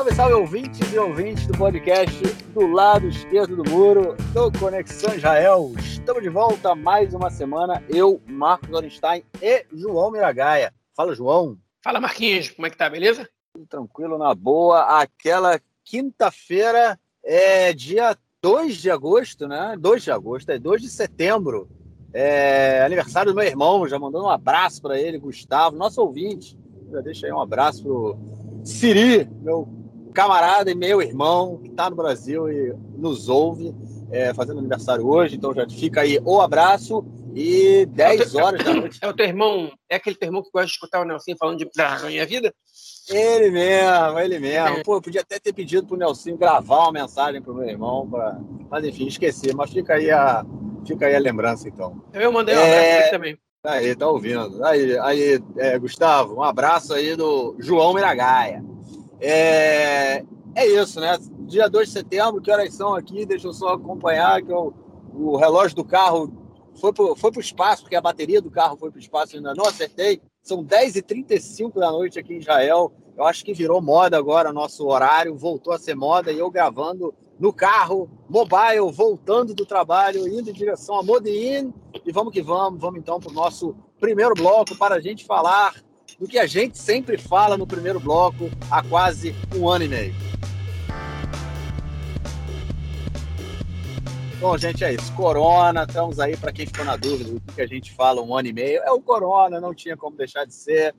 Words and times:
Salve, 0.00 0.14
salve, 0.14 0.34
ouvintes 0.34 0.92
e 0.94 0.98
ouvintes 0.98 1.46
do 1.46 1.58
podcast 1.58 2.22
do 2.54 2.66
lado 2.66 3.06
esquerdo 3.06 3.54
do 3.54 3.70
muro, 3.70 4.16
do 4.32 4.50
Conexão 4.58 5.14
Israel. 5.14 5.74
Estamos 5.78 6.22
de 6.22 6.30
volta 6.30 6.74
mais 6.74 7.12
uma 7.12 7.28
semana. 7.28 7.84
Eu, 7.86 8.18
Marcos 8.26 8.72
Orenstein 8.72 9.22
e 9.42 9.66
João 9.70 10.10
Miragaia. 10.10 10.72
Fala, 10.96 11.14
João. 11.14 11.58
Fala, 11.84 12.00
Marquinhos. 12.00 12.48
Como 12.48 12.66
é 12.66 12.70
que 12.70 12.78
tá? 12.78 12.88
Beleza? 12.88 13.28
Tudo 13.52 13.66
tranquilo, 13.66 14.16
na 14.16 14.34
boa. 14.34 15.02
Aquela 15.02 15.60
quinta-feira 15.84 16.98
é 17.22 17.74
dia 17.74 18.16
2 18.40 18.78
de 18.78 18.90
agosto, 18.90 19.46
né? 19.46 19.76
2 19.78 20.02
de 20.02 20.10
agosto, 20.10 20.48
é 20.48 20.58
2 20.58 20.80
de 20.80 20.88
setembro. 20.88 21.68
É 22.14 22.82
aniversário 22.86 23.32
do 23.32 23.36
meu 23.36 23.46
irmão, 23.46 23.86
já 23.86 23.98
mandando 23.98 24.24
um 24.24 24.30
abraço 24.30 24.80
para 24.80 24.98
ele, 24.98 25.18
Gustavo, 25.18 25.76
nosso 25.76 26.00
ouvinte. 26.00 26.58
Já 26.90 27.02
deixa 27.02 27.26
aí 27.26 27.32
um 27.34 27.40
abraço 27.40 27.82
pro 27.82 28.18
Siri, 28.64 29.28
meu 29.42 29.79
camarada 30.12 30.70
e 30.70 30.74
meu 30.74 31.00
irmão, 31.00 31.58
que 31.58 31.68
está 31.68 31.88
no 31.88 31.96
Brasil 31.96 32.50
e 32.50 32.74
nos 32.96 33.28
ouve, 33.28 33.74
é, 34.10 34.34
fazendo 34.34 34.58
aniversário 34.58 35.06
hoje. 35.06 35.36
Então 35.36 35.54
já 35.54 35.68
fica 35.68 36.02
aí 36.02 36.18
o 36.24 36.40
abraço 36.40 37.04
e 37.34 37.86
10 37.86 38.34
é 38.34 38.42
horas 38.42 38.64
da 38.64 38.74
noite. 38.74 38.98
É 39.00 39.08
o 39.08 39.14
teu 39.14 39.26
irmão, 39.26 39.70
é 39.88 39.96
aquele 39.96 40.16
teu 40.16 40.28
irmão 40.28 40.42
que 40.42 40.50
gosta 40.50 40.66
de 40.66 40.72
escutar 40.72 41.00
o 41.00 41.04
Nelson 41.04 41.36
falando 41.38 41.58
de 41.58 41.70
da 41.74 41.98
minha 42.00 42.26
vida? 42.26 42.52
Ele 43.08 43.50
mesmo, 43.50 44.18
ele 44.18 44.38
mesmo. 44.38 44.78
É. 44.78 44.82
Pô, 44.82 44.96
eu 44.96 45.02
podia 45.02 45.20
até 45.20 45.38
ter 45.38 45.52
pedido 45.52 45.86
pro 45.86 45.96
Nelson 45.96 46.36
gravar 46.36 46.84
uma 46.84 46.92
mensagem 46.92 47.42
pro 47.42 47.54
meu 47.54 47.68
irmão, 47.68 48.08
pra... 48.08 48.38
mas 48.70 48.84
enfim, 48.84 49.06
esqueci. 49.06 49.54
Mas 49.54 49.72
fica 49.72 49.94
aí 49.94 50.10
a, 50.10 50.44
fica 50.86 51.06
aí 51.06 51.16
a 51.16 51.20
lembrança, 51.20 51.68
então. 51.68 52.02
Eu 52.12 52.32
mandei 52.32 52.56
um 52.56 52.60
é... 52.60 52.94
abraço 52.94 53.10
também. 53.10 53.38
Aí, 53.62 53.94
tá 53.94 54.08
ouvindo. 54.08 54.64
Aí, 54.64 54.98
aí 54.98 55.42
é, 55.58 55.78
Gustavo, 55.78 56.36
um 56.36 56.42
abraço 56.42 56.94
aí 56.94 57.14
do 57.14 57.54
João 57.58 57.92
Miragaia. 57.92 58.64
É, 59.20 60.24
é 60.54 60.66
isso, 60.66 61.00
né? 61.00 61.18
Dia 61.40 61.68
2 61.68 61.88
de 61.88 61.92
setembro, 61.92 62.40
que 62.40 62.50
horas 62.50 62.74
são 62.74 62.94
aqui? 62.94 63.26
Deixa 63.26 63.48
eu 63.48 63.52
só 63.52 63.74
acompanhar 63.74 64.42
que 64.42 64.50
eu, 64.50 64.72
o 65.12 65.36
relógio 65.36 65.76
do 65.76 65.84
carro 65.84 66.32
foi 66.80 66.92
para 66.92 67.16
foi 67.16 67.30
o 67.36 67.40
espaço, 67.40 67.82
porque 67.82 67.96
a 67.96 68.00
bateria 68.00 68.40
do 68.40 68.50
carro 68.50 68.76
foi 68.76 68.90
para 68.90 68.98
o 68.98 69.00
espaço, 69.00 69.36
ainda 69.36 69.54
não 69.54 69.66
acertei. 69.66 70.20
São 70.42 70.64
10h35 70.64 71.74
da 71.74 71.90
noite 71.90 72.18
aqui 72.18 72.34
em 72.34 72.38
Israel. 72.38 72.92
Eu 73.16 73.24
acho 73.24 73.44
que 73.44 73.52
virou 73.52 73.82
moda 73.82 74.16
agora 74.16 74.52
nosso 74.52 74.86
horário, 74.86 75.36
voltou 75.36 75.72
a 75.72 75.78
ser 75.78 75.94
moda, 75.94 76.32
e 76.32 76.38
eu 76.38 76.50
gravando 76.50 77.14
no 77.38 77.52
carro, 77.52 78.08
mobile, 78.28 78.90
voltando 78.92 79.54
do 79.54 79.66
trabalho, 79.66 80.26
indo 80.26 80.48
em 80.48 80.54
direção 80.54 80.98
a 80.98 81.02
Modin. 81.02 81.72
E 82.04 82.12
vamos 82.12 82.32
que 82.32 82.40
vamos, 82.40 82.80
vamos 82.80 83.00
então 83.00 83.20
para 83.20 83.30
o 83.30 83.34
nosso 83.34 83.76
primeiro 83.98 84.34
bloco 84.34 84.76
para 84.76 84.94
a 84.94 85.00
gente 85.00 85.26
falar 85.26 85.74
do 86.20 86.28
que 86.28 86.38
a 86.38 86.46
gente 86.46 86.76
sempre 86.76 87.16
fala 87.16 87.56
no 87.56 87.66
primeiro 87.66 87.98
bloco 87.98 88.50
há 88.70 88.82
quase 88.82 89.34
um 89.56 89.66
ano 89.66 89.86
e 89.86 89.88
meio. 89.88 90.14
Bom, 94.38 94.56
gente, 94.58 94.84
é 94.84 94.92
isso. 94.92 95.14
Corona, 95.14 95.84
estamos 95.84 96.20
aí 96.20 96.36
para 96.36 96.52
quem 96.52 96.66
ficou 96.66 96.84
na 96.84 96.96
dúvida 96.96 97.30
do 97.30 97.52
que 97.52 97.60
a 97.62 97.66
gente 97.66 97.92
fala 97.92 98.22
um 98.22 98.36
ano 98.36 98.48
e 98.48 98.52
meio. 98.52 98.82
É 98.82 98.90
o 98.90 99.00
Corona, 99.00 99.60
não 99.60 99.74
tinha 99.74 99.96
como 99.96 100.16
deixar 100.16 100.44
de 100.44 100.52
ser. 100.52 100.94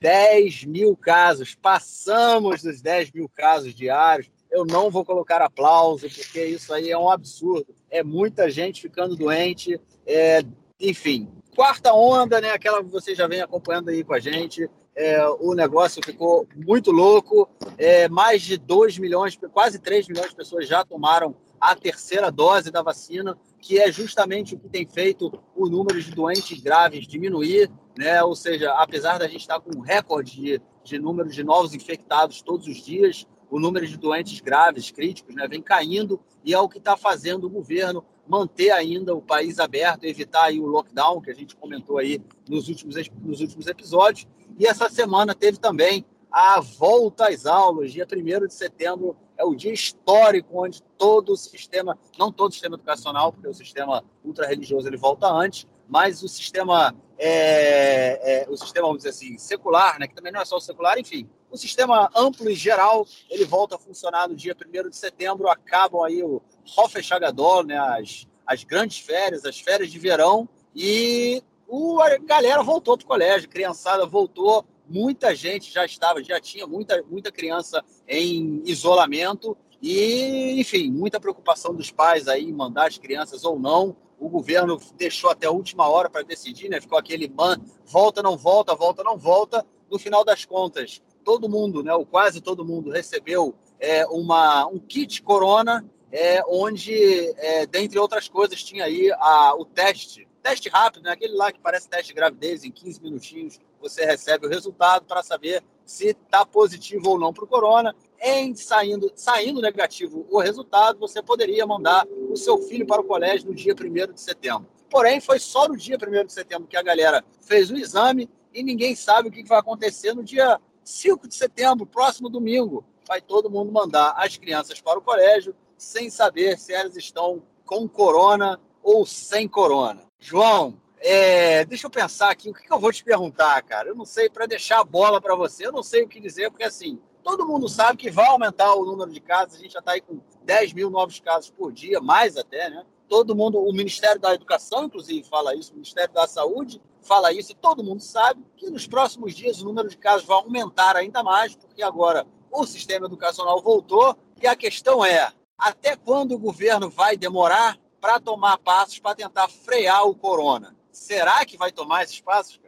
10 0.00 0.64
mil 0.64 0.96
casos, 0.96 1.54
passamos 1.54 2.62
dos 2.62 2.82
10 2.82 3.12
mil 3.12 3.28
casos 3.28 3.72
diários. 3.72 4.30
Eu 4.50 4.64
não 4.64 4.90
vou 4.90 5.04
colocar 5.04 5.40
aplauso, 5.42 6.08
porque 6.08 6.44
isso 6.44 6.72
aí 6.72 6.90
é 6.90 6.98
um 6.98 7.10
absurdo. 7.10 7.74
É 7.88 8.02
muita 8.02 8.50
gente 8.50 8.82
ficando 8.82 9.16
doente. 9.16 9.80
É, 10.06 10.42
enfim, 10.78 11.28
quarta 11.56 11.94
onda, 11.94 12.38
né? 12.38 12.50
Aquela 12.50 12.84
que 12.84 12.90
você 12.90 13.14
já 13.14 13.26
vem 13.26 13.40
acompanhando 13.40 13.88
aí 13.88 14.04
com 14.04 14.12
a 14.12 14.20
gente. 14.20 14.68
É, 14.94 15.26
o 15.40 15.54
negócio 15.54 16.02
ficou 16.04 16.46
muito 16.54 16.92
louco. 16.92 17.48
É, 17.78 18.08
mais 18.10 18.42
de 18.42 18.58
2 18.58 18.98
milhões, 18.98 19.38
quase 19.52 19.78
3 19.78 20.06
milhões 20.08 20.28
de 20.28 20.36
pessoas 20.36 20.68
já 20.68 20.84
tomaram 20.84 21.34
a 21.58 21.74
terceira 21.74 22.30
dose 22.30 22.70
da 22.70 22.82
vacina, 22.82 23.36
que 23.58 23.80
é 23.80 23.90
justamente 23.90 24.54
o 24.54 24.58
que 24.58 24.68
tem 24.68 24.86
feito 24.86 25.32
o 25.56 25.66
número 25.66 26.00
de 26.00 26.10
doentes 26.10 26.60
graves 26.60 27.06
diminuir, 27.06 27.70
né? 27.96 28.22
Ou 28.22 28.36
seja, 28.36 28.72
apesar 28.72 29.18
da 29.18 29.26
gente 29.26 29.40
estar 29.40 29.58
com 29.58 29.78
um 29.78 29.80
recorde 29.80 30.36
de, 30.36 30.62
de 30.84 30.98
número 30.98 31.30
de 31.30 31.42
novos 31.42 31.72
infectados 31.72 32.42
todos 32.42 32.66
os 32.68 32.76
dias, 32.76 33.26
o 33.50 33.58
número 33.58 33.86
de 33.86 33.96
doentes 33.96 34.40
graves, 34.40 34.90
críticos, 34.90 35.34
né, 35.34 35.46
vem 35.48 35.62
caindo 35.62 36.20
e 36.44 36.52
é 36.52 36.58
o 36.58 36.68
que 36.68 36.78
está 36.78 36.96
fazendo 36.96 37.46
o 37.46 37.50
governo 37.50 38.04
manter 38.28 38.70
ainda 38.70 39.14
o 39.14 39.22
país 39.22 39.58
aberto, 39.58 40.04
evitar 40.04 40.44
aí 40.44 40.60
o 40.60 40.66
lockdown 40.66 41.20
que 41.20 41.30
a 41.30 41.34
gente 41.34 41.56
comentou 41.56 41.98
aí 41.98 42.20
nos 42.48 42.68
últimos, 42.68 42.96
nos 43.22 43.40
últimos 43.40 43.66
episódios. 43.66 44.26
E 44.58 44.66
essa 44.66 44.88
semana 44.88 45.34
teve 45.34 45.58
também 45.58 46.04
a 46.30 46.60
volta 46.60 47.28
às 47.28 47.46
aulas, 47.46 47.92
dia 47.92 48.06
1 48.10 48.46
de 48.46 48.54
setembro 48.54 49.16
é 49.38 49.44
o 49.44 49.54
dia 49.54 49.72
histórico 49.72 50.62
onde 50.62 50.82
todo 50.98 51.32
o 51.32 51.36
sistema, 51.36 51.98
não 52.18 52.32
todo 52.32 52.50
o 52.50 52.52
sistema 52.52 52.74
educacional, 52.76 53.32
porque 53.32 53.48
o 53.48 53.54
sistema 53.54 54.02
ultra-religioso 54.24 54.88
ele 54.88 54.96
volta 54.96 55.28
antes, 55.28 55.66
mas 55.88 56.22
o 56.22 56.28
sistema, 56.28 56.94
é, 57.18 58.44
é, 58.44 58.50
o 58.50 58.56
sistema, 58.56 58.86
vamos 58.86 59.04
dizer 59.04 59.10
assim, 59.10 59.38
secular, 59.38 59.98
né, 59.98 60.08
que 60.08 60.14
também 60.14 60.32
não 60.32 60.40
é 60.40 60.44
só 60.44 60.56
o 60.56 60.60
secular, 60.60 60.98
enfim, 60.98 61.28
o 61.50 61.56
sistema 61.56 62.10
amplo 62.14 62.50
e 62.50 62.54
geral, 62.54 63.06
ele 63.30 63.44
volta 63.44 63.76
a 63.76 63.78
funcionar 63.78 64.28
no 64.28 64.34
dia 64.34 64.54
1 64.54 64.90
de 64.90 64.96
setembro, 64.96 65.48
acabam 65.48 66.02
aí 66.02 66.22
o 66.22 66.42
Hofesh 66.76 67.12
Hagadol, 67.12 67.64
né, 67.64 67.78
as, 67.78 68.26
as 68.46 68.64
grandes 68.64 68.98
férias, 68.98 69.44
as 69.44 69.60
férias 69.60 69.90
de 69.90 69.98
verão, 69.98 70.48
e 70.74 71.42
o, 71.68 72.00
a 72.00 72.18
galera 72.18 72.62
voltou 72.62 72.96
para 72.96 73.04
o 73.04 73.08
colégio, 73.08 73.48
criançada 73.48 74.04
voltou, 74.06 74.64
muita 74.88 75.34
gente 75.34 75.72
já 75.72 75.84
estava, 75.84 76.22
já 76.22 76.40
tinha 76.40 76.66
muita, 76.66 77.02
muita 77.08 77.32
criança 77.32 77.84
em 78.08 78.62
isolamento, 78.64 79.56
e, 79.82 80.58
enfim, 80.58 80.90
muita 80.90 81.20
preocupação 81.20 81.74
dos 81.74 81.90
pais 81.90 82.28
aí 82.28 82.44
em 82.44 82.52
mandar 82.52 82.88
as 82.88 82.98
crianças 82.98 83.44
ou 83.44 83.58
não. 83.58 83.96
O 84.18 84.28
governo 84.28 84.80
deixou 84.96 85.30
até 85.30 85.46
a 85.46 85.50
última 85.50 85.86
hora 85.88 86.08
para 86.08 86.22
decidir, 86.22 86.68
né? 86.68 86.80
Ficou 86.80 86.98
aquele 86.98 87.28
man, 87.28 87.60
volta, 87.84 88.22
não 88.22 88.36
volta, 88.36 88.74
volta, 88.74 89.04
não 89.04 89.18
volta. 89.18 89.64
No 89.90 89.98
final 89.98 90.24
das 90.24 90.44
contas, 90.44 91.02
todo 91.26 91.48
mundo, 91.48 91.82
né, 91.82 91.92
ou 91.92 92.06
quase 92.06 92.40
todo 92.40 92.64
mundo, 92.64 92.88
recebeu 92.88 93.52
é, 93.80 94.06
uma, 94.06 94.64
um 94.68 94.78
kit 94.78 95.20
corona, 95.22 95.84
é, 96.12 96.40
onde, 96.46 96.94
é, 97.36 97.66
dentre 97.66 97.98
outras 97.98 98.28
coisas, 98.28 98.62
tinha 98.62 98.84
aí 98.84 99.10
a, 99.18 99.52
o 99.56 99.64
teste, 99.64 100.28
teste 100.40 100.68
rápido, 100.68 101.02
né, 101.02 101.10
aquele 101.10 101.34
lá 101.34 101.50
que 101.50 101.58
parece 101.58 101.88
teste 101.88 102.08
de 102.08 102.14
gravidez, 102.14 102.62
em 102.62 102.70
15 102.70 103.02
minutinhos 103.02 103.58
você 103.80 104.04
recebe 104.04 104.46
o 104.46 104.48
resultado 104.48 105.04
para 105.04 105.22
saber 105.22 105.64
se 105.84 106.08
está 106.08 106.46
positivo 106.46 107.10
ou 107.10 107.18
não 107.18 107.32
para 107.32 107.44
o 107.44 107.48
corona. 107.48 107.94
Em 108.20 108.54
saindo, 108.54 109.12
saindo 109.14 109.60
negativo 109.60 110.26
o 110.30 110.40
resultado, 110.40 110.98
você 110.98 111.22
poderia 111.22 111.66
mandar 111.66 112.06
o 112.30 112.36
seu 112.36 112.58
filho 112.58 112.86
para 112.86 113.00
o 113.00 113.04
colégio 113.04 113.48
no 113.48 113.54
dia 113.54 113.74
1 113.74 114.12
de 114.12 114.20
setembro. 114.20 114.66
Porém, 114.88 115.20
foi 115.20 115.38
só 115.38 115.68
no 115.68 115.76
dia 115.76 115.96
1 115.96 116.26
de 116.26 116.32
setembro 116.32 116.66
que 116.66 116.76
a 116.76 116.82
galera 116.82 117.24
fez 117.40 117.70
o 117.70 117.76
exame 117.76 118.28
e 118.54 118.62
ninguém 118.62 118.96
sabe 118.96 119.28
o 119.28 119.32
que 119.32 119.44
vai 119.44 119.58
acontecer 119.58 120.14
no 120.14 120.24
dia 120.24 120.58
5 120.86 121.26
de 121.26 121.34
setembro, 121.34 121.84
próximo 121.84 122.28
domingo, 122.28 122.84
vai 123.08 123.20
todo 123.20 123.50
mundo 123.50 123.72
mandar 123.72 124.14
as 124.16 124.36
crianças 124.36 124.80
para 124.80 124.98
o 124.98 125.02
colégio 125.02 125.54
sem 125.76 126.08
saber 126.08 126.56
se 126.58 126.72
elas 126.72 126.96
estão 126.96 127.42
com 127.64 127.88
corona 127.88 128.60
ou 128.82 129.04
sem 129.04 129.48
corona. 129.48 130.02
João, 130.20 130.80
é, 130.98 131.64
deixa 131.64 131.86
eu 131.86 131.90
pensar 131.90 132.30
aqui, 132.30 132.48
o 132.48 132.54
que, 132.54 132.62
que 132.62 132.72
eu 132.72 132.78
vou 132.78 132.92
te 132.92 133.02
perguntar, 133.02 133.60
cara? 133.62 133.88
Eu 133.88 133.96
não 133.96 134.04
sei, 134.04 134.30
para 134.30 134.46
deixar 134.46 134.78
a 134.78 134.84
bola 134.84 135.20
para 135.20 135.34
você, 135.34 135.66
eu 135.66 135.72
não 135.72 135.82
sei 135.82 136.04
o 136.04 136.08
que 136.08 136.20
dizer, 136.20 136.50
porque 136.50 136.64
assim, 136.64 137.00
todo 137.22 137.46
mundo 137.46 137.68
sabe 137.68 137.98
que 137.98 138.08
vai 138.08 138.26
aumentar 138.26 138.72
o 138.74 138.84
número 138.84 139.10
de 139.10 139.20
casos, 139.20 139.56
a 139.56 139.58
gente 139.58 139.72
já 139.72 139.80
está 139.80 139.92
aí 139.92 140.00
com 140.00 140.20
10 140.44 140.72
mil 140.72 140.88
novos 140.88 141.18
casos 141.18 141.50
por 141.50 141.72
dia, 141.72 142.00
mais 142.00 142.36
até, 142.36 142.70
né? 142.70 142.86
Todo 143.08 143.36
mundo, 143.36 143.60
o 143.60 143.72
Ministério 143.72 144.20
da 144.20 144.34
Educação, 144.34 144.84
inclusive, 144.84 145.28
fala 145.28 145.54
isso, 145.54 145.72
o 145.72 145.74
Ministério 145.76 146.12
da 146.12 146.26
Saúde 146.26 146.80
fala 147.02 147.32
isso, 147.32 147.52
e 147.52 147.54
todo 147.54 147.84
mundo 147.84 148.00
sabe 148.00 148.44
que 148.56 148.68
nos 148.68 148.86
próximos 148.86 149.34
dias 149.34 149.62
o 149.62 149.64
número 149.64 149.88
de 149.88 149.96
casos 149.96 150.26
vai 150.26 150.36
aumentar 150.38 150.96
ainda 150.96 151.22
mais, 151.22 151.54
porque 151.54 151.82
agora 151.82 152.26
o 152.50 152.66
sistema 152.66 153.06
educacional 153.06 153.62
voltou, 153.62 154.16
e 154.42 154.46
a 154.46 154.56
questão 154.56 155.04
é, 155.04 155.32
até 155.56 155.96
quando 155.96 156.32
o 156.32 156.38
governo 156.38 156.90
vai 156.90 157.16
demorar 157.16 157.78
para 158.00 158.20
tomar 158.20 158.58
passos 158.58 158.98
para 158.98 159.16
tentar 159.16 159.48
frear 159.48 160.04
o 160.06 160.14
corona? 160.14 160.76
Será 160.92 161.44
que 161.44 161.56
vai 161.56 161.72
tomar 161.72 162.04
esses 162.04 162.20
passos? 162.20 162.60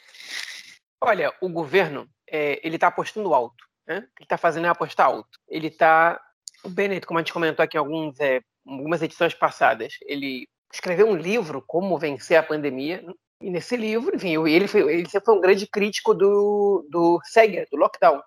Olha, 1.00 1.32
o 1.40 1.48
governo 1.48 2.08
é, 2.28 2.60
ele 2.66 2.76
está 2.76 2.88
apostando 2.88 3.32
alto. 3.32 3.64
Né? 3.86 3.98
Ele 3.98 4.24
está 4.24 4.36
fazendo 4.36 4.66
é 4.66 4.68
apostar 4.68 5.06
alto. 5.06 5.38
Ele 5.48 5.68
está. 5.68 6.20
O 6.64 6.68
Bennett, 6.68 7.06
como 7.06 7.18
a 7.18 7.22
gente 7.22 7.32
comentou 7.32 7.62
aqui 7.62 7.76
em 7.76 7.80
alguns, 7.80 8.18
é, 8.18 8.40
algumas 8.68 9.02
edições 9.02 9.34
passadas, 9.34 9.94
ele 10.02 10.46
escreveu 10.72 11.08
um 11.08 11.16
livro, 11.16 11.62
Como 11.66 11.98
Vencer 11.98 12.38
a 12.38 12.42
Pandemia, 12.42 13.02
e 13.40 13.50
nesse 13.50 13.76
livro, 13.76 14.14
enfim, 14.14 14.36
ele, 14.48 14.66
foi, 14.66 14.80
ele 14.92 15.08
sempre 15.08 15.26
foi 15.26 15.36
um 15.36 15.40
grande 15.40 15.66
crítico 15.66 16.12
do, 16.12 16.86
do 16.90 17.20
Seger, 17.24 17.66
do 17.70 17.78
lockdown. 17.78 18.20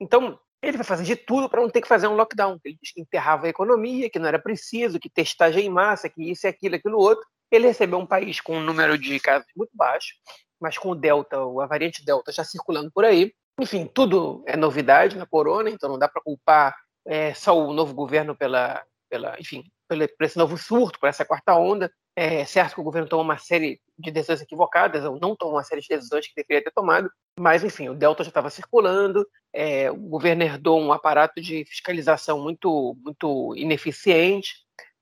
Então, 0.00 0.38
ele 0.60 0.76
vai 0.76 0.84
fazer 0.84 1.04
de 1.04 1.14
tudo 1.16 1.48
para 1.48 1.60
não 1.60 1.70
ter 1.70 1.80
que 1.80 1.88
fazer 1.88 2.08
um 2.08 2.16
lockdown. 2.16 2.58
Ele 2.64 2.76
diz 2.82 2.92
que 2.92 3.00
enterrava 3.00 3.46
a 3.46 3.50
economia, 3.50 4.10
que 4.10 4.18
não 4.18 4.26
era 4.26 4.38
preciso, 4.38 4.98
que 4.98 5.08
testagem 5.08 5.66
em 5.66 5.70
massa, 5.70 6.08
que 6.08 6.30
isso, 6.30 6.46
aquilo, 6.46 6.74
aquilo 6.74 6.98
outro. 6.98 7.24
Ele 7.50 7.68
recebeu 7.68 7.98
um 7.98 8.06
país 8.06 8.40
com 8.40 8.56
um 8.56 8.62
número 8.62 8.98
de 8.98 9.18
casos 9.20 9.48
muito 9.56 9.70
baixo, 9.74 10.14
mas 10.60 10.76
com 10.76 10.90
o 10.90 10.94
Delta, 10.94 11.36
a 11.36 11.66
variante 11.66 12.04
Delta 12.04 12.32
já 12.32 12.42
circulando 12.42 12.90
por 12.92 13.04
aí. 13.04 13.32
Enfim, 13.60 13.86
tudo 13.86 14.42
é 14.46 14.56
novidade 14.56 15.16
na 15.16 15.26
corona, 15.26 15.70
então 15.70 15.88
não 15.88 15.98
dá 15.98 16.08
para 16.08 16.22
culpar 16.22 16.76
é, 17.06 17.32
só 17.32 17.56
o 17.56 17.72
novo 17.72 17.94
governo 17.94 18.36
pela, 18.36 18.84
pela 19.08 19.38
enfim, 19.40 19.64
por 19.88 20.24
esse 20.24 20.36
novo 20.36 20.56
surto, 20.56 21.00
por 21.00 21.08
essa 21.08 21.24
quarta 21.24 21.54
onda. 21.54 21.90
É 22.14 22.44
certo 22.44 22.74
que 22.74 22.80
o 22.80 22.84
governo 22.84 23.08
tomou 23.08 23.24
uma 23.24 23.38
série 23.38 23.80
de 23.98 24.10
decisões 24.10 24.42
equivocadas, 24.42 25.04
ou 25.04 25.18
não 25.20 25.36
tomou 25.36 25.54
uma 25.54 25.64
série 25.64 25.80
de 25.80 25.88
decisões 25.88 26.26
que 26.26 26.34
deveria 26.34 26.64
ter 26.64 26.72
tomado, 26.72 27.10
mas, 27.38 27.62
enfim, 27.62 27.88
o 27.88 27.94
Delta 27.94 28.24
já 28.24 28.28
estava 28.28 28.50
circulando, 28.50 29.24
é, 29.52 29.90
o 29.90 29.96
governo 29.96 30.42
herdou 30.42 30.80
um 30.80 30.92
aparato 30.92 31.40
de 31.40 31.64
fiscalização 31.64 32.40
muito, 32.40 32.96
muito 33.04 33.54
ineficiente, 33.56 34.52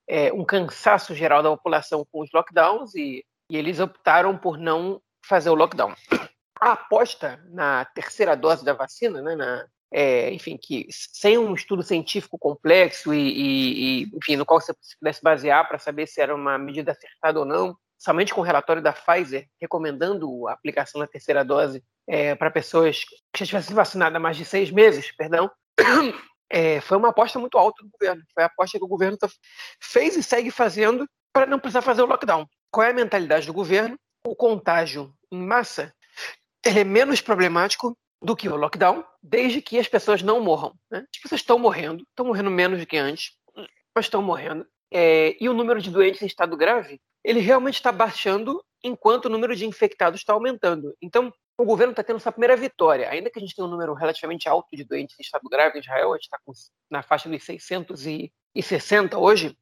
é, 0.06 0.32
um 0.32 0.44
cansaço 0.44 1.14
geral 1.14 1.42
da 1.42 1.50
população 1.50 2.06
com 2.12 2.20
os 2.20 2.30
lockdowns, 2.32 2.94
e, 2.94 3.24
e 3.50 3.56
eles 3.56 3.80
optaram 3.80 4.36
por 4.36 4.58
não 4.58 5.00
fazer 5.24 5.48
o 5.50 5.54
lockdown. 5.54 5.94
A 6.60 6.72
aposta 6.72 7.42
na 7.48 7.84
terceira 7.86 8.36
dose 8.36 8.64
da 8.64 8.74
vacina, 8.74 9.22
né, 9.22 9.34
na, 9.34 9.66
é, 9.92 10.32
enfim, 10.32 10.56
que 10.56 10.86
sem 10.90 11.38
um 11.38 11.54
estudo 11.54 11.82
científico 11.82 12.38
complexo 12.38 13.14
e, 13.14 13.18
e, 13.18 14.02
e 14.02 14.10
enfim, 14.14 14.36
no 14.36 14.44
qual 14.44 14.60
você 14.60 14.74
pudesse 14.98 15.22
basear 15.22 15.66
para 15.68 15.78
saber 15.78 16.06
se 16.06 16.20
era 16.20 16.34
uma 16.34 16.58
medida 16.58 16.92
acertada 16.92 17.38
ou 17.38 17.44
não, 17.44 17.76
somente 17.98 18.34
com 18.34 18.40
o 18.40 18.44
relatório 18.44 18.82
da 18.82 18.92
Pfizer 18.92 19.48
recomendando 19.60 20.46
a 20.48 20.52
aplicação 20.52 21.00
da 21.00 21.06
terceira 21.06 21.44
dose 21.44 21.82
é, 22.06 22.34
para 22.34 22.50
pessoas 22.50 23.04
que 23.04 23.16
já 23.38 23.46
tivessem 23.46 23.74
vacinado 23.74 24.16
há 24.16 24.20
mais 24.20 24.36
de 24.36 24.44
seis 24.44 24.70
meses, 24.70 25.10
perdão, 25.12 25.50
é, 26.50 26.80
foi 26.80 26.96
uma 26.96 27.08
aposta 27.08 27.38
muito 27.38 27.58
alta 27.58 27.82
do 27.82 27.90
governo. 27.90 28.22
Foi 28.32 28.42
a 28.42 28.46
aposta 28.46 28.78
que 28.78 28.84
o 28.84 28.88
governo 28.88 29.16
tá, 29.16 29.28
fez 29.80 30.16
e 30.16 30.22
segue 30.22 30.50
fazendo 30.50 31.08
para 31.32 31.46
não 31.46 31.58
precisar 31.58 31.82
fazer 31.82 32.02
o 32.02 32.06
lockdown. 32.06 32.46
Qual 32.70 32.86
é 32.86 32.90
a 32.90 32.94
mentalidade 32.94 33.46
do 33.46 33.52
governo? 33.52 33.96
O 34.26 34.34
contágio 34.34 35.12
em 35.30 35.42
massa 35.42 35.92
é 36.64 36.84
menos 36.84 37.20
problemático 37.20 37.96
do 38.22 38.36
que 38.36 38.48
o 38.48 38.56
lockdown, 38.56 39.04
desde 39.22 39.60
que 39.60 39.78
as 39.78 39.88
pessoas 39.88 40.22
não 40.22 40.40
morram. 40.40 40.74
Né? 40.90 41.04
As 41.14 41.20
pessoas 41.22 41.40
estão 41.40 41.58
morrendo, 41.58 42.04
estão 42.08 42.26
morrendo 42.26 42.50
menos 42.50 42.80
do 42.80 42.86
que 42.86 42.96
antes, 42.96 43.32
mas 43.94 44.06
estão 44.06 44.22
morrendo. 44.22 44.66
É, 44.92 45.36
e 45.40 45.48
o 45.48 45.54
número 45.54 45.80
de 45.80 45.90
doentes 45.90 46.22
em 46.22 46.26
estado 46.26 46.56
grave, 46.56 47.00
ele 47.24 47.40
realmente 47.40 47.74
está 47.74 47.90
baixando 47.90 48.62
enquanto 48.82 49.26
o 49.26 49.28
número 49.28 49.54
de 49.54 49.66
infectados 49.66 50.20
está 50.20 50.32
aumentando. 50.32 50.94
Então, 51.02 51.32
o 51.58 51.64
governo 51.64 51.92
está 51.92 52.02
tendo 52.02 52.20
sua 52.20 52.32
primeira 52.32 52.56
vitória. 52.56 53.08
Ainda 53.10 53.30
que 53.30 53.38
a 53.38 53.42
gente 53.42 53.54
tenha 53.54 53.66
um 53.66 53.70
número 53.70 53.94
relativamente 53.94 54.48
alto 54.48 54.76
de 54.76 54.84
doentes 54.84 55.16
em 55.18 55.22
estado 55.22 55.48
grave 55.48 55.78
em 55.78 55.80
Israel, 55.80 56.12
a 56.12 56.16
gente 56.16 56.24
está 56.24 56.38
na 56.90 57.02
faixa 57.02 57.28
dos 57.28 57.42
660 57.44 59.18
hoje, 59.18 59.56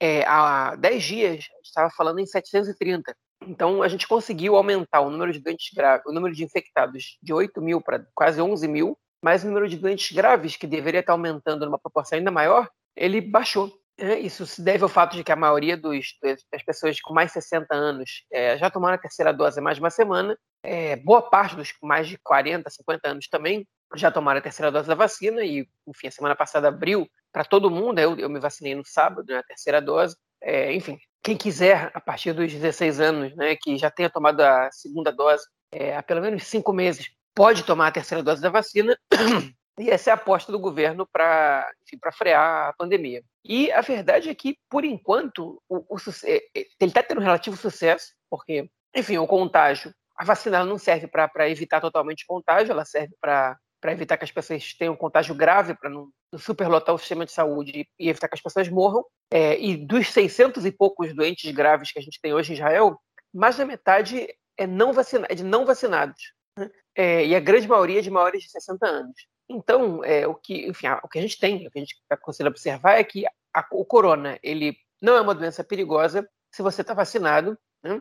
é, 0.00 0.24
há 0.26 0.76
10 0.76 1.02
dias 1.02 1.30
a 1.30 1.56
gente 1.56 1.64
estava 1.64 1.90
falando 1.90 2.18
em 2.18 2.26
730. 2.26 3.16
Então, 3.42 3.82
a 3.82 3.88
gente 3.88 4.08
conseguiu 4.08 4.56
aumentar 4.56 5.00
o 5.00 5.10
número 5.10 5.32
de 5.32 5.40
doentes 5.40 5.70
graves, 5.74 6.06
o 6.06 6.12
número 6.12 6.34
de 6.34 6.44
infectados 6.44 7.18
de 7.22 7.32
8 7.32 7.60
mil 7.60 7.80
para 7.80 8.04
quase 8.14 8.40
11 8.40 8.66
mil, 8.66 8.98
mas 9.22 9.44
o 9.44 9.46
número 9.46 9.68
de 9.68 9.76
doentes 9.76 10.14
graves, 10.14 10.56
que 10.56 10.66
deveria 10.66 11.00
estar 11.00 11.12
aumentando 11.12 11.64
numa 11.64 11.78
proporção 11.78 12.18
ainda 12.18 12.30
maior, 12.30 12.68
ele 12.94 13.20
baixou. 13.20 13.72
É, 13.98 14.18
isso 14.18 14.46
se 14.46 14.60
deve 14.60 14.82
ao 14.82 14.90
fato 14.90 15.16
de 15.16 15.24
que 15.24 15.32
a 15.32 15.36
maioria 15.36 15.76
dos, 15.76 16.06
das 16.22 16.62
pessoas 16.62 17.00
com 17.00 17.14
mais 17.14 17.28
de 17.28 17.34
60 17.34 17.74
anos 17.74 18.24
é, 18.30 18.58
já 18.58 18.70
tomaram 18.70 18.94
a 18.94 18.98
terceira 18.98 19.32
dose 19.32 19.58
há 19.58 19.62
mais 19.62 19.78
de 19.78 19.82
uma 19.82 19.90
semana. 19.90 20.38
É, 20.62 20.96
boa 20.96 21.22
parte 21.22 21.56
dos 21.56 21.72
com 21.72 21.86
mais 21.86 22.06
de 22.06 22.18
40, 22.18 22.68
50 22.68 23.08
anos 23.08 23.28
também 23.28 23.66
já 23.94 24.10
tomaram 24.10 24.38
a 24.38 24.42
terceira 24.42 24.70
dose 24.70 24.88
da 24.88 24.94
vacina. 24.94 25.42
E, 25.44 25.66
enfim, 25.86 26.08
a 26.08 26.10
semana 26.10 26.36
passada 26.36 26.68
abriu 26.68 27.08
para 27.32 27.44
todo 27.44 27.70
mundo. 27.70 27.98
Eu, 27.98 28.18
eu 28.18 28.28
me 28.28 28.38
vacinei 28.38 28.74
no 28.74 28.84
sábado, 28.84 29.24
na 29.28 29.36
né, 29.36 29.42
terceira 29.46 29.80
dose. 29.80 30.16
É, 30.42 30.74
enfim, 30.74 30.98
quem 31.26 31.36
quiser, 31.36 31.90
a 31.92 32.00
partir 32.00 32.32
dos 32.32 32.52
16 32.52 33.00
anos, 33.00 33.34
né, 33.34 33.56
que 33.60 33.76
já 33.76 33.90
tenha 33.90 34.08
tomado 34.08 34.40
a 34.42 34.70
segunda 34.70 35.10
dose 35.10 35.44
é, 35.72 35.96
há 35.96 36.00
pelo 36.00 36.20
menos 36.20 36.44
cinco 36.44 36.72
meses, 36.72 37.10
pode 37.34 37.64
tomar 37.64 37.88
a 37.88 37.90
terceira 37.92 38.22
dose 38.22 38.40
da 38.40 38.48
vacina. 38.48 38.96
E 39.78 39.90
essa 39.90 40.08
é 40.08 40.12
a 40.12 40.14
aposta 40.14 40.50
do 40.50 40.58
governo 40.58 41.06
para 41.12 41.70
frear 42.10 42.70
a 42.70 42.72
pandemia. 42.72 43.22
E 43.44 43.70
a 43.70 43.82
verdade 43.82 44.30
é 44.30 44.34
que, 44.34 44.56
por 44.70 44.86
enquanto, 44.86 45.62
o, 45.68 45.84
o 45.94 45.98
é, 46.24 46.36
é, 46.36 46.66
ele 46.80 46.90
está 46.90 47.02
tendo 47.02 47.20
um 47.20 47.22
relativo 47.22 47.58
sucesso, 47.58 48.14
porque, 48.30 48.70
enfim, 48.96 49.18
o 49.18 49.26
contágio, 49.26 49.92
a 50.16 50.24
vacina 50.24 50.64
não 50.64 50.78
serve 50.78 51.06
para 51.06 51.50
evitar 51.50 51.82
totalmente 51.82 52.24
o 52.24 52.26
contágio, 52.26 52.72
ela 52.72 52.86
serve 52.86 53.14
para 53.20 53.58
evitar 53.92 54.16
que 54.16 54.24
as 54.24 54.30
pessoas 54.30 54.74
tenham 54.74 54.96
contágio 54.96 55.34
grave, 55.34 55.74
para 55.74 55.90
não, 55.90 56.08
superlotar 56.38 56.94
o 56.94 56.98
sistema 56.98 57.24
de 57.24 57.32
saúde 57.32 57.86
e 57.98 58.08
evitar 58.08 58.28
que 58.28 58.34
as 58.34 58.42
pessoas 58.42 58.68
morram. 58.68 59.04
É, 59.32 59.58
e 59.60 59.76
dos 59.76 60.08
600 60.10 60.64
e 60.64 60.72
poucos 60.72 61.14
doentes 61.14 61.50
graves 61.52 61.92
que 61.92 61.98
a 61.98 62.02
gente 62.02 62.20
tem 62.20 62.32
hoje 62.32 62.52
em 62.52 62.54
Israel, 62.54 62.98
mais 63.32 63.56
da 63.56 63.64
metade 63.64 64.28
é, 64.56 64.66
não 64.66 64.92
vacina, 64.92 65.26
é 65.28 65.34
de 65.34 65.44
não 65.44 65.64
vacinados. 65.64 66.32
Né? 66.58 66.70
É, 66.94 67.26
e 67.26 67.34
a 67.34 67.40
grande 67.40 67.68
maioria 67.68 67.98
é 67.98 68.02
de 68.02 68.10
maiores 68.10 68.42
de 68.42 68.50
60 68.50 68.86
anos. 68.86 69.26
Então, 69.48 70.02
é, 70.04 70.26
o, 70.26 70.34
que, 70.34 70.66
enfim, 70.66 70.88
o 71.02 71.08
que 71.08 71.18
a 71.18 71.22
gente 71.22 71.38
tem, 71.38 71.66
o 71.66 71.70
que 71.70 71.78
a 71.78 71.80
gente 71.80 71.94
está 71.94 72.16
conseguindo 72.16 72.50
observar 72.50 72.98
é 72.98 73.04
que 73.04 73.24
a, 73.54 73.66
o 73.72 73.84
corona 73.84 74.38
ele 74.42 74.76
não 75.00 75.14
é 75.14 75.20
uma 75.20 75.34
doença 75.34 75.62
perigosa 75.62 76.28
se 76.52 76.62
você 76.62 76.80
está 76.80 76.94
vacinado. 76.94 77.58
Né? 77.82 78.00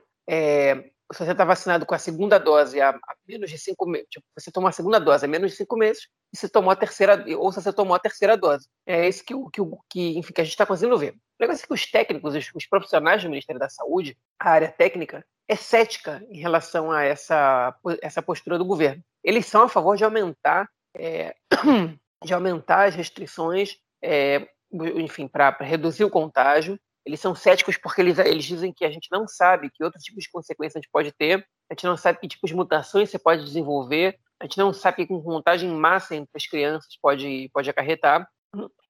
É, 1.12 1.16
se 1.16 1.26
você 1.26 1.32
está 1.32 1.46
vacinado 1.46 1.86
com 1.86 1.96
a 1.96 2.00
segunda 2.00 2.40
dose 2.40 2.82
há, 2.82 2.98
menos 3.28 3.50
de 3.50 3.58
cinco 3.58 3.86
meses, 3.86 4.08
tipo, 4.10 4.26
você 4.38 4.52
tomou 4.52 4.68
a 4.68 4.72
segunda 4.72 5.00
dose 5.00 5.26
há 5.26 5.28
menos 5.28 5.52
de 5.52 5.58
cinco 5.58 5.78
meses, 5.78 6.08
e 6.34 6.38
você 6.38 6.50
tomou 6.50 6.72
a 6.72 6.76
terceira, 6.76 7.24
ou 7.38 7.52
se 7.52 7.62
você 7.62 7.74
tomou 7.74 7.96
a 7.96 8.00
terceira 8.00 8.36
dose. 8.36 8.68
É 8.86 9.08
isso 9.08 9.24
que, 9.24 9.34
que, 9.52 9.62
que, 9.90 10.18
enfim, 10.18 10.34
que 10.34 10.42
a 10.42 10.44
gente 10.44 10.54
está 10.54 10.66
conseguindo 10.66 10.98
ver. 10.98 11.14
O 11.14 11.18
negócio 11.42 11.64
é 11.64 11.68
que 11.68 11.74
os 11.74 11.90
técnicos, 11.90 12.36
os, 12.36 12.52
os, 12.56 12.68
profissionais 12.68 13.24
do 13.24 13.30
Ministério 13.30 13.60
da 13.60 13.70
Saúde, 13.70 14.18
a 14.40 14.50
área 14.50 14.72
técnica, 14.72 15.26
é 15.48 15.56
cética 15.56 16.26
em 16.30 16.40
relação 16.40 16.92
a 16.92 17.04
essa, 17.04 17.76
essa 18.02 18.22
postura 18.22 18.58
do 18.58 18.66
governo. 18.66 19.04
Eles 19.24 19.46
são 19.46 19.64
a 19.64 19.70
favor 19.70 19.96
de 19.96 20.04
aumentar 20.04 20.68
é, 20.98 21.36
de 22.24 22.34
aumentar 22.34 22.88
as 22.88 22.96
restrições, 22.96 23.78
é, 24.02 24.48
enfim, 24.72 25.28
para 25.28 25.56
reduzir 25.62 26.04
o 26.04 26.10
contágio. 26.10 26.80
Eles 27.06 27.20
são 27.20 27.36
céticos 27.36 27.78
porque 27.78 28.02
eles, 28.02 28.18
eles 28.18 28.46
dizem 28.46 28.74
que 28.74 28.84
a 28.84 28.90
gente 28.90 29.10
não 29.12 29.28
sabe 29.28 29.70
que 29.70 29.84
outros 29.84 30.04
tipos 30.04 30.24
de 30.24 30.32
consequências 30.32 30.76
a 30.76 30.80
gente 30.80 30.92
pode 30.92 31.12
ter, 31.12 31.46
a 31.70 31.74
gente 31.74 31.86
não 31.86 31.96
sabe 31.96 32.20
que 32.20 32.28
tipos 32.28 32.50
de 32.50 32.56
mutações 32.56 33.10
você 33.10 33.20
pode 33.20 33.44
desenvolver, 33.44 34.18
a 34.40 34.46
gente 34.46 34.58
não 34.58 34.74
sabe 34.74 34.98
que 34.98 35.08
com 35.08 35.22
contagem 35.22 35.70
em 35.70 35.76
massa 35.76 36.16
entre 36.16 36.32
as 36.36 36.48
crianças 36.48 36.98
pode, 37.02 37.50
pode 37.54 37.70
acarretar. 37.70 38.28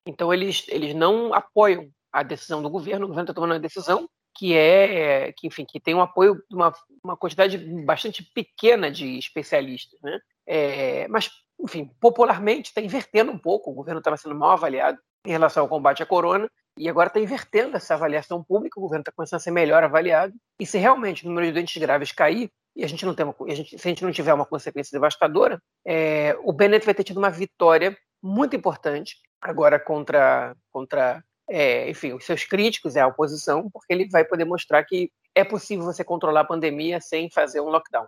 Então, 0.07 0.33
eles, 0.33 0.65
eles 0.69 0.93
não 0.93 1.33
apoiam 1.33 1.89
a 2.11 2.23
decisão 2.23 2.61
do 2.61 2.69
governo, 2.69 3.05
o 3.05 3.09
governo 3.09 3.25
está 3.25 3.33
tomando 3.33 3.51
uma 3.51 3.59
decisão 3.59 4.09
que 4.37 4.53
é, 4.53 5.31
que, 5.33 5.47
enfim, 5.47 5.65
que 5.65 5.79
tem 5.79 5.95
um 5.95 6.01
apoio 6.01 6.35
de 6.49 6.55
uma, 6.55 6.73
uma 7.03 7.15
quantidade 7.15 7.57
bastante 7.85 8.23
pequena 8.33 8.91
de 8.91 9.17
especialistas, 9.17 9.99
né? 10.01 10.19
É, 10.45 11.07
mas 11.07 11.29
enfim, 11.59 11.89
popularmente 11.99 12.69
está 12.69 12.81
invertendo 12.81 13.31
um 13.31 13.37
pouco. 13.37 13.71
O 13.71 13.73
governo 13.73 13.99
estava 13.99 14.17
sendo 14.17 14.35
mal 14.35 14.51
avaliado 14.51 14.99
em 15.25 15.31
relação 15.31 15.63
ao 15.63 15.69
combate 15.69 16.03
à 16.03 16.05
corona 16.05 16.49
e 16.77 16.89
agora 16.89 17.07
está 17.07 17.19
invertendo 17.19 17.77
essa 17.77 17.93
avaliação 17.93 18.43
pública. 18.43 18.79
O 18.79 18.83
governo 18.83 19.01
está 19.01 19.11
começando 19.11 19.37
a 19.37 19.43
ser 19.43 19.51
melhor 19.51 19.83
avaliado. 19.83 20.33
E 20.59 20.65
se 20.65 20.77
realmente 20.77 21.25
o 21.25 21.29
número 21.29 21.47
de 21.47 21.53
doentes 21.53 21.81
graves 21.81 22.11
cair 22.11 22.49
e 22.75 22.83
a 22.83 22.87
gente 22.87 23.05
não 23.05 23.15
tem 23.15 23.25
uma, 23.25 23.35
a 23.47 23.55
gente, 23.55 23.77
se 23.77 23.87
a 23.87 23.89
gente 23.89 24.03
não 24.03 24.11
tiver 24.11 24.33
uma 24.33 24.45
consequência 24.45 24.91
devastadora, 24.91 25.61
é, 25.85 26.37
o 26.43 26.51
Bennett 26.51 26.85
vai 26.85 26.93
ter 26.93 27.05
tido 27.05 27.17
uma 27.17 27.29
vitória 27.29 27.97
muito 28.21 28.55
importante 28.55 29.17
agora 29.41 29.79
contra 29.79 30.55
contra 30.71 31.23
é, 31.47 31.89
enfim, 31.89 32.13
os 32.13 32.25
seus 32.25 32.43
críticos, 32.43 32.95
é 32.95 33.01
a 33.01 33.07
oposição, 33.07 33.69
porque 33.71 33.93
ele 33.93 34.09
vai 34.09 34.25
poder 34.25 34.45
mostrar 34.45 34.83
que 34.83 35.11
é 35.33 35.43
possível 35.43 35.85
você 35.85 36.03
controlar 36.03 36.41
a 36.41 36.45
pandemia 36.45 36.99
sem 36.99 37.29
fazer 37.29 37.61
um 37.61 37.69
lockdown. 37.69 38.07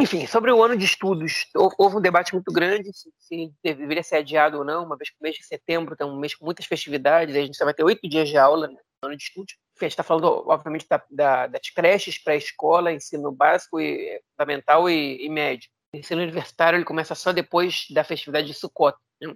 Enfim, 0.00 0.26
sobre 0.26 0.50
o 0.50 0.62
ano 0.64 0.78
de 0.78 0.86
estudos, 0.86 1.44
houve 1.54 1.96
um 1.96 2.00
debate 2.00 2.32
muito 2.32 2.50
grande 2.50 2.90
se, 3.18 3.52
deveria 3.62 4.02
ser 4.02 4.16
adiado 4.16 4.56
ou 4.56 4.64
não, 4.64 4.82
uma 4.82 4.96
vez 4.96 5.10
que 5.10 5.16
o 5.20 5.22
mês 5.22 5.36
de 5.36 5.44
setembro 5.44 5.94
tem 5.94 6.06
um 6.06 6.18
mês 6.18 6.34
com 6.34 6.46
muitas 6.46 6.64
festividades, 6.64 7.36
a 7.36 7.40
gente 7.40 7.58
vai 7.62 7.74
ter 7.74 7.84
oito 7.84 8.08
dias 8.08 8.26
de 8.30 8.38
aula 8.38 8.66
no 8.66 8.78
ano 9.04 9.16
de 9.16 9.24
estudos. 9.24 9.56
A 9.78 9.84
gente 9.84 9.92
está 9.92 10.02
falando, 10.02 10.48
obviamente, 10.48 10.86
da, 10.88 11.02
da, 11.10 11.46
das 11.48 11.68
creches, 11.68 12.18
pré-escola, 12.22 12.92
ensino 12.92 13.30
básico, 13.30 13.78
e, 13.78 14.22
fundamental 14.32 14.88
e, 14.88 15.22
e 15.22 15.28
médio. 15.28 15.68
O 15.94 15.98
ensino 15.98 16.22
universitário 16.22 16.78
ele 16.78 16.84
começa 16.84 17.14
só 17.14 17.30
depois 17.30 17.86
da 17.90 18.02
festividade 18.02 18.46
de 18.46 18.54
Sukkot, 18.54 18.96
né, 19.20 19.34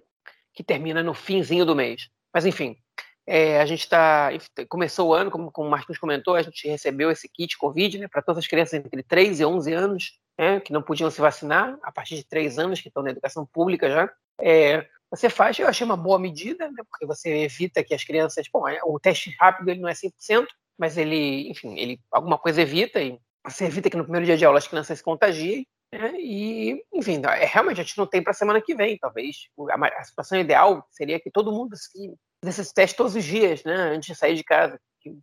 que 0.54 0.64
termina 0.64 1.02
no 1.02 1.12
finzinho 1.12 1.66
do 1.66 1.76
mês. 1.76 2.08
Mas, 2.32 2.46
enfim, 2.46 2.74
é, 3.26 3.60
a 3.60 3.66
gente 3.66 3.80
está. 3.80 4.30
Começou 4.68 5.10
o 5.10 5.14
ano, 5.14 5.30
como, 5.30 5.52
como 5.52 5.68
o 5.68 5.70
Martins 5.70 5.98
comentou, 5.98 6.34
a 6.34 6.42
gente 6.42 6.68
recebeu 6.68 7.10
esse 7.10 7.28
kit 7.28 7.56
Covid 7.58 7.98
né, 7.98 8.08
para 8.08 8.22
todas 8.22 8.38
as 8.38 8.46
crianças 8.46 8.74
entre 8.74 9.02
3 9.02 9.40
e 9.40 9.44
11 9.44 9.72
anos, 9.72 10.23
né, 10.38 10.60
que 10.60 10.72
não 10.72 10.82
podiam 10.82 11.10
se 11.10 11.20
vacinar, 11.20 11.78
a 11.82 11.92
partir 11.92 12.16
de 12.16 12.24
3 12.24 12.58
anos, 12.58 12.80
que 12.80 12.88
estão 12.88 13.02
na 13.02 13.10
educação 13.10 13.46
pública 13.46 13.88
já. 13.88 14.12
É, 14.40 14.86
você 15.10 15.30
faz, 15.30 15.58
eu 15.58 15.68
achei 15.68 15.84
uma 15.84 15.96
boa 15.96 16.18
medida, 16.18 16.70
né, 16.70 16.82
porque 16.90 17.06
você 17.06 17.44
evita 17.44 17.84
que 17.84 17.94
as 17.94 18.04
crianças. 18.04 18.46
Bom, 18.52 18.68
é, 18.68 18.80
o 18.84 18.98
teste 18.98 19.34
rápido 19.38 19.70
ele 19.70 19.80
não 19.80 19.88
é 19.88 19.92
100%, 19.92 20.46
mas 20.78 20.96
ele, 20.96 21.48
enfim, 21.48 21.78
ele 21.78 22.00
alguma 22.10 22.38
coisa 22.38 22.62
evita, 22.62 23.00
e 23.00 23.18
você 23.44 23.66
evita 23.66 23.88
que 23.88 23.96
no 23.96 24.04
primeiro 24.04 24.26
dia 24.26 24.36
de 24.36 24.44
aula 24.44 24.58
as 24.58 24.66
crianças 24.66 24.98
se 24.98 25.04
contagiem. 25.04 25.66
Né, 25.92 26.12
e, 26.18 26.84
enfim, 26.92 27.22
é, 27.24 27.44
realmente 27.44 27.80
a 27.80 27.84
gente 27.84 27.96
não 27.96 28.06
tem 28.06 28.22
para 28.22 28.32
a 28.32 28.34
semana 28.34 28.60
que 28.60 28.74
vem, 28.74 28.98
talvez. 28.98 29.48
A, 29.70 30.00
a 30.00 30.04
situação 30.04 30.38
ideal 30.38 30.84
seria 30.90 31.20
que 31.20 31.30
todo 31.30 31.52
mundo 31.52 31.76
se 31.76 32.12
desses 32.44 32.72
testes 32.72 32.96
todos 32.96 33.14
os 33.14 33.24
dias, 33.24 33.64
né, 33.64 33.74
antes 33.74 34.08
de 34.08 34.14
sair 34.14 34.34
de 34.34 34.44
casa. 34.44 34.78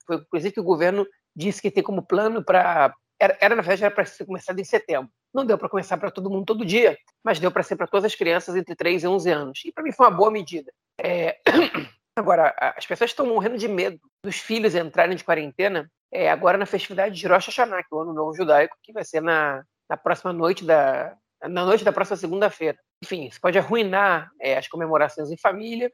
Foi 0.06 0.18
inclusive 0.18 0.54
que 0.54 0.60
o 0.60 0.64
governo 0.64 1.06
disse 1.36 1.62
que 1.62 1.72
tem 1.72 1.84
como 1.84 2.02
plano 2.02 2.44
para 2.44 2.94
era, 3.22 3.38
era 3.40 3.56
na 3.56 3.62
verdade, 3.62 3.84
era 3.84 3.94
para 3.94 4.04
ser 4.04 4.26
começado 4.26 4.58
em 4.58 4.64
setembro. 4.64 5.12
Não 5.32 5.46
deu 5.46 5.56
para 5.56 5.70
começar 5.70 5.96
para 5.96 6.10
todo 6.10 6.30
mundo 6.30 6.44
todo 6.44 6.66
dia, 6.66 6.98
mas 7.24 7.40
deu 7.40 7.52
para 7.52 7.62
ser 7.62 7.76
para 7.76 7.86
todas 7.86 8.06
as 8.06 8.16
crianças 8.16 8.56
entre 8.56 8.76
3 8.76 9.04
e 9.04 9.08
11 9.08 9.30
anos. 9.30 9.62
E 9.64 9.72
para 9.72 9.84
mim 9.84 9.92
foi 9.92 10.08
uma 10.08 10.18
boa 10.18 10.32
medida. 10.32 10.72
É... 11.00 11.40
Agora, 12.18 12.54
as 12.76 12.86
pessoas 12.86 13.12
estão 13.12 13.28
morrendo 13.28 13.58
de 13.58 13.68
medo 13.68 14.00
dos 14.26 14.38
filhos 14.38 14.76
entrarem 14.76 15.16
de 15.16 15.24
quarentena 15.24 15.90
é, 16.12 16.30
agora 16.30 16.58
na 16.58 16.66
festividade 16.66 17.16
de 17.16 17.26
Rosh 17.26 17.46
Hashanah, 17.46 17.84
que 17.84 17.88
é 17.90 17.96
o 17.96 18.02
Ano 18.02 18.14
Novo 18.14 18.36
Judaico, 18.36 18.76
que 18.84 18.92
vai 18.92 19.06
ser 19.06 19.22
na, 19.22 19.64
na 19.90 19.96
próxima 19.96 20.34
noite 20.34 20.66
da 20.66 21.16
na 21.50 21.66
noite 21.66 21.84
da 21.84 21.94
próxima 21.94 22.18
segunda-feira. 22.18 22.78
Enfim, 23.04 23.28
isso 23.28 23.40
pode 23.42 23.58
arruinar 23.58 24.30
é, 24.40 24.58
as 24.58 24.68
comemorações 24.68 25.32
em 25.32 25.38
família, 25.38 25.92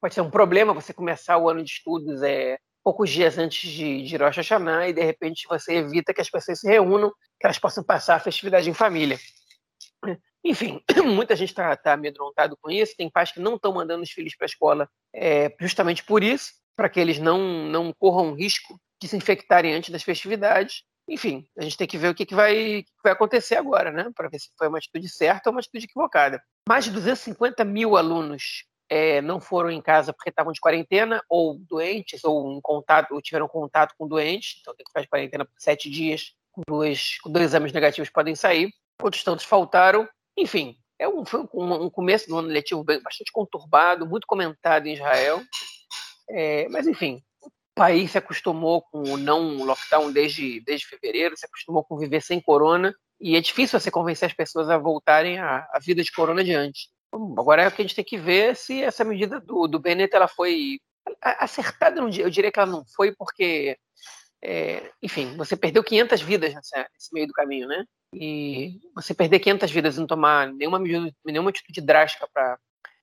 pode 0.00 0.14
ser 0.14 0.20
um 0.20 0.30
problema 0.30 0.72
você 0.72 0.94
começar 0.94 1.36
o 1.36 1.48
ano 1.48 1.62
de 1.62 1.70
estudos 1.70 2.22
é, 2.22 2.58
poucos 2.86 3.10
dias 3.10 3.36
antes 3.36 3.68
de, 3.68 4.02
de 4.02 4.16
Rosh 4.16 4.36
Hashanah 4.36 4.88
e 4.88 4.92
de 4.92 5.02
repente 5.02 5.48
você 5.48 5.74
evita 5.74 6.14
que 6.14 6.20
as 6.20 6.30
pessoas 6.30 6.60
se 6.60 6.68
reúnam, 6.68 7.10
que 7.40 7.44
elas 7.44 7.58
possam 7.58 7.82
passar 7.82 8.14
a 8.14 8.20
festividade 8.20 8.70
em 8.70 8.74
família. 8.74 9.18
Enfim, 10.44 10.80
muita 11.04 11.34
gente 11.34 11.48
está 11.48 11.74
tá 11.76 11.94
amedrontado 11.94 12.56
com 12.62 12.70
isso. 12.70 12.94
Tem 12.96 13.10
pais 13.10 13.32
que 13.32 13.40
não 13.40 13.56
estão 13.56 13.72
mandando 13.72 14.04
os 14.04 14.10
filhos 14.12 14.36
para 14.36 14.44
a 14.44 14.46
escola 14.46 14.88
é, 15.12 15.52
justamente 15.60 16.04
por 16.04 16.22
isso, 16.22 16.52
para 16.76 16.88
que 16.88 17.00
eles 17.00 17.18
não, 17.18 17.40
não 17.66 17.92
corram 17.92 18.34
risco 18.34 18.80
de 19.02 19.08
se 19.08 19.16
infectarem 19.16 19.74
antes 19.74 19.90
das 19.90 20.04
festividades. 20.04 20.84
Enfim, 21.08 21.44
a 21.58 21.64
gente 21.64 21.76
tem 21.76 21.88
que 21.88 21.98
ver 21.98 22.10
o 22.10 22.14
que, 22.14 22.24
que, 22.24 22.36
vai, 22.36 22.84
que 22.84 22.92
vai 23.02 23.14
acontecer 23.14 23.56
agora, 23.56 23.90
né? 23.90 24.12
Para 24.14 24.28
ver 24.28 24.38
se 24.38 24.50
foi 24.56 24.68
uma 24.68 24.78
atitude 24.78 25.08
certa 25.08 25.50
ou 25.50 25.54
uma 25.54 25.60
atitude 25.60 25.86
equivocada. 25.86 26.40
Mais 26.68 26.84
de 26.84 26.92
250 26.92 27.64
mil 27.64 27.96
alunos 27.96 28.64
é, 28.88 29.20
não 29.20 29.40
foram 29.40 29.70
em 29.70 29.80
casa 29.80 30.12
porque 30.12 30.30
estavam 30.30 30.52
de 30.52 30.60
quarentena, 30.60 31.22
ou 31.28 31.58
doentes, 31.58 32.24
ou 32.24 32.52
em 32.52 32.60
contato, 32.60 33.12
ou 33.12 33.20
tiveram 33.20 33.48
contato 33.48 33.94
com 33.98 34.06
doentes, 34.06 34.58
então 34.60 34.74
tem 34.74 34.84
que 34.84 34.92
fazer 34.92 35.06
quarentena 35.08 35.44
por 35.44 35.54
sete 35.58 35.90
dias, 35.90 36.34
com 36.52 36.62
dois, 36.66 37.18
com 37.20 37.30
dois 37.30 37.46
exames 37.46 37.72
negativos 37.72 38.10
podem 38.10 38.34
sair. 38.34 38.72
Outros 39.02 39.22
tantos 39.22 39.44
faltaram. 39.44 40.08
Enfim, 40.36 40.76
é 40.98 41.08
um, 41.08 41.24
foi 41.24 41.40
um, 41.52 41.84
um 41.84 41.90
começo 41.90 42.28
do 42.28 42.38
ano 42.38 42.48
letivo 42.48 42.84
bastante 42.84 43.30
conturbado, 43.32 44.06
muito 44.06 44.26
comentado 44.26 44.86
em 44.86 44.94
Israel. 44.94 45.42
É, 46.30 46.68
mas, 46.68 46.86
enfim, 46.86 47.22
o 47.44 47.50
país 47.74 48.12
se 48.12 48.18
acostumou 48.18 48.82
com 48.82 49.02
o 49.02 49.16
não 49.16 49.64
lockdown 49.64 50.12
desde, 50.12 50.60
desde 50.60 50.86
fevereiro, 50.86 51.36
se 51.36 51.46
acostumou 51.46 51.84
com 51.84 51.98
viver 51.98 52.22
sem 52.22 52.40
corona, 52.40 52.94
e 53.20 53.36
é 53.36 53.40
difícil 53.40 53.78
você 53.78 53.90
convencer 53.90 54.26
as 54.26 54.34
pessoas 54.34 54.68
a 54.68 54.78
voltarem 54.78 55.38
à, 55.38 55.66
à 55.72 55.78
vida 55.78 56.02
de 56.02 56.12
corona 56.12 56.42
de 56.42 56.54
antes. 56.54 56.88
Agora 57.12 57.62
é 57.62 57.68
o 57.68 57.72
que 57.72 57.82
a 57.82 57.84
gente 57.84 57.94
tem 57.94 58.04
que 58.04 58.18
ver 58.18 58.56
se 58.56 58.82
essa 58.82 59.04
medida 59.04 59.40
do, 59.40 59.66
do 59.66 59.78
Bennett 59.78 60.14
ela 60.14 60.28
foi 60.28 60.80
acertada. 61.22 62.00
Eu 62.00 62.30
diria 62.30 62.52
que 62.52 62.58
ela 62.58 62.70
não 62.70 62.84
foi 62.94 63.14
porque, 63.14 63.78
é, 64.42 64.90
enfim, 65.02 65.36
você 65.36 65.56
perdeu 65.56 65.82
500 65.82 66.20
vidas 66.20 66.54
nessa, 66.54 66.88
nesse 66.92 67.12
meio 67.12 67.26
do 67.26 67.32
caminho, 67.32 67.68
né? 67.68 67.84
E 68.12 68.78
você 68.94 69.14
perder 69.14 69.40
500 69.40 69.70
vidas 69.70 69.96
e 69.96 70.00
não 70.00 70.06
tomar 70.06 70.52
nenhuma 70.52 70.78
medida, 70.78 71.12
nenhuma 71.24 71.50
atitude 71.50 71.80
drástica 71.80 72.28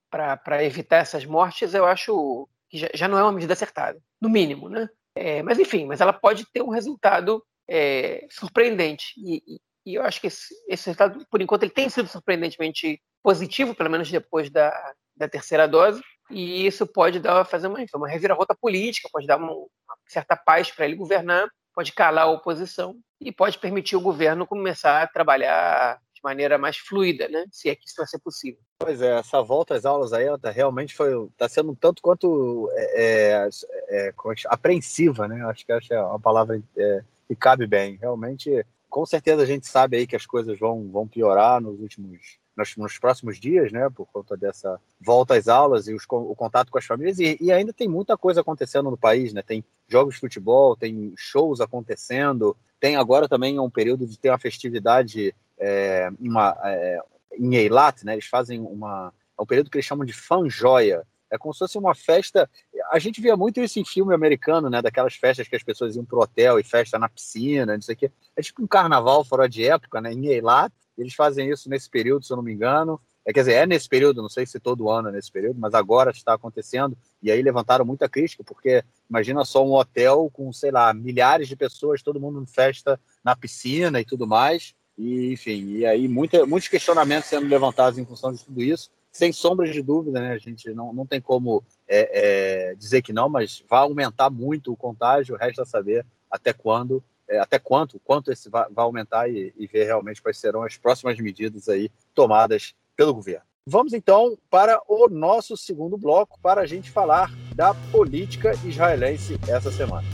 para 0.10 0.64
evitar 0.64 0.98
essas 0.98 1.26
mortes, 1.26 1.74
eu 1.74 1.86
acho 1.86 2.48
que 2.70 2.78
já, 2.78 2.90
já, 2.94 3.08
não 3.08 3.18
é 3.18 3.24
uma 3.24 3.32
medida 3.32 3.54
acertada, 3.54 4.00
no 4.22 4.30
mínimo, 4.30 4.70
né? 4.70 4.88
É, 5.16 5.44
mas 5.44 5.60
enfim, 5.60 5.86
mas 5.86 6.02
ela 6.02 6.14
pode 6.14 6.46
ter 6.52 6.62
um 6.62 6.70
resultado 6.70 7.44
é, 7.68 8.26
surpreendente. 8.30 9.14
E, 9.18 9.60
e 9.86 9.96
eu 9.96 10.04
acho 10.04 10.20
que 10.20 10.28
esse, 10.28 10.54
esse, 10.68 10.88
resultado, 10.88 11.26
por 11.30 11.42
enquanto, 11.42 11.64
ele 11.64 11.72
tem 11.72 11.90
sido 11.90 12.08
surpreendentemente 12.08 13.02
positivo, 13.24 13.74
pelo 13.74 13.90
menos 13.90 14.12
depois 14.12 14.50
da, 14.50 14.94
da 15.16 15.28
terceira 15.28 15.68
dose, 15.68 16.02
e 16.30 16.68
isso 16.68 16.86
pode 16.86 17.20
dar, 17.20 17.46
fazer 17.46 17.68
uma, 17.68 17.80
uma 17.96 18.08
reviravolta 18.08 18.54
política, 18.54 19.10
pode 19.12 19.26
dar 19.26 19.38
uma, 19.38 19.54
uma 19.54 19.70
certa 20.08 20.36
paz 20.36 20.70
para 20.70 20.86
ele 20.86 20.96
governar, 20.96 21.48
pode 21.74 21.94
calar 21.94 22.26
a 22.26 22.32
oposição 22.32 22.96
e 23.20 23.32
pode 23.32 23.58
permitir 23.58 23.96
o 23.96 24.02
governo 24.02 24.46
começar 24.46 25.02
a 25.02 25.08
trabalhar 25.08 26.00
de 26.14 26.22
maneira 26.24 26.58
mais 26.58 26.78
fluida, 26.78 27.28
né? 27.28 27.46
se 27.52 27.70
é 27.70 27.76
que 27.76 27.88
isso 27.88 27.98
vai 27.98 28.08
ser 28.08 28.20
possível. 28.20 28.60
Pois 28.80 29.02
é, 29.02 29.18
essa 29.18 29.42
volta 29.42 29.76
às 29.76 29.86
aulas 29.86 30.14
aí 30.14 30.26
tá, 30.40 30.52
realmente 30.52 30.94
foi 30.94 31.12
está 31.28 31.48
sendo 31.48 31.72
um 31.72 31.76
tanto 31.76 32.02
quanto 32.02 32.70
é, 32.74 33.48
é, 33.90 34.08
é, 34.08 34.14
apreensiva, 34.48 35.28
né? 35.28 35.44
Acho 35.46 35.66
que 35.66 35.72
essa 35.72 35.94
é 35.94 36.02
uma 36.02 36.20
palavra 36.20 36.62
é, 36.78 37.04
que 37.28 37.36
cabe 37.36 37.66
bem. 37.66 37.98
Realmente 38.00 38.66
com 38.90 39.06
certeza 39.06 39.42
a 39.42 39.46
gente 39.46 39.66
sabe 39.66 39.98
aí 39.98 40.06
que 40.06 40.16
as 40.16 40.26
coisas 40.26 40.60
vão, 40.60 40.88
vão 40.92 41.08
piorar 41.08 41.60
nos 41.60 41.80
últimos 41.80 42.38
nos, 42.56 42.76
nos 42.78 42.98
próximos 42.98 43.40
dias, 43.40 43.72
né, 43.72 43.90
por 43.90 44.06
conta 44.08 44.38
dessa 44.38 44.80
volta 45.00 45.36
às 45.36 45.48
aulas 45.48 45.88
e 45.88 45.94
os, 45.94 46.04
o 46.08 46.36
contato 46.36 46.72
com 46.72 46.78
as 46.78 46.86
famílias 46.86 47.20
e, 47.20 47.38
e, 47.42 47.52
ainda 47.52 47.74
tem 47.74 47.88
muita 47.88 48.18
coisa 48.18 48.42
acontecendo 48.42 48.90
no 48.90 48.98
país, 48.98 49.34
né? 49.34 49.42
Tem 49.42 49.64
jogos 49.88 50.16
de 50.16 50.22
futebol, 50.22 50.76
tem 50.76 51.14
shows 51.18 51.60
acontecendo, 51.60 52.56
tem 52.80 52.96
agora 52.96 53.28
também 53.28 53.60
um 53.60 53.70
período 53.70 54.06
de 54.06 54.18
ter 54.18 54.30
uma 54.30 54.40
festividade 54.40 55.34
é, 55.58 56.10
uma, 56.20 56.56
é, 56.64 57.00
em 57.38 57.56
Eilat, 57.56 58.04
né? 58.04 58.14
Eles 58.14 58.28
fazem 58.28 58.60
uma 58.60 59.14
é 59.38 59.42
um 59.42 59.46
período 59.46 59.70
que 59.70 59.78
eles 59.78 59.86
chamam 59.86 60.06
de 60.06 60.14
fanjoia, 60.14 61.06
é 61.34 61.38
como 61.38 61.52
se 61.52 61.60
fosse 61.60 61.78
uma 61.80 61.96
festa. 61.96 62.48
A 62.92 63.00
gente 63.00 63.20
via 63.20 63.36
muito 63.36 63.60
isso 63.60 63.80
em 63.80 63.84
filme 63.86 64.14
americano, 64.14 64.70
né? 64.70 64.84
Daquelas 64.84 65.16
festas 65.16 65.48
que 65.48 65.56
as 65.56 65.64
pessoas 65.64 65.96
iam 65.96 66.06
pro 66.06 66.20
hotel 66.20 66.60
e 66.60 66.64
festa 66.64 67.00
na 67.00 67.10
piscina, 67.10 67.74
não 67.74 67.82
sei 67.82 67.96
o 67.96 67.98
quê. 67.98 68.12
É 68.36 68.42
tipo 68.42 68.62
um 68.64 68.68
carnaval 68.68 69.26
fora 69.26 69.50
de 69.50 69.66
época, 69.66 70.00
né? 70.00 70.14
Em 70.14 70.28
Eilat. 70.28 70.72
Eles 70.96 71.16
fazem 71.16 71.50
isso 71.50 71.68
nesse 71.68 71.90
período, 71.90 72.24
se 72.24 72.32
eu 72.32 72.38
não 72.38 72.44
me 72.44 72.54
engano. 72.54 73.02
É, 73.26 73.34
quer 73.34 73.40
dizer, 73.40 73.54
é 73.54 73.66
nesse 73.66 73.90
período, 73.90 74.22
não 74.22 74.30
sei 74.30 74.46
se 74.46 74.60
todo 74.60 74.90
ano 74.92 75.10
é 75.10 75.12
nesse 75.12 75.32
período, 75.32 75.60
mas 75.60 75.74
agora 75.74 76.12
está 76.12 76.36
acontecendo. 76.36 76.96
E 77.22 77.32
aí 77.32 77.42
levantaram 77.42 77.84
muita 77.84 78.08
crítica, 78.08 78.44
porque 78.44 78.84
imagina 79.10 79.44
só 79.44 79.66
um 79.66 79.74
hotel 79.74 80.30
com, 80.32 80.54
sei 80.54 80.70
lá, 80.70 80.94
milhares 80.94 81.48
de 81.48 81.56
pessoas, 81.56 82.04
todo 82.04 82.20
mundo 82.20 82.44
em 82.44 82.46
festa 82.46 83.00
na 83.24 83.36
piscina 83.36 84.00
e 84.00 84.06
tudo 84.06 84.28
mais. 84.28 84.76
E, 84.96 85.34
enfim, 85.34 85.78
e 85.78 85.86
aí 85.86 86.08
muita, 86.08 86.46
muitos 86.46 86.70
questionamentos 86.70 87.28
sendo 87.28 87.48
levantados 87.48 87.98
em 87.98 88.06
função 88.06 88.32
de 88.32 88.44
tudo 88.44 88.62
isso 88.62 88.92
sem 89.14 89.32
sombra 89.32 89.72
de 89.72 89.82
dúvida, 89.82 90.20
né? 90.20 90.32
A 90.32 90.38
gente 90.40 90.74
não, 90.74 90.92
não 90.92 91.06
tem 91.06 91.22
como 91.22 91.64
é, 91.88 92.72
é, 92.72 92.76
dizer 92.76 93.04
que 93.04 93.14
não, 93.14 93.30
mas 93.30 93.64
vai 93.70 93.80
aumentar 93.80 94.32
muito 94.32 94.74
o 94.74 94.76
contágio, 94.76 95.38
resta 95.38 95.64
saber 95.64 96.04
até 96.30 96.52
quando, 96.52 97.02
é, 97.30 97.38
até 97.38 97.60
quanto, 97.60 98.00
quanto 98.04 98.32
esse 98.32 98.50
vai, 98.50 98.68
vai 98.72 98.84
aumentar 98.84 99.30
e, 99.30 99.54
e, 99.56 99.68
ver 99.68 99.86
realmente 99.86 100.22
quais 100.22 100.38
serão 100.38 100.64
as 100.64 100.78
próximas 100.78 101.18
medidas 101.20 101.70
aí 101.70 101.92
tomadas 102.16 102.74
pelo 102.96 103.14
governo. 103.14 103.46
Vamos 103.66 103.94
então 103.94 104.38
para 104.50 104.82
o 104.90 105.08
nosso 105.08 105.56
segundo 105.56 105.96
bloco 105.96 106.40
para 106.42 106.62
a 106.62 106.66
gente 106.66 106.92
falar 106.92 107.32
da 107.56 107.74
política 107.92 108.54
israelense 108.66 109.40
essa 109.48 109.72
semana. 109.72 110.08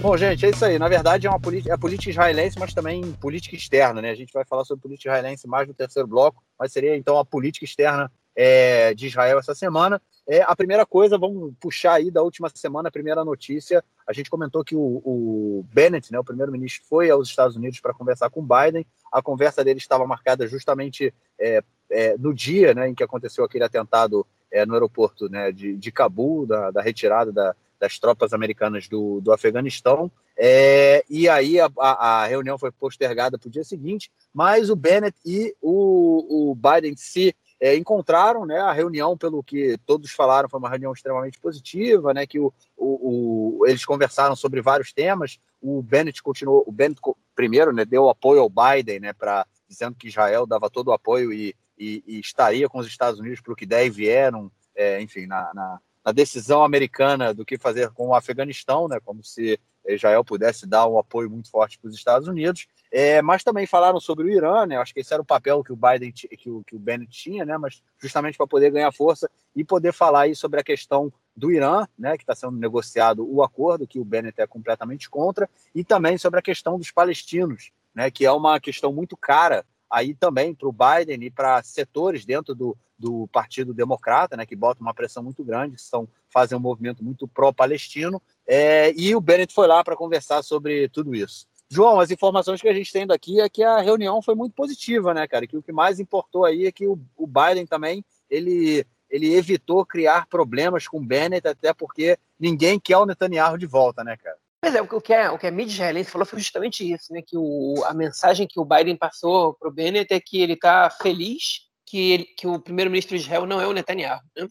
Bom, 0.00 0.14
gente, 0.16 0.44
é 0.44 0.50
isso 0.50 0.64
aí. 0.64 0.78
Na 0.78 0.88
verdade, 0.88 1.26
é 1.26 1.30
uma 1.30 1.40
política, 1.40 1.72
é 1.72 1.76
política 1.76 2.10
israelense, 2.10 2.58
mas 2.58 2.74
também 2.74 3.12
política 3.14 3.56
externa, 3.56 4.02
né? 4.02 4.10
A 4.10 4.14
gente 4.14 4.32
vai 4.32 4.44
falar 4.44 4.64
sobre 4.64 4.82
política 4.82 5.08
israelense 5.08 5.48
mais 5.48 5.66
no 5.66 5.74
terceiro 5.74 6.06
bloco, 6.06 6.42
mas 6.58 6.70
seria 6.70 6.96
então 6.96 7.18
a 7.18 7.24
política 7.24 7.64
externa 7.64 8.12
é, 8.36 8.92
de 8.92 9.06
Israel 9.06 9.38
essa 9.38 9.54
semana. 9.54 10.00
É, 10.28 10.42
a 10.42 10.54
primeira 10.54 10.84
coisa, 10.84 11.16
vamos 11.16 11.54
puxar 11.58 11.94
aí 11.94 12.10
da 12.10 12.22
última 12.22 12.50
semana, 12.54 12.88
a 12.88 12.92
primeira 12.92 13.24
notícia. 13.24 13.82
A 14.06 14.12
gente 14.12 14.28
comentou 14.28 14.62
que 14.62 14.76
o, 14.76 14.80
o 15.04 15.66
Bennett, 15.72 16.12
né, 16.12 16.18
o 16.18 16.24
primeiro-ministro, 16.24 16.84
foi 16.86 17.08
aos 17.10 17.28
Estados 17.28 17.56
Unidos 17.56 17.80
para 17.80 17.94
conversar 17.94 18.28
com 18.28 18.46
Biden. 18.46 18.86
A 19.10 19.22
conversa 19.22 19.64
dele 19.64 19.78
estava 19.78 20.06
marcada 20.06 20.46
justamente 20.46 21.14
é, 21.38 21.62
é, 21.90 22.16
no 22.18 22.34
dia 22.34 22.74
né, 22.74 22.88
em 22.88 22.94
que 22.94 23.02
aconteceu 23.02 23.44
aquele 23.44 23.64
atentado 23.64 24.26
é, 24.50 24.66
no 24.66 24.74
aeroporto 24.74 25.28
né, 25.28 25.50
de, 25.50 25.76
de 25.76 25.90
Cabul, 25.90 26.46
da, 26.46 26.70
da 26.70 26.82
retirada 26.82 27.32
da, 27.32 27.56
das 27.78 27.98
tropas 27.98 28.32
americanas 28.32 28.88
do, 28.88 29.20
do 29.20 29.32
Afeganistão. 29.32 30.10
É, 30.36 31.04
e 31.08 31.28
aí 31.28 31.60
a, 31.60 31.70
a, 31.78 32.26
reunião 32.26 32.58
foi 32.58 32.70
postergada 32.70 33.38
para 33.38 33.48
o 33.48 33.50
dia 33.50 33.64
seguinte, 33.64 34.10
mas 34.32 34.68
o 34.68 34.76
Bennett 34.76 35.16
e 35.24 35.54
o, 35.62 36.50
o 36.50 36.54
Biden 36.54 36.94
se 36.96 37.34
é, 37.60 37.74
encontraram, 37.74 38.44
né? 38.44 38.58
A 38.58 38.72
reunião, 38.72 39.16
pelo 39.16 39.42
que 39.42 39.78
todos 39.86 40.10
falaram, 40.10 40.48
foi 40.48 40.58
uma 40.58 40.68
reunião 40.68 40.92
extremamente 40.92 41.40
positiva, 41.40 42.12
né? 42.12 42.26
Que 42.26 42.38
o, 42.38 42.52
o, 42.76 43.60
o 43.60 43.66
eles 43.66 43.84
conversaram 43.84 44.36
sobre 44.36 44.60
vários 44.60 44.92
temas. 44.92 45.38
O 45.60 45.82
Bennett 45.82 46.22
continuou, 46.22 46.62
o 46.66 46.72
Bennett 46.72 47.00
primeiro, 47.34 47.72
né? 47.72 47.84
Deu 47.84 48.08
apoio 48.08 48.40
ao 48.40 48.50
Biden, 48.50 49.00
né? 49.00 49.12
Para 49.12 49.46
dizendo 49.68 49.96
que 49.96 50.08
Israel 50.08 50.46
dava 50.46 50.70
todo 50.70 50.88
o 50.88 50.92
apoio 50.92 51.32
e, 51.32 51.54
e, 51.78 52.02
e 52.06 52.20
estaria 52.20 52.68
com 52.68 52.78
os 52.78 52.86
Estados 52.86 53.18
Unidos 53.18 53.40
para 53.40 53.52
o 53.52 53.56
que 53.56 53.66
der 53.66 53.86
e 53.86 53.90
vieram, 53.90 54.50
é, 54.74 55.00
enfim, 55.00 55.26
na, 55.26 55.52
na 55.54 55.80
na 56.06 56.12
decisão 56.12 56.62
americana 56.62 57.34
do 57.34 57.44
que 57.44 57.58
fazer 57.58 57.90
com 57.90 58.08
o 58.08 58.14
Afeganistão, 58.14 58.86
né, 58.86 59.00
como 59.04 59.24
se 59.24 59.58
Israel 59.84 60.24
pudesse 60.24 60.64
dar 60.64 60.86
um 60.86 60.98
apoio 60.98 61.28
muito 61.28 61.50
forte 61.50 61.80
para 61.80 61.88
os 61.88 61.96
Estados 61.96 62.28
Unidos, 62.28 62.68
é, 62.92 63.20
mas 63.20 63.42
também 63.42 63.66
falaram 63.66 63.98
sobre 63.98 64.24
o 64.24 64.30
Irã, 64.30 64.66
né, 64.66 64.76
acho 64.76 64.94
que 64.94 65.00
esse 65.00 65.12
era 65.12 65.20
o 65.20 65.26
papel 65.26 65.64
que 65.64 65.72
o 65.72 65.76
Biden, 65.76 66.12
que 66.12 66.48
o, 66.48 66.62
que 66.62 66.76
o 66.76 66.78
Bennett 66.78 67.10
tinha, 67.10 67.44
né, 67.44 67.58
mas 67.58 67.82
justamente 68.00 68.36
para 68.36 68.46
poder 68.46 68.70
ganhar 68.70 68.92
força 68.92 69.28
e 69.54 69.64
poder 69.64 69.92
falar 69.92 70.22
aí 70.22 70.36
sobre 70.36 70.60
a 70.60 70.64
questão 70.64 71.12
do 71.36 71.50
Irã, 71.50 71.88
né, 71.98 72.16
que 72.16 72.22
está 72.22 72.36
sendo 72.36 72.56
negociado 72.56 73.28
o 73.28 73.42
acordo, 73.42 73.86
que 73.86 73.98
o 73.98 74.04
Bennett 74.04 74.40
é 74.40 74.46
completamente 74.46 75.10
contra, 75.10 75.50
e 75.74 75.82
também 75.82 76.16
sobre 76.16 76.38
a 76.38 76.42
questão 76.42 76.78
dos 76.78 76.92
palestinos, 76.92 77.72
né, 77.92 78.12
que 78.12 78.24
é 78.24 78.30
uma 78.30 78.60
questão 78.60 78.92
muito 78.92 79.16
cara 79.16 79.66
aí 79.90 80.14
também 80.14 80.54
para 80.54 80.68
o 80.68 80.72
Biden 80.72 81.24
e 81.24 81.30
para 81.30 81.62
setores 81.62 82.24
dentro 82.24 82.54
do, 82.54 82.76
do 82.98 83.28
Partido 83.28 83.74
Democrata, 83.74 84.36
né, 84.36 84.46
que 84.46 84.56
botam 84.56 84.82
uma 84.82 84.94
pressão 84.94 85.22
muito 85.22 85.44
grande, 85.44 85.80
são, 85.80 86.08
fazem 86.28 86.56
um 86.56 86.60
movimento 86.60 87.04
muito 87.04 87.28
pró-palestino, 87.28 88.20
é, 88.46 88.92
e 88.96 89.14
o 89.14 89.20
Bennett 89.20 89.54
foi 89.54 89.66
lá 89.66 89.82
para 89.82 89.96
conversar 89.96 90.42
sobre 90.42 90.88
tudo 90.88 91.14
isso. 91.14 91.46
João, 91.68 91.98
as 91.98 92.10
informações 92.10 92.62
que 92.62 92.68
a 92.68 92.74
gente 92.74 92.92
tem 92.92 93.06
daqui 93.06 93.40
é 93.40 93.48
que 93.48 93.62
a 93.62 93.80
reunião 93.80 94.22
foi 94.22 94.34
muito 94.34 94.54
positiva, 94.54 95.12
né, 95.12 95.26
cara? 95.26 95.46
Que 95.46 95.56
o 95.56 95.62
que 95.62 95.72
mais 95.72 95.98
importou 95.98 96.44
aí 96.44 96.66
é 96.66 96.72
que 96.72 96.86
o, 96.86 96.98
o 97.16 97.26
Biden 97.26 97.66
também 97.66 98.04
ele, 98.30 98.86
ele 99.10 99.34
evitou 99.34 99.84
criar 99.84 100.28
problemas 100.28 100.86
com 100.86 100.98
o 100.98 101.04
Bennett, 101.04 101.46
até 101.48 101.74
porque 101.74 102.18
ninguém 102.38 102.78
quer 102.78 102.98
o 102.98 103.06
Netanyahu 103.06 103.58
de 103.58 103.66
volta, 103.66 104.04
né, 104.04 104.16
cara? 104.16 104.36
Pois 104.66 104.74
é, 104.74 104.82
o 104.82 105.00
que, 105.00 105.14
é, 105.14 105.30
o 105.30 105.38
que 105.38 105.46
a 105.46 105.50
mídia 105.52 105.74
israelense 105.74 106.10
falou 106.10 106.26
foi 106.26 106.40
justamente 106.40 106.92
isso, 106.92 107.12
né? 107.12 107.22
Que 107.24 107.36
o, 107.38 107.84
a 107.84 107.94
mensagem 107.94 108.48
que 108.48 108.58
o 108.58 108.64
Biden 108.64 108.96
passou 108.96 109.54
para 109.54 109.68
o 109.68 109.72
Bennett 109.72 110.12
é 110.12 110.18
que 110.18 110.42
ele 110.42 110.54
está 110.54 110.90
feliz 110.90 111.68
que, 111.86 112.10
ele, 112.10 112.24
que 112.24 112.48
o 112.48 112.58
primeiro-ministro 112.58 113.16
de 113.16 113.22
Israel 113.22 113.46
não 113.46 113.60
é 113.60 113.66
o 113.68 113.72
Netanyahu. 113.72 114.20
Né? 114.36 114.48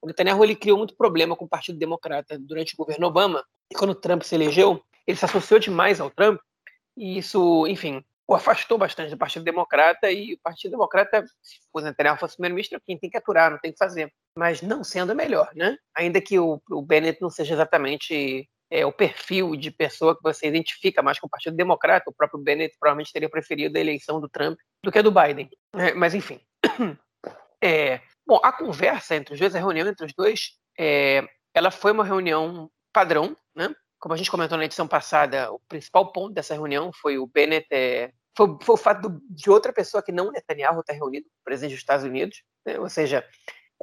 O 0.00 0.06
Netanyahu 0.06 0.42
ele 0.42 0.56
criou 0.56 0.78
muito 0.78 0.96
problema 0.96 1.36
com 1.36 1.44
o 1.44 1.48
Partido 1.48 1.78
Democrata 1.78 2.38
durante 2.38 2.72
o 2.72 2.78
governo 2.78 3.08
Obama. 3.08 3.44
E 3.70 3.74
quando 3.74 3.90
o 3.90 3.94
Trump 3.94 4.22
se 4.22 4.34
elegeu, 4.34 4.82
ele 5.06 5.18
se 5.18 5.26
associou 5.26 5.60
demais 5.60 6.00
ao 6.00 6.08
Trump 6.08 6.40
e 6.96 7.18
isso, 7.18 7.66
enfim, 7.66 8.02
o 8.26 8.34
afastou 8.34 8.78
bastante 8.78 9.10
do 9.10 9.18
Partido 9.18 9.44
Democrata 9.44 10.10
e 10.10 10.32
o 10.32 10.38
Partido 10.42 10.70
Democrata, 10.70 11.26
se 11.42 11.58
o 11.74 11.80
Netanyahu 11.82 12.16
fosse 12.16 12.36
primeiro-ministro, 12.36 12.80
quem 12.86 12.96
tem 12.96 13.10
que 13.10 13.18
aturar, 13.18 13.50
não 13.50 13.58
tem 13.58 13.72
que 13.72 13.78
fazer. 13.78 14.10
Mas 14.34 14.62
não 14.62 14.82
sendo 14.82 15.14
melhor, 15.14 15.50
né? 15.54 15.76
Ainda 15.94 16.22
que 16.22 16.38
o, 16.38 16.58
o 16.70 16.80
Bennett 16.80 17.20
não 17.20 17.28
seja 17.28 17.52
exatamente 17.52 18.48
é, 18.70 18.84
o 18.84 18.92
perfil 18.92 19.56
de 19.56 19.70
pessoa 19.70 20.16
que 20.16 20.22
você 20.22 20.46
identifica 20.46 21.02
mais 21.02 21.18
com 21.18 21.26
o 21.26 21.30
Partido 21.30 21.56
Democrata, 21.56 22.10
o 22.10 22.14
próprio 22.14 22.40
Bennett 22.40 22.76
provavelmente 22.78 23.12
teria 23.12 23.28
preferido 23.28 23.76
a 23.76 23.80
eleição 23.80 24.20
do 24.20 24.28
Trump 24.28 24.58
do 24.82 24.92
que 24.92 24.98
a 24.98 25.02
do 25.02 25.10
Biden. 25.12 25.48
É, 25.74 25.94
mas, 25.94 26.14
enfim. 26.14 26.40
É, 27.60 28.00
bom, 28.24 28.38
a 28.44 28.52
conversa 28.52 29.16
entre 29.16 29.34
os 29.34 29.40
dois, 29.40 29.52
a 29.52 29.58
reunião 29.58 29.88
entre 29.88 30.06
os 30.06 30.12
dois, 30.14 30.52
é, 30.78 31.28
ela 31.52 31.72
foi 31.72 31.90
uma 31.90 32.04
reunião 32.04 32.70
padrão, 32.92 33.36
né? 33.52 33.74
como 33.98 34.14
a 34.14 34.16
gente 34.16 34.30
comentou 34.30 34.56
na 34.56 34.64
edição 34.64 34.86
passada, 34.86 35.50
o 35.52 35.60
principal 35.68 36.12
ponto 36.12 36.32
dessa 36.32 36.54
reunião 36.54 36.92
foi 36.92 37.18
o 37.18 37.26
Bennett. 37.26 37.66
É, 37.70 38.12
foi, 38.36 38.56
foi, 38.62 38.74
o 38.74 38.78
fato 38.78 39.08
do, 39.08 39.20
de 39.28 39.50
outra 39.50 39.72
pessoa 39.72 40.02
que 40.02 40.12
não 40.12 40.30
Netanyahu 40.30 40.80
estar 40.80 40.92
reunido, 40.92 41.26
o 41.26 41.44
presidente 41.44 41.72
dos 41.72 41.80
Estados 41.80 42.04
Unidos, 42.04 42.42
né? 42.64 42.78
ou 42.78 42.88
seja, 42.88 43.26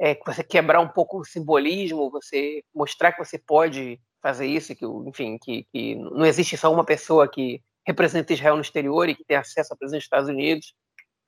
é, 0.00 0.14
você 0.26 0.42
quebrar 0.42 0.80
um 0.80 0.88
pouco 0.88 1.20
o 1.20 1.24
simbolismo, 1.24 2.10
você 2.10 2.62
mostrar 2.74 3.12
que 3.12 3.24
você 3.24 3.38
pode 3.38 4.00
fazer 4.22 4.46
isso, 4.46 4.74
que, 4.74 4.84
enfim, 4.84 5.38
que, 5.38 5.66
que 5.72 5.94
não 5.94 6.24
existe 6.24 6.56
só 6.56 6.72
uma 6.72 6.84
pessoa 6.84 7.28
que 7.28 7.62
representa 7.86 8.32
Israel 8.32 8.56
no 8.56 8.62
exterior 8.62 9.08
e 9.08 9.14
que 9.14 9.24
tem 9.24 9.36
acesso 9.36 9.72
ao 9.72 9.78
presidente 9.78 10.00
dos 10.00 10.06
Estados 10.06 10.28
Unidos. 10.28 10.74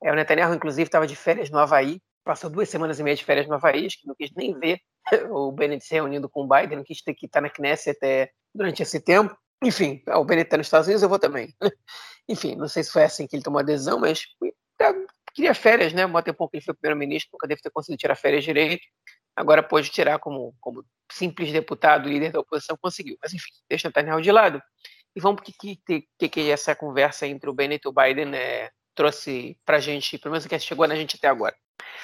É, 0.03 0.11
o 0.11 0.15
Netanyahu, 0.15 0.53
inclusive, 0.53 0.83
estava 0.83 1.07
de 1.07 1.15
férias 1.15 1.49
no 1.49 1.57
Havaí, 1.57 2.01
passou 2.23 2.49
duas 2.49 2.69
semanas 2.69 2.99
e 2.99 3.03
meia 3.03 3.15
de 3.15 3.23
férias 3.23 3.47
no 3.47 3.55
Havaí, 3.55 3.87
que 3.87 4.07
não 4.07 4.15
quis 4.15 4.31
nem 4.35 4.57
ver 4.57 4.79
o 5.31 5.51
Bennett 5.51 5.83
se 5.83 5.93
reunindo 5.93 6.29
com 6.29 6.43
o 6.43 6.47
Biden, 6.47 6.77
não 6.77 6.83
quis 6.83 7.01
ter 7.01 7.13
que 7.13 7.25
estar 7.25 7.41
na 7.41 7.49
Knesset 7.49 7.97
até 7.97 8.31
durante 8.53 8.83
esse 8.83 8.99
tempo. 8.99 9.35
Enfim, 9.63 10.01
o 10.07 10.23
Bennett 10.23 10.47
está 10.47 10.57
nos 10.57 10.67
Estados 10.67 10.87
Unidos, 10.87 11.03
eu 11.03 11.09
vou 11.09 11.19
também. 11.19 11.53
Enfim, 12.27 12.55
não 12.55 12.67
sei 12.67 12.83
se 12.83 12.91
foi 12.91 13.03
assim 13.03 13.27
que 13.27 13.35
ele 13.35 13.43
tomou 13.43 13.59
a 13.59 13.63
decisão, 13.63 13.99
mas 13.99 14.23
é, 14.81 14.93
queria 15.33 15.53
férias, 15.53 15.93
né? 15.93 16.05
Um 16.05 16.21
tempo 16.21 16.47
que 16.47 16.57
ele 16.57 16.63
foi 16.63 16.73
primeiro-ministro, 16.73 17.31
nunca 17.33 17.47
deve 17.47 17.61
ter 17.61 17.71
conseguido 17.71 17.99
tirar 17.99 18.15
férias 18.15 18.43
direito. 18.43 18.83
Agora 19.35 19.63
pode 19.63 19.89
tirar 19.89 20.19
como, 20.19 20.53
como 20.59 20.83
simples 21.11 21.51
deputado, 21.51 22.09
líder 22.09 22.31
da 22.31 22.39
oposição, 22.39 22.77
conseguiu. 22.81 23.17
Mas 23.21 23.33
enfim, 23.33 23.51
deixa 23.69 23.87
o 23.87 23.89
Netanyahu 23.89 24.21
de 24.21 24.31
lado. 24.31 24.61
E 25.15 25.19
vamos 25.19 25.41
o 25.41 25.43
que, 25.43 25.75
que, 26.17 26.29
que, 26.29 26.51
essa 26.51 26.75
conversa 26.75 27.25
entre 27.27 27.49
o 27.49 27.53
Bennett 27.53 27.85
e 27.85 27.89
o 27.89 27.93
Biden 27.93 28.35
é, 28.35 28.69
trouxe 28.93 29.57
para 29.65 29.77
a 29.77 29.79
gente, 29.79 30.17
pelo 30.17 30.33
menos 30.33 30.45
que 30.45 30.59
chegou 30.59 30.87
na 30.87 30.95
gente 30.95 31.15
até 31.15 31.27
agora. 31.27 31.55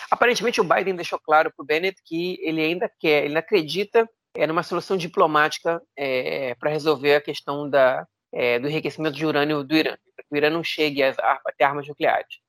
Aparentemente, 0.10 0.62
o 0.62 0.64
Biden 0.64 0.96
deixou 0.96 1.20
claro 1.20 1.52
para 1.56 1.64
o 1.64 1.66
Bennett 1.66 2.02
que 2.04 2.40
ele 2.42 2.62
ainda 2.62 2.90
quer, 3.00 3.26
ele 3.26 3.38
acredita 3.38 4.10
é, 4.36 4.48
numa 4.48 4.64
solução 4.64 4.98
diplomática 4.98 5.82
é, 5.98 6.56
para 6.56 6.70
resolver 6.70 7.16
a 7.16 7.22
questão 7.22 7.70
da, 7.70 8.08
é, 8.34 8.60
do 8.60 8.68
enriquecimento 8.68 9.16
de 9.16 9.26
urânio 9.26 9.64
do 9.64 9.76
Irã, 9.76 9.96
para 10.16 10.26
que 10.26 10.34
o 10.34 10.38
Irã 10.38 10.50
não 10.50 10.64
chegue 10.64 11.04
a, 11.04 11.10
a 11.12 11.52
ter 11.58 11.64
armas 11.64 11.88
nucleares. 11.88 12.40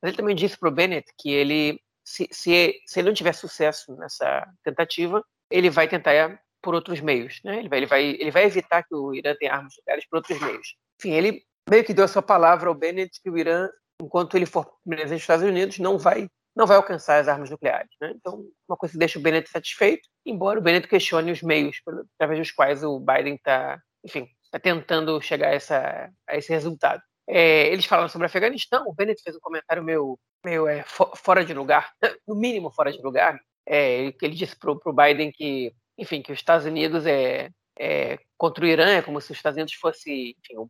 Mas 0.00 0.10
ele 0.10 0.16
também 0.16 0.36
disse 0.36 0.58
para 0.58 0.68
o 0.68 0.72
Bennett 0.72 1.06
que 1.18 1.30
ele, 1.30 1.80
se, 2.12 2.28
se, 2.30 2.82
se, 2.84 3.00
ele 3.00 3.08
não 3.08 3.14
tiver 3.14 3.32
sucesso 3.32 3.96
nessa 3.96 4.46
tentativa, 4.62 5.24
ele 5.50 5.70
vai 5.70 5.88
tentar 5.88 6.38
por 6.60 6.74
outros 6.74 7.00
meios. 7.00 7.40
Né? 7.42 7.60
Ele, 7.60 7.68
vai, 7.70 7.78
ele, 7.78 7.86
vai, 7.86 8.04
ele 8.04 8.30
vai 8.30 8.44
evitar 8.44 8.82
que 8.82 8.94
o 8.94 9.14
Irã 9.14 9.34
tenha 9.34 9.54
armas 9.54 9.72
nucleares 9.78 10.06
por 10.06 10.16
outros 10.16 10.38
meios. 10.38 10.76
Enfim, 11.00 11.12
ele 11.12 11.42
meio 11.68 11.82
que 11.82 11.94
deu 11.94 12.04
a 12.04 12.08
sua 12.08 12.20
palavra 12.20 12.68
ao 12.68 12.74
Bennett 12.74 13.18
que 13.22 13.30
o 13.30 13.38
Irã, 13.38 13.66
enquanto 14.00 14.36
ele 14.36 14.44
for 14.44 14.70
presidente 14.84 15.14
dos 15.14 15.22
Estados 15.22 15.44
Unidos, 15.44 15.78
não 15.78 15.98
vai 15.98 16.28
não 16.54 16.66
vai 16.66 16.76
alcançar 16.76 17.18
as 17.18 17.28
armas 17.28 17.48
nucleares. 17.48 17.88
Né? 17.98 18.12
Então, 18.14 18.44
uma 18.68 18.76
coisa 18.76 18.92
que 18.92 18.98
deixa 18.98 19.18
o 19.18 19.22
Bennett 19.22 19.48
satisfeito, 19.48 20.06
embora 20.26 20.58
o 20.58 20.62
Bennett 20.62 20.86
questione 20.86 21.32
os 21.32 21.40
meios 21.40 21.80
através 22.14 22.40
dos 22.40 22.50
quais 22.50 22.84
o 22.84 23.00
Biden 23.00 23.36
está, 23.36 23.80
enfim, 24.04 24.28
está 24.44 24.58
tentando 24.58 25.18
chegar 25.22 25.48
a, 25.48 25.54
essa, 25.54 26.10
a 26.28 26.36
esse 26.36 26.52
resultado. 26.52 27.02
É, 27.28 27.68
eles 27.68 27.84
falaram 27.84 28.08
sobre 28.08 28.26
Afeganistão, 28.26 28.84
o 28.86 28.94
Bennett 28.94 29.22
fez 29.22 29.36
um 29.36 29.40
comentário 29.40 29.82
meio, 29.82 30.18
meio 30.44 30.66
é, 30.66 30.84
fora 30.84 31.44
de 31.44 31.54
lugar, 31.54 31.92
no 32.26 32.34
mínimo 32.34 32.70
fora 32.70 32.92
de 32.92 33.00
lugar, 33.00 33.40
é, 33.66 34.12
ele 34.20 34.34
disse 34.34 34.56
para 34.56 34.72
o 34.72 34.92
Biden 34.92 35.30
que, 35.30 35.72
enfim, 35.96 36.20
que 36.20 36.32
os 36.32 36.38
Estados 36.38 36.66
Unidos 36.66 37.06
é, 37.06 37.50
é, 37.78 38.18
contra 38.36 38.64
o 38.64 38.68
Irã 38.68 38.86
é 38.96 39.02
como 39.02 39.20
se 39.20 39.30
os 39.30 39.38
Estados 39.38 39.56
Unidos 39.56 39.74
fosse, 39.74 40.36
enfim, 40.38 40.56
o, 40.56 40.68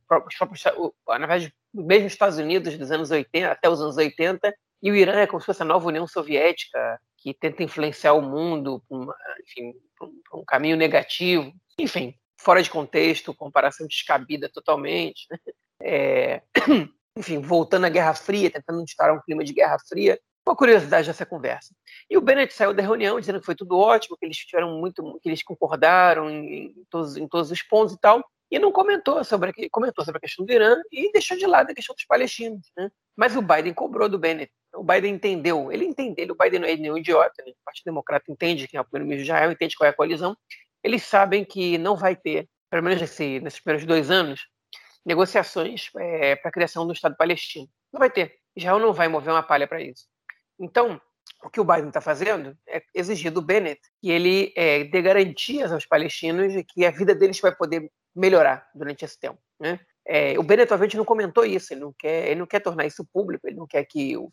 na 1.08 1.26
verdade, 1.26 1.54
mesmo 1.72 2.06
os 2.06 2.12
Estados 2.12 2.38
Unidos 2.38 2.76
dos 2.76 2.90
anos 2.90 3.10
80, 3.10 3.50
até 3.50 3.68
os 3.68 3.80
anos 3.80 3.96
80, 3.96 4.54
e 4.82 4.90
o 4.90 4.96
Irã 4.96 5.20
é 5.20 5.26
como 5.26 5.40
se 5.40 5.46
fosse 5.46 5.62
a 5.62 5.66
nova 5.66 5.86
União 5.86 6.06
Soviética, 6.06 7.00
que 7.16 7.32
tenta 7.32 7.62
influenciar 7.62 8.14
o 8.14 8.20
mundo 8.20 8.82
para 8.88 8.98
um, 8.98 10.40
um, 10.40 10.44
caminho 10.44 10.76
negativo. 10.76 11.52
Enfim, 11.78 12.14
fora 12.36 12.60
de 12.60 12.68
contexto, 12.68 13.32
comparação 13.32 13.86
descabida 13.86 14.48
totalmente. 14.48 15.26
Né? 15.30 15.38
É, 15.82 16.42
enfim, 17.16 17.40
voltando 17.40 17.86
à 17.86 17.88
Guerra 17.88 18.14
Fria, 18.14 18.50
tentando 18.50 18.82
instaurar 18.82 19.16
um 19.16 19.20
clima 19.20 19.44
de 19.44 19.52
Guerra 19.52 19.78
Fria. 19.88 20.18
Uma 20.46 20.56
curiosidade 20.56 21.06
dessa 21.06 21.24
conversa. 21.24 21.72
E 22.10 22.16
o 22.16 22.20
Bennett 22.20 22.52
saiu 22.52 22.74
da 22.74 22.82
reunião 22.82 23.20
dizendo 23.20 23.38
que 23.38 23.46
foi 23.46 23.54
tudo 23.54 23.78
ótimo, 23.78 24.16
que 24.18 24.26
eles 24.26 24.36
tiveram 24.36 24.76
muito, 24.76 25.20
que 25.22 25.28
eles 25.28 25.42
concordaram 25.42 26.28
em, 26.28 26.64
em, 26.64 26.86
todos, 26.90 27.16
em 27.16 27.28
todos 27.28 27.52
os 27.52 27.62
pontos 27.62 27.94
e 27.94 28.00
tal 28.00 28.24
e 28.52 28.58
não 28.58 28.70
comentou 28.70 29.24
sobre, 29.24 29.50
comentou 29.70 30.04
sobre 30.04 30.18
a 30.18 30.20
questão 30.20 30.44
do 30.44 30.52
Irã 30.52 30.76
e 30.92 31.10
deixou 31.10 31.38
de 31.38 31.46
lado 31.46 31.70
a 31.70 31.74
questão 31.74 31.94
dos 31.94 32.04
palestinos. 32.04 32.70
Né? 32.76 32.90
Mas 33.16 33.34
o 33.34 33.40
Biden 33.40 33.72
cobrou 33.72 34.10
do 34.10 34.18
Bennett. 34.18 34.52
O 34.74 34.84
Biden 34.84 35.14
entendeu, 35.14 35.72
ele 35.72 35.86
entendeu, 35.86 36.34
o 36.34 36.36
Biden 36.36 36.60
não 36.60 36.68
é 36.68 36.76
nenhum 36.76 36.98
idiota, 36.98 37.42
né? 37.46 37.52
o 37.52 37.64
Partido 37.64 37.86
Democrata 37.86 38.30
entende 38.30 38.68
quem 38.68 38.76
é 38.76 38.80
o 38.82 38.84
primeiro-ministro 38.84 39.24
de 39.24 39.30
Israel, 39.30 39.52
entende 39.52 39.74
qual 39.74 39.86
é 39.86 39.90
a 39.90 39.94
coalizão. 39.94 40.36
Eles 40.84 41.02
sabem 41.02 41.46
que 41.46 41.78
não 41.78 41.96
vai 41.96 42.14
ter, 42.14 42.46
pelo 42.70 42.82
menos 42.82 43.00
nesse, 43.00 43.40
nesses 43.40 43.58
primeiros 43.58 43.86
dois 43.86 44.10
anos, 44.10 44.46
negociações 45.04 45.90
é, 45.96 46.36
para 46.36 46.48
a 46.48 46.52
criação 46.52 46.86
do 46.86 46.92
Estado 46.92 47.16
palestino. 47.16 47.68
Não 47.92 47.98
vai 47.98 48.10
ter. 48.10 48.36
Israel 48.56 48.78
não 48.78 48.92
vai 48.92 49.08
mover 49.08 49.32
uma 49.32 49.42
palha 49.42 49.66
para 49.66 49.80
isso. 49.80 50.06
Então, 50.58 51.00
o 51.44 51.50
que 51.50 51.60
o 51.60 51.64
Biden 51.64 51.88
está 51.88 52.00
fazendo 52.00 52.56
é 52.68 52.82
exigir 52.94 53.32
do 53.32 53.42
Bennett 53.42 53.80
que 54.00 54.10
ele 54.10 54.52
é, 54.56 54.84
dê 54.84 55.02
garantias 55.02 55.72
aos 55.72 55.86
palestinos 55.86 56.52
de 56.52 56.62
que 56.64 56.84
a 56.84 56.90
vida 56.90 57.14
deles 57.14 57.40
vai 57.40 57.54
poder 57.54 57.90
melhorar 58.14 58.68
durante 58.74 59.04
esse 59.04 59.18
tempo. 59.18 59.38
Né? 59.58 59.80
É, 60.06 60.38
o 60.38 60.42
Bennett, 60.42 60.72
obviamente, 60.72 60.96
não 60.96 61.04
comentou 61.04 61.44
isso, 61.44 61.72
ele 61.72 61.80
não, 61.80 61.94
quer, 61.96 62.28
ele 62.28 62.40
não 62.40 62.46
quer 62.46 62.60
tornar 62.60 62.86
isso 62.86 63.06
público, 63.12 63.46
ele 63.46 63.56
não 63.56 63.66
quer 63.66 63.84
que 63.84 64.16
o, 64.16 64.28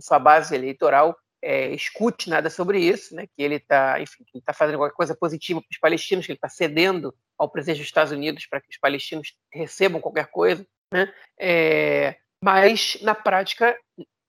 sua 0.00 0.18
base 0.18 0.54
eleitoral 0.54 1.16
é, 1.42 1.74
escute 1.74 2.30
nada 2.30 2.48
sobre 2.48 2.78
isso, 2.78 3.14
né? 3.14 3.26
que 3.26 3.42
ele 3.42 3.56
está 3.56 3.96
tá 4.44 4.52
fazendo 4.52 4.74
alguma 4.74 4.92
coisa 4.92 5.14
positiva 5.14 5.60
para 5.60 5.70
os 5.70 5.78
palestinos, 5.78 6.24
que 6.24 6.32
ele 6.32 6.36
está 6.36 6.48
cedendo 6.48 7.14
ao 7.36 7.50
presidente 7.50 7.78
dos 7.78 7.86
Estados 7.86 8.12
Unidos 8.12 8.46
para 8.46 8.60
que 8.60 8.70
os 8.70 8.78
palestinos 8.78 9.34
recebam 9.52 10.00
qualquer 10.00 10.26
coisa. 10.26 10.64
Né? 10.92 11.12
É, 11.38 12.16
mas, 12.42 12.96
na 13.02 13.14
prática, 13.14 13.76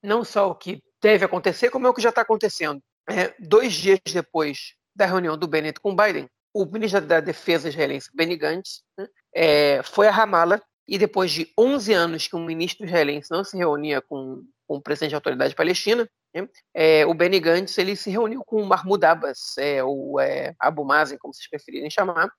não 0.01 0.23
só 0.23 0.49
o 0.49 0.55
que 0.55 0.81
deve 1.01 1.25
acontecer, 1.25 1.69
como 1.69 1.85
é 1.85 1.89
o 1.89 1.93
que 1.93 2.01
já 2.01 2.09
está 2.09 2.21
acontecendo. 2.21 2.81
É, 3.07 3.33
dois 3.39 3.73
dias 3.73 3.99
depois 4.11 4.73
da 4.95 5.05
reunião 5.05 5.37
do 5.37 5.47
Bennett 5.47 5.79
com 5.79 5.95
Biden, 5.95 6.27
o 6.53 6.65
ministro 6.65 7.01
da 7.01 7.19
Defesa 7.19 7.67
israelense, 7.67 8.09
Benny 8.13 8.37
Gantz, 8.37 8.83
né, 8.97 9.07
é, 9.33 9.83
foi 9.83 10.07
a 10.07 10.11
Ramallah 10.11 10.61
e 10.87 10.97
depois 10.97 11.31
de 11.31 11.51
11 11.57 11.93
anos 11.93 12.27
que 12.27 12.35
um 12.35 12.45
ministro 12.45 12.85
israelense 12.85 13.31
não 13.31 13.43
se 13.43 13.57
reunia 13.57 14.01
com, 14.01 14.43
com 14.67 14.77
o 14.77 14.81
presidente 14.81 15.11
da 15.11 15.17
autoridade 15.17 15.55
palestina, 15.55 16.09
né, 16.33 16.47
é, 16.73 17.05
o 17.05 17.13
Benny 17.13 17.39
Gantz 17.39 17.77
ele 17.77 17.95
se 17.95 18.09
reuniu 18.09 18.43
com 18.45 18.61
o 18.61 18.65
Mahmoud 18.65 19.05
Abbas, 19.05 19.57
é, 19.57 19.83
ou 19.83 20.19
é, 20.19 20.55
Abu 20.59 20.83
Mazen, 20.83 21.17
como 21.17 21.33
vocês 21.33 21.49
preferirem 21.49 21.89
chamar, 21.89 22.29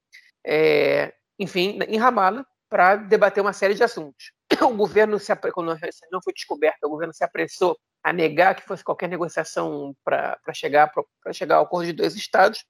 é, 0.47 1.13
enfim, 1.39 1.79
em 1.89 1.99
Ramallah, 1.99 2.45
para 2.69 2.97
debater 2.97 3.41
uma 3.41 3.53
série 3.53 3.75
de 3.75 3.85
assuntos. 3.85 4.33
O 4.63 4.77
governo, 4.77 5.19
se, 5.19 5.35
quando 5.53 5.77
não 6.11 6.23
foi 6.23 6.33
descoberta, 6.33 6.87
o 6.87 6.91
governo 6.91 7.13
se 7.13 7.25
apressou 7.25 7.77
a 8.03 8.13
negar 8.13 8.55
que 8.55 8.63
fosse 8.63 8.85
qualquer 8.85 9.09
negociação 9.09 9.95
para 10.05 10.39
chegar, 10.53 10.91
chegar 11.33 11.57
ao 11.57 11.65
acordo 11.65 11.87
de 11.87 11.93
dois 11.93 12.15
estados, 12.15 12.65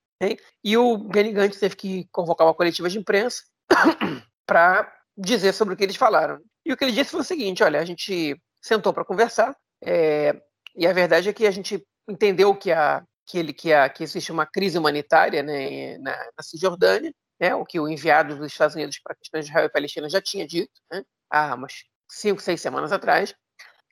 e 0.62 0.76
o 0.76 0.96
Benny 0.96 1.32
Gantz 1.32 1.58
teve 1.58 1.76
que 1.76 2.08
convocar 2.10 2.46
uma 2.46 2.54
coletiva 2.54 2.88
de 2.88 2.98
imprensa 2.98 3.42
para 4.46 4.92
dizer 5.16 5.52
sobre 5.52 5.74
o 5.74 5.76
que 5.76 5.84
eles 5.84 5.96
falaram. 5.96 6.40
E 6.64 6.72
o 6.72 6.76
que 6.76 6.84
ele 6.84 6.92
disse 6.92 7.10
foi 7.10 7.20
o 7.20 7.24
seguinte: 7.24 7.62
olha, 7.62 7.80
a 7.80 7.84
gente 7.84 8.40
sentou 8.64 8.92
para 8.94 9.04
conversar, 9.04 9.54
É, 9.86 10.34
e 10.74 10.86
a 10.86 10.92
verdade 10.94 11.28
é 11.28 11.32
que 11.32 11.46
a 11.46 11.50
gente 11.50 11.86
entendeu 12.08 12.54
que, 12.56 12.72
a, 12.72 13.04
que, 13.26 13.38
ele, 13.38 13.52
que, 13.52 13.70
a, 13.70 13.86
que 13.88 14.02
existe 14.02 14.32
uma 14.32 14.46
crise 14.46 14.78
humanitária 14.78 15.42
né, 15.42 15.98
na, 15.98 16.16
na 16.16 16.42
Cisjordânia, 16.42 17.12
né, 17.38 17.54
o 17.54 17.66
que 17.66 17.78
o 17.78 17.86
enviado 17.86 18.34
dos 18.36 18.52
Estados 18.52 18.74
Unidos 18.74 18.98
para 18.98 19.14
questões 19.14 19.44
de 19.44 19.50
Israel 19.50 19.66
e 19.66 19.70
Palestina 19.70 20.08
já 20.08 20.22
tinha 20.22 20.46
dito 20.46 20.72
né, 20.90 21.04
há 21.28 21.54
umas 21.54 21.84
cinco, 22.10 22.40
seis 22.40 22.62
semanas 22.62 22.92
atrás. 22.92 23.34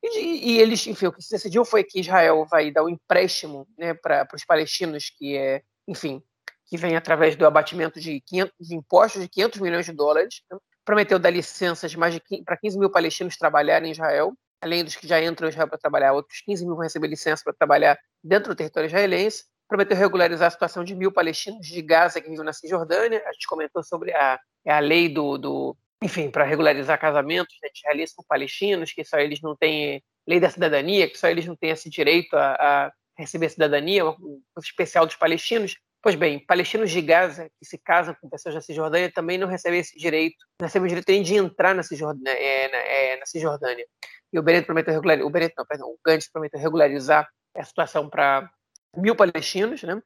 E, 0.03 0.55
e, 0.55 0.61
eles, 0.61 0.87
enfim, 0.87 1.07
o 1.07 1.13
que 1.13 1.23
se 1.23 1.31
decidiu 1.31 1.65
foi 1.65 1.85
que 1.85 2.01
Israel 2.01 2.47
vai 2.51 2.71
dar 2.71 2.85
um 2.85 2.89
empréstimo 2.89 3.69
né, 3.79 3.93
para 3.93 4.27
os 4.35 4.45
palestinos, 4.45 5.11
que 5.11 5.37
é, 5.37 5.63
enfim, 5.87 6.23
que 6.67 6.79
vem 6.79 6.97
através 6.97 7.37
do 7.37 7.47
abatimento 7.47 8.01
de, 8.01 8.23
500, 8.23 8.55
de 8.59 8.75
impostos 8.75 9.21
de 9.21 9.29
500 9.29 9.61
milhões 9.61 9.85
de 9.85 9.93
dólares. 9.93 10.43
Né? 10.51 10.59
Prometeu 10.85 11.19
dar 11.19 11.31
licenças 11.31 11.95
para 11.95 12.57
15 12.57 12.79
mil 12.79 12.91
palestinos 12.91 13.37
trabalharem 13.37 13.91
em 13.91 13.93
Israel, 13.93 14.35
além 14.63 14.85
dos 14.85 14.95
que 14.95 15.07
já 15.07 15.21
entram 15.21 15.49
em 15.49 15.51
Israel 15.51 15.69
para 15.69 15.77
trabalhar, 15.77 16.13
outros 16.13 16.41
15 16.41 16.65
mil 16.65 16.77
vão 16.77 16.85
receber 16.85 17.09
licença 17.09 17.43
para 17.45 17.53
trabalhar 17.53 17.99
dentro 18.23 18.51
do 18.51 18.57
território 18.57 18.87
israelense. 18.87 19.45
Prometeu 19.69 19.97
regularizar 19.97 20.47
a 20.47 20.51
situação 20.51 20.85
de 20.85 20.95
mil 20.95 21.11
palestinos 21.11 21.67
de 21.67 21.83
Gaza 21.83 22.21
que 22.21 22.31
vivem 22.31 22.45
na 22.45 22.53
Cisjordânia. 22.53 23.23
A 23.27 23.33
gente 23.33 23.47
comentou 23.47 23.83
sobre 23.83 24.13
a, 24.13 24.39
a 24.67 24.79
lei 24.79 25.09
do, 25.09 25.37
do 25.37 25.77
enfim, 26.01 26.31
para 26.31 26.45
regularizar 26.45 27.01
casamentos 27.01 27.57
né, 27.63 27.69
de 27.73 27.81
israelenses 27.81 28.15
com 28.15 28.23
palestinos, 28.23 28.93
que 28.93 29.05
só 29.05 29.19
eles 29.19 29.41
não 29.41 29.57
têm 29.57 30.03
lei 30.27 30.39
da 30.39 30.51
cidadania, 30.51 31.09
que 31.09 31.19
só 31.19 31.29
eles 31.29 31.47
não 31.47 31.57
têm 31.57 31.71
esse 31.71 31.91
direito 31.91 32.37
a, 32.37 32.55
a 32.55 32.93
receber 33.19 33.49
cidadania, 33.49 34.05
coisa 34.05 34.39
especial 34.63 35.07
dos 35.07 35.17
palestinos. 35.17 35.77
Pois 36.01 36.17
bem, 36.17 36.45
palestinos 36.45 36.91
de 36.91 37.01
Gaza 37.01 37.49
que 37.59 37.65
se 37.65 37.79
casam 37.79 38.15
com 38.21 38.29
pessoas 38.29 38.57
da 38.57 38.61
Cisjordânia 38.61 39.11
também 39.13 39.39
não 39.39 39.47
recebem 39.47 39.79
esse 39.79 39.97
direito, 39.97 40.37
não 40.61 40.67
recebem 40.67 40.87
o 40.87 40.89
direito 40.89 41.09
nem 41.09 41.23
de 41.23 41.37
entrar 41.37 41.75
na 41.75 41.83
Cisjordânia. 41.85 42.33
É, 42.33 42.69
na, 42.69 42.79
é, 42.79 43.17
na 43.19 43.27
Cisjordânia. 43.27 43.87
E 44.33 44.39
o 44.39 44.43
Bennett 44.43 44.67
prometeu 44.67 44.95
regularizar, 44.95 45.27
o 45.27 45.31
Bennett, 45.31 45.55
não, 45.57 45.67
perdão, 45.67 45.89
o 45.89 45.99
Gantz 46.05 46.31
prometeu 46.31 46.59
regularizar 46.59 47.29
a 47.55 47.63
situação 47.63 48.09
para 48.09 48.51
mil 48.97 49.15
palestinos, 49.15 49.83
né? 49.83 50.01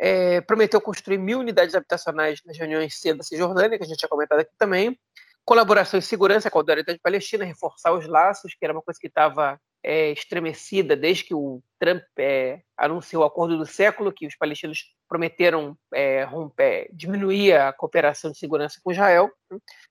É, 0.00 0.40
prometeu 0.42 0.80
construir 0.80 1.18
mil 1.18 1.40
unidades 1.40 1.74
habitacionais 1.74 2.40
nas 2.44 2.56
reuniões 2.56 3.00
C 3.00 3.14
da 3.14 3.22
Cisjordânia, 3.22 3.78
que 3.78 3.84
a 3.84 3.86
gente 3.86 3.98
tinha 3.98 4.08
comentado 4.08 4.40
aqui 4.40 4.52
também, 4.56 4.96
colaboração 5.44 5.98
e 5.98 6.02
segurança 6.02 6.50
com 6.50 6.58
a 6.58 6.60
autoridade 6.60 7.00
palestina, 7.02 7.44
reforçar 7.44 7.92
os 7.92 8.06
laços, 8.06 8.54
que 8.54 8.64
era 8.64 8.72
uma 8.72 8.82
coisa 8.82 8.98
que 9.00 9.08
estava 9.08 9.58
é, 9.82 10.10
estremecida 10.10 10.94
desde 10.94 11.24
que 11.24 11.34
o 11.34 11.62
Trump 11.80 12.02
é, 12.18 12.60
anunciou 12.76 13.22
o 13.22 13.26
acordo 13.26 13.56
do 13.56 13.66
século, 13.66 14.12
que 14.12 14.26
os 14.26 14.36
palestinos 14.36 14.94
prometeram 15.08 15.76
é, 15.92 16.22
romper, 16.24 16.88
diminuir 16.92 17.54
a 17.54 17.72
cooperação 17.72 18.30
de 18.30 18.38
segurança 18.38 18.78
com 18.84 18.92
Israel. 18.92 19.30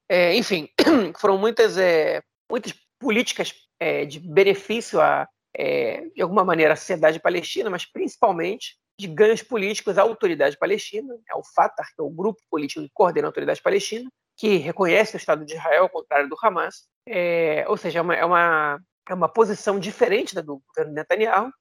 É, 0.08 0.36
enfim, 0.36 0.70
foram 1.20 1.38
muitas, 1.38 1.78
é, 1.78 2.22
muitas 2.50 2.74
políticas 3.00 3.54
é, 3.80 4.06
de 4.06 4.20
benefício 4.20 5.00
a, 5.02 5.28
de 5.56 6.22
alguma 6.22 6.44
maneira, 6.44 6.74
à 6.74 6.76
sociedade 6.76 7.20
palestina, 7.20 7.70
mas 7.70 7.86
principalmente 7.86 8.78
de 9.00 9.08
ganhos 9.08 9.44
políticos 9.44 9.98
à 9.98 10.02
autoridade 10.02 10.58
palestina, 10.58 11.16
ao 11.30 11.44
Fatah, 11.56 11.84
que 11.84 12.02
é 12.02 12.04
o 12.04 12.10
grupo 12.10 12.42
político 12.50 12.82
que 12.82 12.92
coordena 12.94 13.28
a 13.28 13.30
autoridade 13.30 13.62
palestina, 13.62 14.10
que 14.36 14.58
reconhece 14.58 15.16
o 15.16 15.18
Estado 15.18 15.46
de 15.46 15.54
Israel, 15.54 15.84
ao 15.84 15.90
contrário 15.90 16.30
do 16.30 16.36
Hamas. 16.42 16.88
É, 17.08 17.66
ou 17.68 17.78
seja, 17.78 18.00
é 18.00 18.02
uma, 18.02 18.16
é, 18.16 18.26
uma, 18.26 18.80
é 19.10 19.14
uma 19.14 19.30
posição 19.30 19.80
diferente 19.80 20.36
da 20.36 20.42
do 20.42 20.62
governo 20.68 20.94
Netanyahu, 20.94 21.52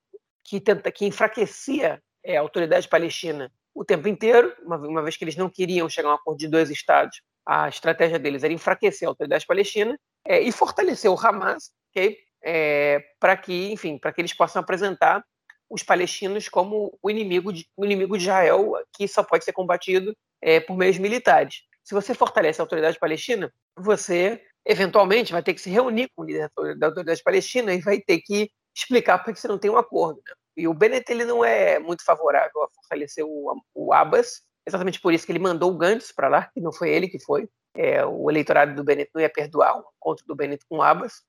que, 0.44 0.60
tenta, 0.60 0.90
que 0.90 1.06
enfraquecia 1.06 2.02
é, 2.22 2.36
a 2.36 2.40
autoridade 2.40 2.88
palestina 2.88 3.50
o 3.76 3.84
tempo 3.84 4.08
inteiro, 4.08 4.54
uma, 4.64 4.78
uma, 4.78 5.02
vez 5.02 5.18
que 5.18 5.24
eles 5.24 5.36
não 5.36 5.50
queriam 5.50 5.86
chegar 5.86 6.08
a 6.08 6.12
um 6.12 6.14
acordo 6.14 6.38
de 6.38 6.48
dois 6.48 6.70
estados, 6.70 7.20
a 7.44 7.68
estratégia 7.68 8.18
deles 8.18 8.42
era 8.42 8.52
enfraquecer 8.52 9.06
a 9.06 9.10
autoridade 9.10 9.46
palestina 9.46 10.00
é, 10.24 10.40
e 10.40 10.50
fortalecer 10.50 11.10
o 11.10 11.14
Hamas, 11.14 11.70
okay? 11.98 12.18
É, 12.44 13.02
para 13.18 13.36
que, 13.36 13.72
enfim, 13.72 13.98
para 13.98 14.12
que 14.12 14.20
eles 14.20 14.32
possam 14.32 14.60
apresentar 14.60 15.24
os 15.68 15.82
palestinos 15.82 16.48
como 16.48 16.96
o 17.02 17.10
inimigo 17.10 17.52
de, 17.52 17.66
o 17.76 17.84
inimigo 17.84 18.16
de 18.16 18.24
Israel 18.24 18.74
que 18.96 19.08
só 19.08 19.22
pode 19.22 19.44
ser 19.44 19.52
combatido 19.52 20.16
é, 20.40 20.60
por 20.60 20.76
meios 20.76 20.96
militares 20.98 21.62
se 21.86 21.94
você 21.94 22.14
fortalece 22.14 22.60
a 22.60 22.64
autoridade 22.64 22.98
palestina, 22.98 23.52
você 23.76 24.42
eventualmente 24.64 25.32
vai 25.32 25.40
ter 25.40 25.54
que 25.54 25.60
se 25.60 25.70
reunir 25.70 26.10
com 26.16 26.22
o 26.22 26.24
líder 26.24 26.50
da 26.76 26.88
autoridade 26.88 27.22
palestina 27.22 27.72
e 27.72 27.80
vai 27.80 28.00
ter 28.00 28.18
que 28.18 28.50
explicar 28.74 29.22
por 29.22 29.32
que 29.32 29.38
você 29.38 29.46
não 29.46 29.56
tem 29.56 29.70
um 29.70 29.76
acordo. 29.76 30.20
Né? 30.26 30.34
E 30.56 30.66
o 30.66 30.74
Bennett 30.74 31.08
ele 31.12 31.24
não 31.24 31.44
é 31.44 31.78
muito 31.78 32.04
favorável 32.04 32.64
a 32.64 32.68
fortalecer 32.70 33.24
o, 33.24 33.62
o 33.72 33.92
Abbas, 33.92 34.42
exatamente 34.66 35.00
por 35.00 35.14
isso 35.14 35.24
que 35.24 35.30
ele 35.30 35.38
mandou 35.38 35.70
o 35.70 35.78
Gantz 35.78 36.10
para 36.10 36.28
lá, 36.28 36.50
que 36.52 36.60
não 36.60 36.72
foi 36.72 36.90
ele 36.90 37.06
que 37.06 37.20
foi. 37.20 37.48
É, 37.72 38.04
o 38.04 38.28
eleitorado 38.28 38.74
do 38.74 38.82
Bennett 38.82 39.12
não 39.14 39.22
ia 39.22 39.30
perdoar 39.30 39.78
o 39.78 39.84
encontro 39.96 40.26
do 40.26 40.34
Bennett 40.34 40.64
com 40.68 40.78
o 40.78 40.82
Abbas. 40.82 41.22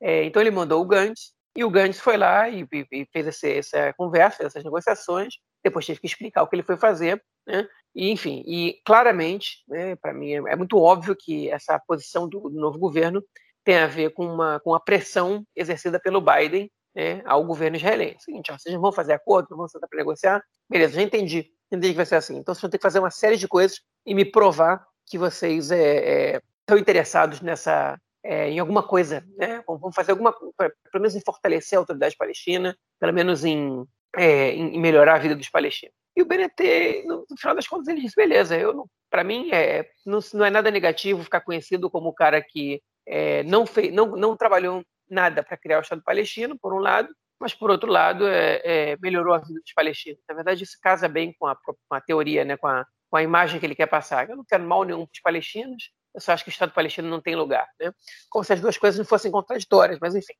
É, 0.00 0.24
então 0.24 0.40
ele 0.40 0.50
mandou 0.50 0.82
o 0.82 0.86
Gantz, 0.86 1.32
e 1.56 1.64
o 1.64 1.70
Gantz 1.70 1.98
foi 1.98 2.16
lá 2.16 2.48
e, 2.48 2.66
e, 2.72 2.86
e 2.92 3.06
fez 3.12 3.26
essa, 3.26 3.48
essa 3.48 3.92
conversa, 3.94 4.44
essas 4.44 4.62
negociações, 4.62 5.34
depois 5.62 5.84
teve 5.84 6.00
que 6.00 6.06
explicar 6.06 6.42
o 6.42 6.48
que 6.48 6.56
ele 6.56 6.62
foi 6.62 6.76
fazer, 6.76 7.22
né? 7.46 7.68
E, 7.94 8.10
enfim, 8.10 8.42
e 8.46 8.80
claramente, 8.84 9.64
né, 9.68 9.96
para 9.96 10.14
mim, 10.14 10.32
é, 10.32 10.36
é, 10.52 10.56
muito 10.56 10.78
óbvio 10.78 11.16
que 11.16 11.50
essa 11.50 11.78
posição 11.80 12.28
do, 12.28 12.48
do, 12.48 12.60
novo 12.60 12.78
governo 12.78 13.22
tem 13.64 13.78
a 13.78 13.86
ver 13.86 14.10
com 14.10 14.24
uma, 14.24 14.60
com 14.60 14.74
a 14.74 14.80
pressão 14.80 15.44
exercida 15.56 15.98
pelo 15.98 16.20
Biden 16.20 16.70
né, 16.94 17.20
ao 17.24 17.44
governo 17.44 17.76
israelense. 17.76 18.24
Seguinte, 18.24 18.52
ó, 18.52 18.56
vocês 18.56 18.72
não 18.72 18.80
vão 18.80 18.92
fazer 18.92 19.12
acordo, 19.12 19.48
não 19.50 19.58
vão 19.58 19.68
sentar 19.68 19.88
para 19.88 19.98
negociar? 19.98 20.42
Beleza, 20.68 20.94
já 20.94 21.02
entendi. 21.02 21.50
Entendi 21.66 21.90
que 21.90 21.96
vai 21.96 22.06
ser 22.06 22.16
assim. 22.16 22.36
Então 22.36 22.54
vocês 22.54 22.62
vão 22.62 22.70
ter 22.70 22.78
que 22.78 22.82
fazer 22.82 23.00
uma 23.00 23.10
série 23.10 23.36
de 23.36 23.48
coisas 23.48 23.80
e 24.06 24.14
me 24.14 24.24
provar 24.24 24.84
que 25.06 25.18
vocês 25.18 25.70
é, 25.72 26.34
é, 26.36 26.42
estão 26.60 26.78
interessados 26.78 27.40
nessa, 27.40 28.00
é, 28.22 28.50
em 28.50 28.58
alguma 28.58 28.82
coisa, 28.82 29.24
né? 29.36 29.62
Vamos 29.66 29.94
fazer 29.94 30.12
alguma 30.12 30.32
pelo 30.32 30.72
menos 30.94 31.16
em 31.16 31.20
fortalecer 31.20 31.78
a 31.78 31.80
autoridade 31.80 32.16
palestina, 32.16 32.76
pelo 32.98 33.12
menos 33.12 33.44
em, 33.44 33.84
é, 34.16 34.50
em 34.50 34.78
melhorar 34.78 35.14
a 35.14 35.18
vida 35.18 35.34
dos 35.34 35.48
palestinos. 35.48 35.94
E 36.16 36.22
o 36.22 36.26
BNT, 36.26 37.04
no, 37.06 37.24
final 37.38 37.54
das 37.54 37.66
contas, 37.66 37.88
ele 37.88 38.00
disse: 38.00 38.16
beleza, 38.16 38.56
eu 38.56 38.86
para 39.10 39.24
mim 39.24 39.50
é, 39.52 39.88
não, 40.06 40.20
não, 40.34 40.44
é 40.44 40.50
nada 40.50 40.70
negativo 40.70 41.24
ficar 41.24 41.40
conhecido 41.40 41.90
como 41.90 42.08
o 42.08 42.14
cara 42.14 42.42
que 42.42 42.80
é, 43.06 43.42
não, 43.44 43.66
fez, 43.66 43.92
não, 43.92 44.16
não 44.16 44.36
trabalhou 44.36 44.84
nada 45.08 45.42
para 45.42 45.56
criar 45.56 45.78
o 45.78 45.82
Estado 45.82 46.02
palestino, 46.04 46.58
por 46.58 46.72
um 46.72 46.78
lado, 46.78 47.08
mas 47.40 47.54
por 47.54 47.70
outro 47.70 47.90
lado 47.90 48.26
é, 48.26 48.60
é, 48.64 48.96
melhorou 49.00 49.34
a 49.34 49.38
vida 49.38 49.60
dos 49.60 49.72
palestinos. 49.72 50.20
Na 50.28 50.34
verdade, 50.34 50.62
isso 50.62 50.78
casa 50.80 51.08
bem 51.08 51.34
com 51.38 51.46
a, 51.46 51.56
com 51.56 51.94
a 51.94 52.00
teoria, 52.00 52.44
né, 52.44 52.56
com, 52.56 52.68
a, 52.68 52.86
com 53.10 53.16
a 53.16 53.22
imagem 53.22 53.58
que 53.58 53.66
ele 53.66 53.74
quer 53.74 53.86
passar. 53.86 54.28
Eu 54.28 54.36
não 54.36 54.44
quero 54.44 54.62
mal 54.62 54.84
nenhum 54.84 55.06
para 55.06 55.12
os 55.12 55.20
palestinos, 55.20 55.90
eu 56.14 56.20
só 56.20 56.32
acho 56.32 56.44
que 56.44 56.50
o 56.50 56.52
Estado 56.52 56.72
palestino 56.72 57.08
não 57.08 57.20
tem 57.20 57.36
lugar. 57.36 57.68
Né? 57.80 57.92
Como 58.28 58.44
se 58.44 58.52
as 58.52 58.60
duas 58.60 58.76
coisas 58.76 58.98
não 58.98 59.04
fossem 59.04 59.30
contraditórias, 59.30 59.98
mas 60.00 60.14
enfim, 60.14 60.34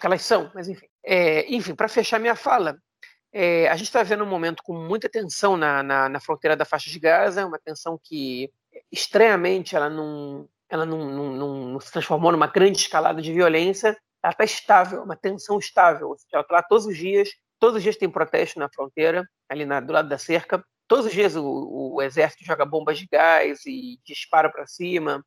que 0.00 0.06
elas 0.06 0.22
são, 0.22 0.50
mas 0.54 0.68
enfim. 0.68 0.86
É, 1.04 1.52
enfim, 1.52 1.74
para 1.74 1.88
fechar 1.88 2.18
minha 2.18 2.36
fala, 2.36 2.76
é, 3.32 3.68
a 3.68 3.76
gente 3.76 3.88
está 3.88 4.02
vendo 4.02 4.24
um 4.24 4.28
momento 4.28 4.62
com 4.62 4.74
muita 4.74 5.08
tensão 5.08 5.56
na, 5.56 5.82
na, 5.82 6.08
na, 6.08 6.20
fronteira 6.20 6.56
da 6.56 6.64
faixa 6.64 6.90
de 6.90 6.98
Gaza, 6.98 7.46
uma 7.46 7.58
tensão 7.58 7.98
que, 8.02 8.50
estranhamente, 8.90 9.76
ela 9.76 9.90
não, 9.90 10.48
ela 10.68 10.86
não, 10.86 11.04
não, 11.04 11.32
não, 11.32 11.54
não 11.68 11.80
se 11.80 11.92
transformou 11.92 12.32
numa 12.32 12.46
grande 12.46 12.78
escalada 12.78 13.20
de 13.20 13.32
violência, 13.32 13.96
ela 14.22 14.32
está 14.32 14.44
estável, 14.44 15.02
uma 15.02 15.16
tensão 15.16 15.58
estável, 15.58 16.08
ou 16.08 16.18
seja, 16.18 16.28
ela 16.32 16.42
está 16.42 16.54
lá 16.54 16.62
todos 16.62 16.86
os 16.86 16.96
dias, 16.96 17.30
todos 17.58 17.76
os 17.76 17.82
dias 17.82 17.96
tem 17.96 18.08
protesto 18.08 18.58
na 18.58 18.68
fronteira, 18.68 19.28
ali 19.48 19.64
na, 19.64 19.80
do 19.80 19.92
lado 19.92 20.08
da 20.08 20.18
cerca, 20.18 20.64
todos 20.88 21.06
os 21.06 21.12
dias 21.12 21.36
o, 21.36 21.94
o 21.94 22.02
exército 22.02 22.44
joga 22.44 22.64
bombas 22.64 22.98
de 22.98 23.06
gás 23.10 23.64
e 23.66 23.98
dispara 24.04 24.50
para 24.50 24.66
cima, 24.66 25.24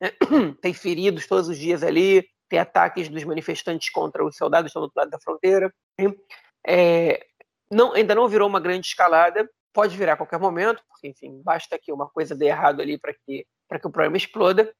né? 0.00 0.10
tem 0.60 0.74
feridos 0.74 1.26
todos 1.26 1.48
os 1.48 1.56
dias 1.56 1.82
ali, 1.82 2.26
tem 2.48 2.58
ataques 2.58 3.08
dos 3.08 3.24
manifestantes 3.24 3.88
contra 3.90 4.24
os 4.24 4.36
soldados 4.36 4.64
que 4.64 4.68
estão 4.70 4.82
do 4.82 4.86
outro 4.86 4.98
lado 4.98 5.10
da 5.10 5.20
fronteira. 5.20 5.72
É, 6.66 7.24
não, 7.70 7.94
ainda 7.94 8.14
não 8.14 8.28
virou 8.28 8.48
uma 8.48 8.60
grande 8.60 8.86
escalada, 8.88 9.48
pode 9.72 9.96
virar 9.96 10.14
a 10.14 10.16
qualquer 10.16 10.38
momento, 10.38 10.82
porque, 10.88 11.08
enfim, 11.08 11.40
basta 11.42 11.78
que 11.78 11.92
uma 11.92 12.08
coisa 12.08 12.34
dê 12.34 12.46
errado 12.46 12.82
ali 12.82 12.98
para 12.98 13.14
que, 13.14 13.46
que 13.46 13.86
o 13.86 13.90
problema 13.90 14.16
exploda. 14.16 14.72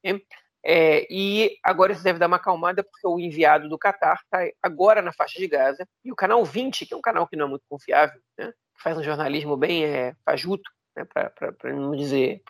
É, 0.65 1.05
e 1.09 1.57
agora 1.63 1.91
isso 1.91 2.03
deve 2.03 2.19
dar 2.19 2.27
uma 2.27 2.37
acalmada, 2.37 2.83
porque 2.83 3.05
o 3.05 3.19
enviado 3.19 3.67
do 3.67 3.77
Catar 3.77 4.19
está 4.23 4.47
agora 4.61 5.01
na 5.01 5.11
faixa 5.11 5.39
de 5.39 5.47
Gaza, 5.47 5.85
e 6.05 6.11
o 6.11 6.15
canal 6.15 6.43
20, 6.45 6.85
que 6.85 6.93
é 6.93 6.97
um 6.97 7.01
canal 7.01 7.27
que 7.27 7.35
não 7.35 7.47
é 7.47 7.49
muito 7.49 7.65
confiável, 7.67 8.19
né, 8.37 8.53
faz 8.83 8.97
um 8.97 9.03
jornalismo 9.03 9.55
bem 9.55 9.85
é, 9.85 10.15
fajuto, 10.25 10.69
né, 10.95 11.05
para 11.05 11.73
não 11.73 11.95
dizer 11.95 12.43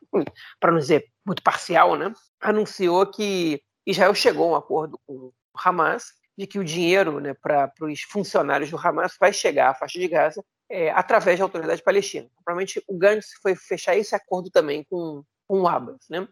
para 0.60 0.72
não 0.72 0.80
dizer 0.80 1.06
muito 1.26 1.42
parcial, 1.44 1.96
né, 1.96 2.12
anunciou 2.42 3.06
que 3.06 3.62
Israel 3.86 4.14
chegou 4.16 4.50
a 4.50 4.52
um 4.52 4.56
acordo 4.56 5.00
com 5.06 5.14
o 5.14 5.34
Hamas 5.56 6.06
de 6.38 6.48
que 6.48 6.58
o 6.58 6.64
dinheiro 6.64 7.20
né, 7.20 7.34
para 7.34 7.72
os 7.82 8.02
funcionários 8.02 8.70
do 8.72 8.78
Hamas 8.78 9.16
vai 9.20 9.32
chegar 9.32 9.70
à 9.70 9.76
faixa 9.76 10.00
de 10.00 10.08
Gaza 10.08 10.44
é, 10.70 10.90
através 10.90 11.38
da 11.38 11.46
autoridade 11.46 11.84
palestina. 11.84 12.28
Provavelmente 12.44 12.84
o 12.88 12.98
Gantz 12.98 13.34
foi 13.42 13.56
fechar 13.56 13.96
esse 13.96 14.16
acordo 14.16 14.50
também 14.50 14.84
com, 14.90 15.24
com 15.48 15.62
o 15.62 15.68
Abbas. 15.68 16.00
Né? 16.10 16.28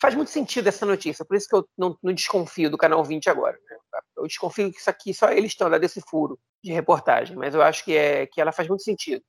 Faz 0.00 0.14
muito 0.14 0.30
sentido 0.30 0.68
essa 0.68 0.84
notícia, 0.84 1.24
por 1.24 1.36
isso 1.36 1.48
que 1.48 1.56
eu 1.56 1.66
não, 1.76 1.96
não 2.02 2.12
desconfio 2.12 2.70
do 2.70 2.76
Canal 2.76 3.02
20 3.02 3.30
agora. 3.30 3.58
Né? 3.68 3.76
Eu 4.16 4.26
desconfio 4.26 4.70
que 4.70 4.78
isso 4.78 4.90
aqui 4.90 5.14
só 5.14 5.30
eles 5.30 5.52
estão 5.52 5.68
lá 5.68 5.78
desse 5.78 6.00
furo 6.02 6.38
de 6.62 6.72
reportagem, 6.72 7.36
mas 7.36 7.54
eu 7.54 7.62
acho 7.62 7.84
que, 7.84 7.96
é, 7.96 8.26
que 8.26 8.40
ela 8.40 8.52
faz 8.52 8.68
muito 8.68 8.82
sentido. 8.82 9.24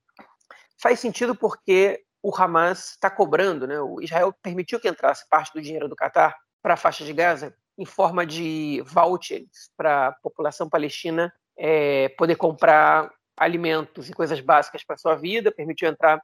Faz 0.82 1.00
sentido 1.00 1.36
porque 1.36 2.04
o 2.22 2.36
Hamas 2.36 2.92
está 2.92 3.10
cobrando, 3.10 3.66
né? 3.66 3.80
o 3.80 4.02
Israel 4.02 4.34
permitiu 4.42 4.80
que 4.80 4.90
entrasse 4.90 5.28
parte 5.30 5.54
do 5.54 5.62
dinheiro 5.62 5.88
do 5.88 5.96
Catar 5.96 6.36
para 6.62 6.74
a 6.74 6.78
faixa 6.78 7.06
de 7.06 7.14
Gaza 7.14 7.56
em 7.78 7.86
forma 7.86 8.26
de 8.26 8.84
vouchers 8.86 9.72
para 9.78 10.08
a 10.08 10.12
população 10.12 10.70
palestina 10.70 11.34
é, 11.58 12.10
poder 12.10 12.36
comprar 12.36 13.10
alimentos 13.38 14.10
e 14.10 14.14
coisas 14.14 14.40
básicas 14.40 14.84
para 14.84 14.98
sua 14.98 15.16
vida, 15.16 15.52
permitiu 15.52 15.88
entrar 15.88 16.20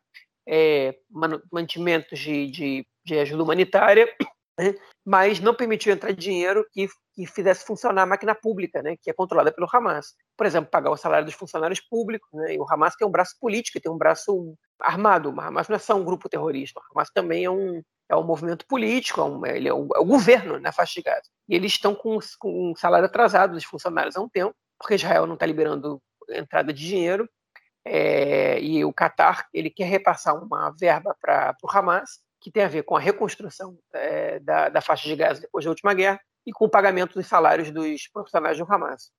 é, 0.48 0.96
mantimentos 1.52 2.20
de, 2.20 2.50
de, 2.50 2.88
de, 3.06 3.20
ajuda 3.20 3.44
humanitária, 3.44 4.08
né? 4.60 4.76
mas 5.06 5.40
não 5.40 5.56
permitiu 5.56 5.94
entrar 5.94 6.12
dinheiro 6.12 6.66
que, 6.72 6.88
que 7.14 7.26
fizesse 7.26 7.66
funcionar 7.66 8.04
a 8.04 8.06
máquina 8.06 8.36
pública, 8.36 8.82
né? 8.82 8.96
que 9.02 9.10
é 9.10 9.14
controlada 9.14 9.52
pelo 9.52 9.68
Hamas. 9.72 10.14
Por 10.38 10.46
exemplo, 10.46 10.70
pagar 10.70 10.92
o 10.92 10.98
salário 10.98 11.26
dos 11.26 11.36
funcionários 11.36 11.80
públicos, 11.80 12.30
né? 12.34 12.56
e 12.56 12.60
o 12.60 12.66
Hamas 12.70 12.96
tem 12.96 13.08
um 13.08 13.12
braço 13.12 13.36
político, 13.40 13.80
tem 13.80 13.92
um 13.92 13.98
braço 13.98 14.56
armado. 14.80 15.30
O 15.30 15.40
Hamas 15.40 15.68
não 15.68 15.76
é 15.76 15.80
só 15.80 15.96
um 15.96 16.04
grupo 16.04 16.30
terrorista, 16.30 16.80
o 16.80 16.84
Hamas 16.92 17.10
também 17.14 17.46
é 17.46 17.50
um, 17.50 17.82
é 18.10 18.16
um 18.16 18.24
movimento 18.24 18.66
político, 18.68 19.22
é, 19.22 19.24
um, 19.24 19.46
é, 19.46 19.74
o, 19.74 19.88
é 19.96 20.00
o 20.00 20.06
governo 20.06 20.60
na 20.60 20.72
faixa 20.72 20.94
de 20.96 21.02
Gaza. 21.02 21.30
E 21.48 21.56
eles 21.56 21.74
estão 21.74 21.96
com, 21.96 22.18
com 22.40 22.72
um 22.72 22.76
salário 22.76 23.06
atrasado 23.06 23.54
dos 23.54 23.64
funcionários 23.64 24.16
há 24.16 24.22
um 24.22 24.30
tempo, 24.30 24.56
porque 24.80 24.96
Israel 24.96 25.26
não 25.26 25.36
está 25.36 25.46
liberando 25.46 26.02
entrada 26.30 26.74
de 26.74 26.86
dinheiro, 26.86 27.28
é, 27.86 28.60
e 28.62 28.84
o 28.86 28.94
Qatar 28.94 29.48
ele 29.54 29.70
quer 29.70 29.86
repassar 29.86 30.42
uma 30.42 30.72
verba 30.72 31.16
para 31.20 31.56
o 31.62 31.70
Hamas, 31.70 32.20
que 32.40 32.52
tem 32.52 32.64
a 32.64 32.68
ver 32.68 32.84
com 32.84 32.96
a 32.96 33.00
reconstrução 33.00 33.78
é, 33.94 34.40
da, 34.40 34.70
da 34.70 34.82
faixa 34.82 35.08
de 35.08 35.16
Gaza 35.16 35.42
depois 35.42 35.64
da 35.64 35.72
última 35.72 35.94
guerra 35.94 36.20
e 36.46 36.52
com 36.52 36.66
o 36.66 36.70
pagamento 36.70 37.14
dos 37.14 37.28
salários 37.28 37.72
dos 37.72 38.08
profissionais 38.08 38.58
do 38.58 38.66
Hamas. 38.72 39.12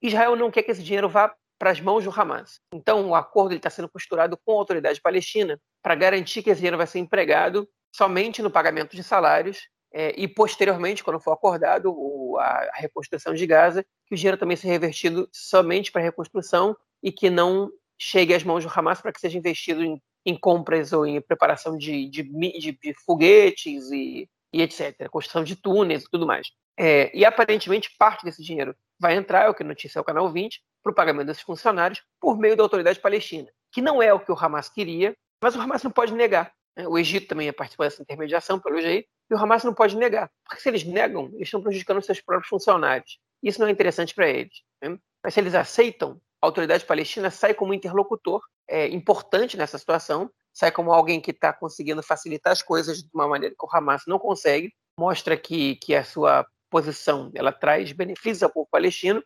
Israel 0.00 0.34
não 0.34 0.50
quer 0.50 0.62
que 0.62 0.70
esse 0.70 0.82
dinheiro 0.82 1.08
vá 1.08 1.32
para 1.58 1.70
as 1.70 1.80
mãos 1.80 2.02
do 2.02 2.10
Hamas. 2.10 2.60
Então, 2.74 3.08
o 3.08 3.14
acordo 3.14 3.54
está 3.54 3.70
sendo 3.70 3.88
costurado 3.88 4.36
com 4.44 4.52
a 4.52 4.56
autoridade 4.56 5.00
palestina 5.00 5.60
para 5.80 5.94
garantir 5.94 6.42
que 6.42 6.50
esse 6.50 6.58
dinheiro 6.58 6.76
vai 6.76 6.88
ser 6.88 6.98
empregado 6.98 7.68
somente 7.94 8.42
no 8.42 8.50
pagamento 8.50 8.96
de 8.96 9.04
salários 9.04 9.68
é, 9.92 10.12
e, 10.16 10.26
posteriormente, 10.26 11.04
quando 11.04 11.20
for 11.20 11.32
acordado 11.32 11.92
o, 11.94 12.36
a, 12.38 12.44
a, 12.44 12.76
reconstrução 12.76 13.34
de 13.34 13.46
Gaza, 13.46 13.84
que 14.06 14.14
o 14.14 14.16
dinheiro 14.16 14.38
também 14.38 14.56
seja 14.56 14.72
revertido 14.72 15.28
somente 15.30 15.92
para 15.92 16.00
a 16.00 16.04
reconstrução 16.04 16.76
e 17.00 17.12
que 17.12 17.30
não 17.30 17.70
chegue 18.02 18.34
às 18.34 18.42
mãos 18.42 18.64
do 18.64 18.72
Hamas 18.74 19.00
para 19.00 19.12
que 19.12 19.20
seja 19.20 19.38
investido 19.38 19.84
em, 19.84 20.02
em 20.26 20.36
compras 20.36 20.92
ou 20.92 21.06
em 21.06 21.20
preparação 21.20 21.78
de, 21.78 22.08
de, 22.10 22.22
de, 22.24 22.72
de 22.72 22.94
foguetes 23.06 23.90
e, 23.92 24.28
e, 24.52 24.60
etc., 24.60 25.08
construção 25.08 25.44
de 25.44 25.54
túneis 25.54 26.02
e 26.02 26.10
tudo 26.10 26.26
mais. 26.26 26.48
É, 26.76 27.16
e 27.16 27.24
aparentemente 27.24 27.94
parte 27.96 28.24
desse 28.24 28.42
dinheiro 28.42 28.74
vai 28.98 29.14
entrar, 29.14 29.44
é 29.44 29.48
o 29.48 29.54
que 29.54 29.62
notícia 29.62 29.98
é 29.98 30.02
o 30.02 30.04
canal 30.04 30.28
20, 30.32 30.60
para 30.82 30.90
o 30.90 30.94
pagamento 30.94 31.28
desses 31.28 31.44
funcionários 31.44 32.02
por 32.20 32.36
meio 32.36 32.56
da 32.56 32.64
autoridade 32.64 32.98
palestina, 32.98 33.48
que 33.70 33.80
não 33.80 34.02
é 34.02 34.12
o 34.12 34.18
que 34.18 34.32
o 34.32 34.36
Hamas 34.36 34.68
queria, 34.68 35.14
mas 35.40 35.54
o 35.54 35.60
Hamas 35.60 35.84
não 35.84 35.90
pode 35.92 36.12
negar. 36.12 36.52
Né? 36.76 36.88
O 36.88 36.98
Egito 36.98 37.28
também 37.28 37.46
é 37.46 37.52
participar 37.52 37.84
dessa 37.84 38.02
intermediação, 38.02 38.58
pelo 38.58 38.80
jeito, 38.80 39.08
e 39.30 39.34
o 39.34 39.38
Hamas 39.38 39.62
não 39.62 39.74
pode 39.74 39.96
negar. 39.96 40.28
Porque 40.44 40.60
se 40.60 40.68
eles 40.68 40.82
negam, 40.82 41.26
eles 41.34 41.42
estão 41.42 41.62
prejudicando 41.62 42.02
seus 42.02 42.20
próprios 42.20 42.48
funcionários. 42.48 43.20
Isso 43.40 43.60
não 43.60 43.68
é 43.68 43.70
interessante 43.70 44.12
para 44.12 44.28
eles. 44.28 44.62
Né? 44.82 44.98
Mas 45.22 45.34
se 45.34 45.40
eles 45.40 45.54
aceitam, 45.54 46.20
a 46.42 46.46
autoridade 46.46 46.84
palestina 46.84 47.30
sai 47.30 47.54
como 47.54 47.72
interlocutor 47.72 48.42
é, 48.68 48.88
importante 48.88 49.56
nessa 49.56 49.78
situação, 49.78 50.28
sai 50.52 50.72
como 50.72 50.92
alguém 50.92 51.20
que 51.20 51.30
está 51.30 51.52
conseguindo 51.52 52.02
facilitar 52.02 52.52
as 52.52 52.60
coisas 52.60 52.98
de 52.98 53.08
uma 53.14 53.28
maneira 53.28 53.54
que 53.56 53.64
o 53.64 53.68
Hamas 53.72 54.02
não 54.08 54.18
consegue, 54.18 54.72
mostra 54.98 55.36
que, 55.36 55.76
que 55.76 55.94
a 55.94 56.02
sua 56.02 56.44
posição 56.68 57.30
ela 57.34 57.52
traz 57.52 57.92
benefícios 57.92 58.42
ao 58.42 58.50
povo 58.50 58.68
palestino, 58.70 59.22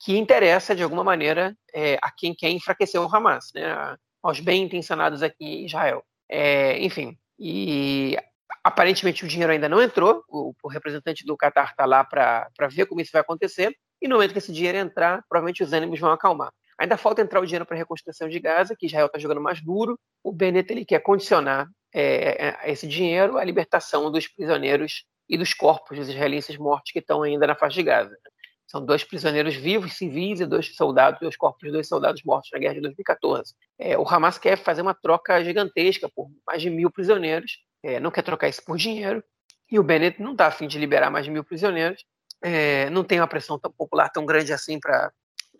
que 0.00 0.16
interessa 0.16 0.74
de 0.74 0.82
alguma 0.82 1.02
maneira 1.02 1.56
é, 1.74 1.98
a 2.00 2.10
quem 2.10 2.34
quer 2.34 2.50
enfraquecer 2.50 3.00
o 3.00 3.12
Hamas, 3.12 3.50
né? 3.54 3.96
aos 4.22 4.38
bem 4.38 4.62
intencionados 4.62 5.22
aqui 5.22 5.44
em 5.44 5.66
Israel. 5.66 6.04
É, 6.28 6.78
enfim, 6.78 7.18
e 7.38 8.16
aparentemente 8.62 9.24
o 9.24 9.28
dinheiro 9.28 9.52
ainda 9.52 9.68
não 9.68 9.82
entrou, 9.82 10.22
o, 10.28 10.54
o 10.62 10.68
representante 10.68 11.24
do 11.24 11.36
Qatar 11.36 11.70
está 11.70 11.84
lá 11.84 12.04
para 12.04 12.48
ver 12.70 12.86
como 12.86 13.00
isso 13.00 13.10
vai 13.12 13.20
acontecer, 13.20 13.76
e 14.02 14.08
no 14.08 14.16
momento 14.16 14.32
que 14.32 14.38
esse 14.38 14.52
dinheiro 14.52 14.78
entrar, 14.78 15.22
provavelmente 15.28 15.62
os 15.62 15.72
ânimos 15.72 16.00
vão 16.00 16.10
acalmar. 16.10 16.52
Ainda 16.76 16.96
falta 16.96 17.22
entrar 17.22 17.40
o 17.40 17.46
dinheiro 17.46 17.64
para 17.64 17.76
a 17.76 17.78
reconstrução 17.78 18.28
de 18.28 18.40
Gaza, 18.40 18.74
que 18.76 18.86
Israel 18.86 19.06
está 19.06 19.16
jogando 19.16 19.40
mais 19.40 19.62
duro. 19.62 19.96
O 20.24 20.32
Bennett 20.32 20.72
ele 20.72 20.84
quer 20.84 20.98
condicionar 20.98 21.68
é, 21.94 22.48
é, 22.48 22.72
esse 22.72 22.88
dinheiro 22.88 23.38
à 23.38 23.44
libertação 23.44 24.10
dos 24.10 24.26
prisioneiros 24.26 25.04
e 25.28 25.38
dos 25.38 25.54
corpos 25.54 25.96
dos 25.96 26.08
israelenses 26.08 26.56
mortos 26.58 26.90
que 26.90 26.98
estão 26.98 27.22
ainda 27.22 27.46
na 27.46 27.54
faixa 27.54 27.76
de 27.76 27.84
Gaza. 27.84 28.18
São 28.66 28.84
dois 28.84 29.04
prisioneiros 29.04 29.54
vivos, 29.54 29.92
civis, 29.92 30.40
e 30.40 30.46
dois 30.46 30.74
soldados, 30.74 31.20
dois 31.20 31.36
corpos 31.36 31.60
de 31.62 31.70
dois 31.70 31.86
soldados 31.86 32.22
mortos 32.24 32.50
na 32.52 32.58
guerra 32.58 32.74
de 32.74 32.80
2014. 32.80 33.54
É, 33.78 33.96
o 33.96 34.08
Hamas 34.08 34.38
quer 34.38 34.56
fazer 34.56 34.82
uma 34.82 34.94
troca 34.94 35.44
gigantesca 35.44 36.08
por 36.12 36.28
mais 36.44 36.60
de 36.60 36.70
mil 36.70 36.90
prisioneiros, 36.90 37.58
é, 37.82 38.00
não 38.00 38.10
quer 38.10 38.22
trocar 38.22 38.48
isso 38.48 38.64
por 38.64 38.76
dinheiro, 38.76 39.22
e 39.70 39.78
o 39.78 39.82
Bennett 39.82 40.20
não 40.20 40.32
está 40.32 40.46
afim 40.46 40.66
de 40.66 40.78
liberar 40.78 41.10
mais 41.10 41.24
de 41.24 41.30
mil 41.30 41.44
prisioneiros, 41.44 42.04
é, 42.42 42.90
não 42.90 43.04
tem 43.04 43.20
uma 43.20 43.28
pressão 43.28 43.58
tão 43.58 43.70
popular 43.70 44.10
tão 44.10 44.26
grande 44.26 44.52
assim 44.52 44.78
para 44.78 45.12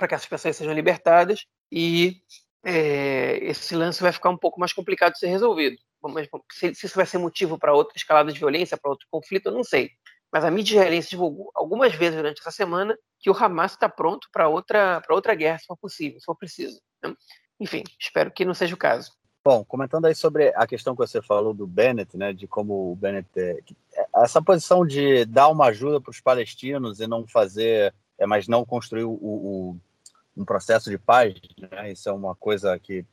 que 0.08 0.14
essas 0.14 0.26
pessoas 0.26 0.56
sejam 0.56 0.72
libertadas, 0.72 1.46
e 1.70 2.16
é, 2.64 3.38
esse 3.42 3.74
lance 3.74 4.02
vai 4.02 4.12
ficar 4.12 4.30
um 4.30 4.36
pouco 4.36 4.60
mais 4.60 4.72
complicado 4.72 5.12
de 5.12 5.18
ser 5.18 5.28
resolvido. 5.28 5.76
Mas, 6.02 6.28
se, 6.52 6.74
se 6.74 6.86
isso 6.86 6.96
vai 6.96 7.06
ser 7.06 7.18
motivo 7.18 7.58
para 7.58 7.72
outra 7.72 7.96
escalada 7.96 8.32
de 8.32 8.38
violência, 8.38 8.76
para 8.76 8.90
outro 8.90 9.06
conflito, 9.10 9.46
eu 9.46 9.52
não 9.52 9.62
sei. 9.62 9.90
Mas 10.32 10.44
a 10.44 10.50
mídia 10.50 10.76
israelense 10.76 11.10
divulgou 11.10 11.50
algumas 11.54 11.94
vezes 11.94 12.16
durante 12.16 12.40
essa 12.40 12.50
semana 12.50 12.96
que 13.20 13.30
o 13.30 13.36
Hamas 13.36 13.72
está 13.72 13.88
pronto 13.88 14.28
para 14.32 14.48
outra, 14.48 15.02
outra 15.10 15.34
guerra, 15.34 15.58
se 15.58 15.66
for 15.66 15.76
possível, 15.76 16.18
se 16.18 16.24
for 16.24 16.34
preciso. 16.34 16.80
Né? 17.02 17.14
Enfim, 17.60 17.84
espero 18.00 18.30
que 18.30 18.44
não 18.44 18.54
seja 18.54 18.74
o 18.74 18.78
caso. 18.78 19.12
Bom, 19.44 19.64
comentando 19.64 20.06
aí 20.06 20.14
sobre 20.14 20.52
a 20.54 20.66
questão 20.66 20.94
que 20.94 21.00
você 21.00 21.20
falou 21.20 21.52
do 21.52 21.66
Bennett, 21.66 22.16
né, 22.16 22.32
de 22.32 22.46
como 22.46 22.92
o 22.92 22.96
Bennett 22.96 23.28
é, 23.36 23.58
essa 24.16 24.42
posição 24.42 24.86
de 24.86 25.24
dar 25.24 25.48
uma 25.48 25.66
ajuda 25.66 26.00
para 26.00 26.10
os 26.10 26.20
palestinos 26.20 27.00
e 27.00 27.06
não 27.06 27.26
fazer, 27.26 27.94
é, 28.18 28.26
mas 28.26 28.46
não 28.46 28.64
construir 28.64 29.04
o, 29.04 29.12
o, 29.12 29.76
um 30.36 30.44
processo 30.44 30.90
de 30.90 30.98
paz, 30.98 31.34
né, 31.58 31.92
isso 31.92 32.08
é 32.08 32.12
uma 32.12 32.34
coisa 32.34 32.78
que 32.78 33.04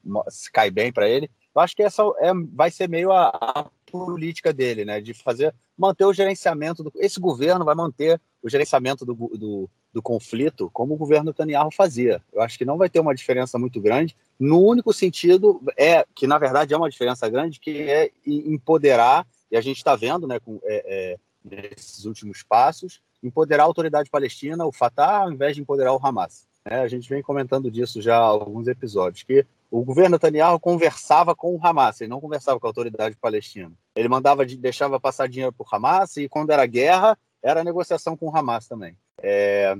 cai 0.52 0.70
bem 0.70 0.92
para 0.92 1.08
ele. 1.08 1.30
Eu 1.56 1.62
acho 1.62 1.76
que 1.76 1.84
essa 1.84 2.04
é, 2.20 2.32
vai 2.54 2.70
ser 2.70 2.88
meio 2.90 3.12
a, 3.12 3.30
a 3.30 3.66
política 3.92 4.54
dele, 4.54 4.86
né, 4.86 5.02
de 5.02 5.14
fazer 5.14 5.54
manter 5.78 6.06
o 6.06 6.14
gerenciamento 6.14 6.84
do, 6.84 6.92
esse 6.96 7.20
governo 7.20 7.64
vai 7.64 7.74
manter 7.74 8.20
o 8.42 8.50
gerenciamento 8.50 9.06
do, 9.06 9.14
do, 9.14 9.70
do, 9.94 10.02
conflito 10.02 10.70
como 10.74 10.94
o 10.94 10.98
governo 10.98 11.28
Netanyahu 11.28 11.72
fazia. 11.72 12.22
Eu 12.34 12.42
acho 12.42 12.58
que 12.58 12.66
não 12.66 12.78
vai 12.78 12.90
ter 12.90 13.00
uma 13.00 13.16
diferença 13.16 13.58
muito 13.58 13.80
grande. 13.80 14.16
No 14.38 14.60
único 14.62 14.94
sentido 14.94 15.62
é 15.78 16.06
que 16.14 16.28
na 16.28 16.38
verdade 16.38 16.74
é 16.74 16.78
uma 16.78 16.90
diferença 16.90 17.30
grande 17.30 17.60
que 17.60 17.82
é 17.84 18.12
empoderar 18.26 19.26
e 19.52 19.58
a 19.58 19.62
gente 19.62 19.78
está 19.78 19.96
vendo, 19.96 20.28
né, 20.28 20.40
com, 20.40 20.60
é, 20.64 20.84
é, 20.86 21.18
nesses 21.44 22.06
últimos 22.06 22.44
passos, 22.44 23.02
empoderar 23.22 23.64
a 23.64 23.66
autoridade 23.66 24.10
palestina, 24.10 24.66
o 24.66 24.72
Fatah, 24.72 25.24
ao 25.24 25.32
invés 25.32 25.56
de 25.56 25.62
empoderar 25.62 25.94
o 25.94 26.00
Hamas. 26.02 26.48
É, 26.66 26.80
a 26.80 26.88
gente 26.88 27.10
vem 27.10 27.22
comentando 27.22 27.72
disso 27.72 28.02
já 28.02 28.18
há 28.18 28.22
alguns 28.22 28.68
episódios, 28.68 29.24
que 29.24 29.46
o 29.72 29.84
governo 29.84 30.12
Netanyahu 30.12 30.60
conversava 30.60 31.36
com 31.36 31.56
o 31.56 31.60
Hamas, 31.66 32.02
ele 32.02 32.10
não 32.10 32.22
conversava 32.22 32.60
com 32.60 32.68
a 32.68 32.70
autoridade 32.70 33.16
palestina. 33.16 33.72
Ele 33.96 34.08
mandava, 34.08 34.46
deixava 34.46 35.00
passar 35.00 35.28
dinheiro 35.28 35.54
para 35.54 35.64
o 35.64 35.76
Hamas 35.76 36.18
e 36.18 36.28
quando 36.28 36.52
era 36.52 36.66
guerra, 36.66 37.18
era 37.42 37.64
negociação 37.64 38.18
com 38.18 38.28
o 38.28 38.36
Hamas 38.36 38.68
também. 38.68 38.98
É, 39.22 39.78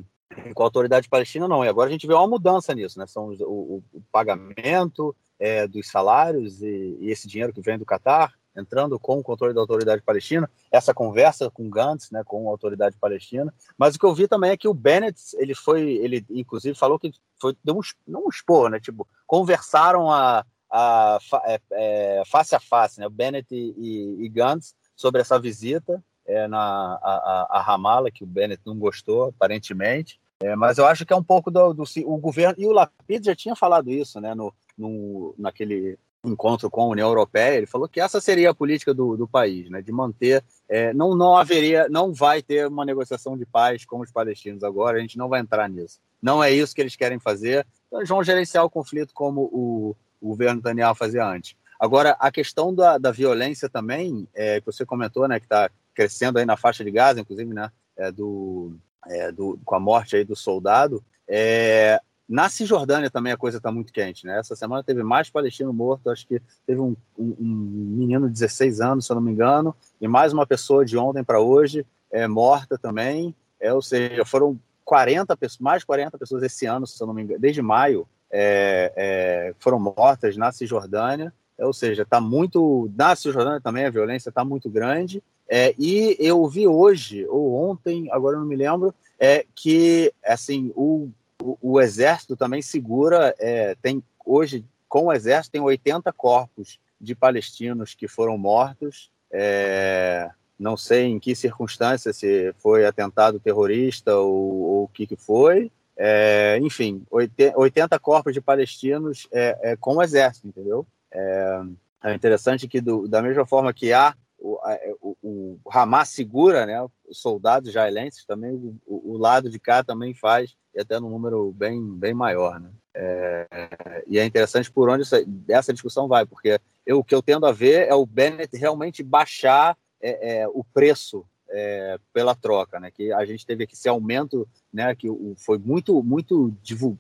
com 0.54 0.64
a 0.64 0.66
autoridade 0.66 1.10
palestina, 1.10 1.48
não. 1.48 1.66
E 1.66 1.68
agora 1.68 1.90
a 1.90 1.92
gente 1.92 2.08
vê 2.08 2.14
uma 2.14 2.28
mudança 2.28 2.74
nisso, 2.74 3.00
né? 3.00 3.08
São 3.08 3.30
o, 3.30 3.44
o, 3.44 3.84
o 3.94 4.02
pagamento 4.12 5.16
é, 5.40 5.68
dos 5.68 5.88
salários 5.88 6.62
e, 6.62 6.98
e, 7.00 7.10
esse 7.10 7.28
dinheiro 7.28 7.54
que 7.54 7.62
vem 7.62 7.78
do 7.78 7.86
Catar 7.86 8.34
entrando 8.60 9.00
com 9.00 9.20
o 9.20 9.24
controle 9.24 9.54
da 9.54 9.62
autoridade 9.62 10.02
palestina, 10.02 10.50
essa 10.72 10.94
conversa 10.94 11.50
com 11.50 11.70
Gantz, 11.70 12.12
né, 12.12 12.24
com 12.24 12.48
a 12.48 12.52
autoridade 12.52 12.98
palestina. 12.98 13.54
Mas 13.78 13.96
o 13.96 14.00
que 14.00 14.06
eu 14.06 14.14
vi 14.14 14.28
também 14.28 14.52
é 14.52 14.58
que 14.58 14.68
o 14.68 14.74
Bennett, 14.74 15.20
ele 15.38 15.56
foi, 15.56 15.82
ele 15.82 16.26
inclusive 16.30 16.78
falou 16.78 17.00
que 17.00 17.12
foi 17.40 17.56
deu 17.64 17.78
um, 17.78 17.82
não 18.08 18.26
um 18.26 18.30
expor, 18.30 18.70
né, 18.70 18.80
tipo, 18.80 19.08
conversaram 19.26 20.12
a, 20.12 20.46
a, 20.72 21.20
é, 21.46 21.62
é, 21.72 22.24
face 22.26 22.56
a 22.56 22.60
face, 22.60 23.00
né, 23.00 23.08
o 23.08 23.12
Bennett 23.12 23.48
e, 23.54 23.74
e, 23.78 24.26
e 24.26 24.30
Gantz 24.30 24.76
sobre 24.96 25.22
essa 25.22 25.40
visita 25.40 26.04
é, 26.28 26.48
na 26.48 26.60
a, 27.02 27.48
a, 27.52 27.60
a 27.60 27.62
Ramallah, 27.62 28.12
que 28.12 28.24
o 28.24 28.28
Bennett 28.28 28.62
não 28.66 28.78
gostou, 28.78 29.30
aparentemente. 29.30 30.20
É, 30.42 30.56
mas 30.56 30.78
eu 30.78 30.86
acho 30.86 31.06
que 31.06 31.12
é 31.12 31.16
um 31.16 31.24
pouco 31.24 31.52
do, 31.52 31.74
do, 31.74 31.84
o 32.06 32.18
governo 32.18 32.56
e 32.58 32.66
o 32.66 32.72
Lapid 32.72 33.26
já 33.26 33.36
tinha 33.36 33.56
falado 33.56 33.90
isso, 33.90 34.22
né, 34.22 34.34
no, 34.34 34.54
no 34.78 35.36
naquele 35.38 35.98
encontro 36.24 36.70
com 36.70 36.82
a 36.82 36.88
União 36.88 37.08
Europeia, 37.08 37.56
ele 37.56 37.66
falou 37.66 37.88
que 37.88 38.02
essa 38.02 38.20
seria 38.20 38.50
a 38.50 38.56
política 38.56 38.94
do, 38.94 39.16
do 39.16 39.28
país, 39.28 39.70
né, 39.70 39.82
de 39.82 39.92
manter, 39.92 40.44
é, 40.68 40.94
não, 40.94 41.16
não 41.16 41.38
haveria, 41.38 41.88
não 41.90 42.14
vai 42.14 42.42
ter 42.42 42.68
uma 42.68 42.86
negociação 42.86 43.38
de 43.38 43.46
paz 43.46 43.86
com 43.86 44.00
os 44.02 44.12
palestinos 44.12 44.64
agora, 44.64 44.98
a 44.98 45.02
gente 45.02 45.18
não 45.18 45.30
vai 45.30 45.40
entrar 45.40 45.70
nisso. 45.70 46.00
Não 46.22 46.44
é 46.44 46.52
isso 46.52 46.76
que 46.76 46.82
eles 46.82 46.96
querem 46.96 47.20
fazer, 47.20 47.66
então 47.88 48.00
eles 48.00 48.10
vão 48.10 48.24
gerenciar 48.24 48.66
o 48.66 48.70
conflito 48.70 49.14
como 49.14 49.44
o, 49.44 49.96
o 50.20 50.30
governo 50.30 50.62
Daniel 50.62 50.94
fazia 50.94 51.26
antes. 51.26 51.56
Agora, 51.80 52.18
a 52.20 52.30
questão 52.30 52.76
da, 52.76 52.98
da 52.98 53.12
violência 53.12 53.70
também, 53.70 54.28
é, 54.34 54.60
que 54.60 54.66
você 54.66 54.86
comentou, 54.86 55.28
né, 55.28 55.40
que 55.40 55.46
está 55.46 55.70
crescendo 55.94 56.38
aí 56.38 56.46
na 56.46 56.58
faixa 56.58 56.84
de 56.84 56.92
Gaza, 56.92 57.22
inclusive, 57.22 57.54
né, 57.54 57.72
é, 57.96 58.12
do, 58.12 58.76
é, 59.08 59.32
do, 59.32 59.58
com 59.64 59.76
a 59.76 59.80
morte 59.80 60.18
aí 60.18 60.26
do 60.26 60.36
soldado, 60.36 61.02
é, 61.26 62.02
na 62.30 62.48
Cisjordânia 62.48 63.10
também 63.10 63.34
a 63.34 63.38
coisa 63.38 63.58
está 63.58 63.72
muito 63.72 63.92
quente, 63.92 64.24
né? 64.24 64.38
Essa 64.38 64.56
semana 64.56 64.84
teve 64.84 65.02
mais 65.02 65.32
palestino 65.32 65.74
morto, 65.74 66.12
acho 66.12 66.28
que 66.28 66.40
teve 66.66 66.80
um, 66.80 66.96
um, 67.18 67.36
um, 67.40 67.96
menino 67.98 68.28
de 68.28 68.34
16 68.34 68.82
anos, 68.82 69.08
se 69.08 69.12
eu 69.12 69.16
não 69.16 69.22
me 69.22 69.32
engano, 69.32 69.76
e 70.00 70.08
mais 70.08 70.32
uma 70.32 70.46
pessoa 70.46 70.86
de 70.86 70.96
ontem 70.96 71.24
para 71.24 71.40
hoje 71.40 71.84
é, 72.12 72.28
morta 72.28 72.78
também. 72.78 73.34
É, 73.60 73.74
ou 73.74 73.82
seja, 73.82 74.24
foram 74.24 74.60
40 74.86 75.36
pessoas, 75.36 75.60
mais 75.60 75.82
de 75.82 75.88
40 75.88 76.18
pessoas 76.20 76.44
esse 76.44 76.68
ano, 76.68 76.86
se 76.86 77.02
eu 77.02 77.08
não 77.08 77.16
me 77.16 77.24
engano, 77.24 77.40
desde 77.40 77.64
maio, 77.64 78.08
é, 78.32 78.94
é, 78.96 79.54
foram 79.58 79.80
mortas 79.80 80.38
na 80.38 80.52
Cisjordânia. 80.52 81.34
Ou 81.58 81.74
seja, 81.74 82.04
está 82.04 82.22
muito. 82.22 82.90
Na 82.96 83.16
Cisjordânia 83.16 83.60
também 83.60 83.86
a 83.86 83.90
violência 83.90 84.30
está 84.30 84.46
muito 84.46 84.70
grande. 84.70 85.22
É, 85.50 85.74
e 85.80 86.16
eu 86.20 86.48
vi 86.48 86.68
hoje, 86.68 87.26
ou 87.28 87.54
ontem, 87.56 88.08
agora 88.12 88.38
não 88.38 88.46
me 88.46 88.56
lembro, 88.56 88.94
é, 89.20 89.46
que 89.56 90.14
assim 90.24 90.72
o, 90.76 91.10
o, 91.42 91.58
o 91.62 91.82
exército 91.82 92.36
também 92.36 92.62
segura, 92.62 93.34
é, 93.40 93.76
tem 93.82 94.04
hoje, 94.26 94.66
com 94.88 95.06
o 95.06 95.14
exército, 95.14 95.54
tem 95.54 95.62
80 95.62 96.12
corpos 96.14 96.80
de 97.00 97.16
palestinos 97.16 97.94
que 97.94 98.08
foram 98.08 98.38
mortos. 98.38 99.10
É, 99.32 100.30
não 100.60 100.76
sei 100.76 101.06
em 101.06 101.20
que 101.20 101.36
circunstância, 101.36 102.12
se 102.12 102.54
foi 102.58 102.86
atentado 102.86 103.40
terrorista 103.40 104.16
ou, 104.18 104.84
o 104.84 104.88
que, 104.94 105.08
que 105.08 105.16
foi. 105.16 105.72
É, 105.96 106.58
enfim, 106.62 107.04
80 107.10 108.00
corpos 108.00 108.34
de 108.34 108.42
palestinos 108.42 109.28
é, 109.32 109.58
é, 109.62 109.76
com 109.76 109.96
o 109.96 110.04
exército, 110.04 110.48
entendeu? 110.48 110.86
É, 111.12 111.62
é 112.04 112.14
interessante 112.14 112.68
que, 112.68 112.80
do, 112.80 113.08
da 113.08 113.22
mesma 113.22 113.46
forma 113.46 113.74
que 113.74 113.92
há 113.92 114.16
o, 114.40 114.58
o, 115.02 115.18
o 115.22 115.60
Hamas 115.70 116.10
segura 116.10 116.66
né, 116.66 116.82
os 116.82 117.20
soldados 117.20 117.70
israelenses, 117.70 118.26
também 118.26 118.54
o, 118.86 119.14
o, 119.14 119.18
lado 119.18 119.50
de 119.50 119.60
cá 119.60 119.84
também 119.84 120.14
faz, 120.14 120.56
até 120.82 121.00
num 121.00 121.10
número 121.10 121.52
bem, 121.52 121.82
bem 121.98 122.14
maior. 122.14 122.60
Né? 122.60 122.70
É, 122.94 124.04
e 124.08 124.20
é 124.20 124.26
interessante 124.26 124.72
por 124.72 124.90
onde 124.90 125.04
essa, 125.48 125.74
discussão 125.74 126.08
vai, 126.08 126.26
porque 126.26 126.60
eu, 126.86 127.00
o 127.00 127.04
que 127.04 127.14
eu 127.14 127.22
tendo 127.22 127.46
a 127.46 127.52
ver 127.52 127.88
é 127.88 127.94
o 127.94 128.06
Bennett 128.06 128.56
realmente 128.58 129.04
baixar 129.04 129.78
é, 130.02 130.42
é, 130.42 130.48
o 130.48 130.64
preço 130.64 131.26
é, 131.52 131.98
pela 132.14 132.36
troca, 132.36 132.80
né? 132.80 132.92
Que 132.92 133.12
a 133.12 133.26
gente 133.26 133.46
teve 133.46 133.64
aqui 133.64 133.74
esse 133.74 133.90
aumento, 133.90 134.48
né? 134.72 134.94
Que 134.96 135.08
foi 135.38 135.58
muito, 135.58 136.02
muito, 136.04 136.54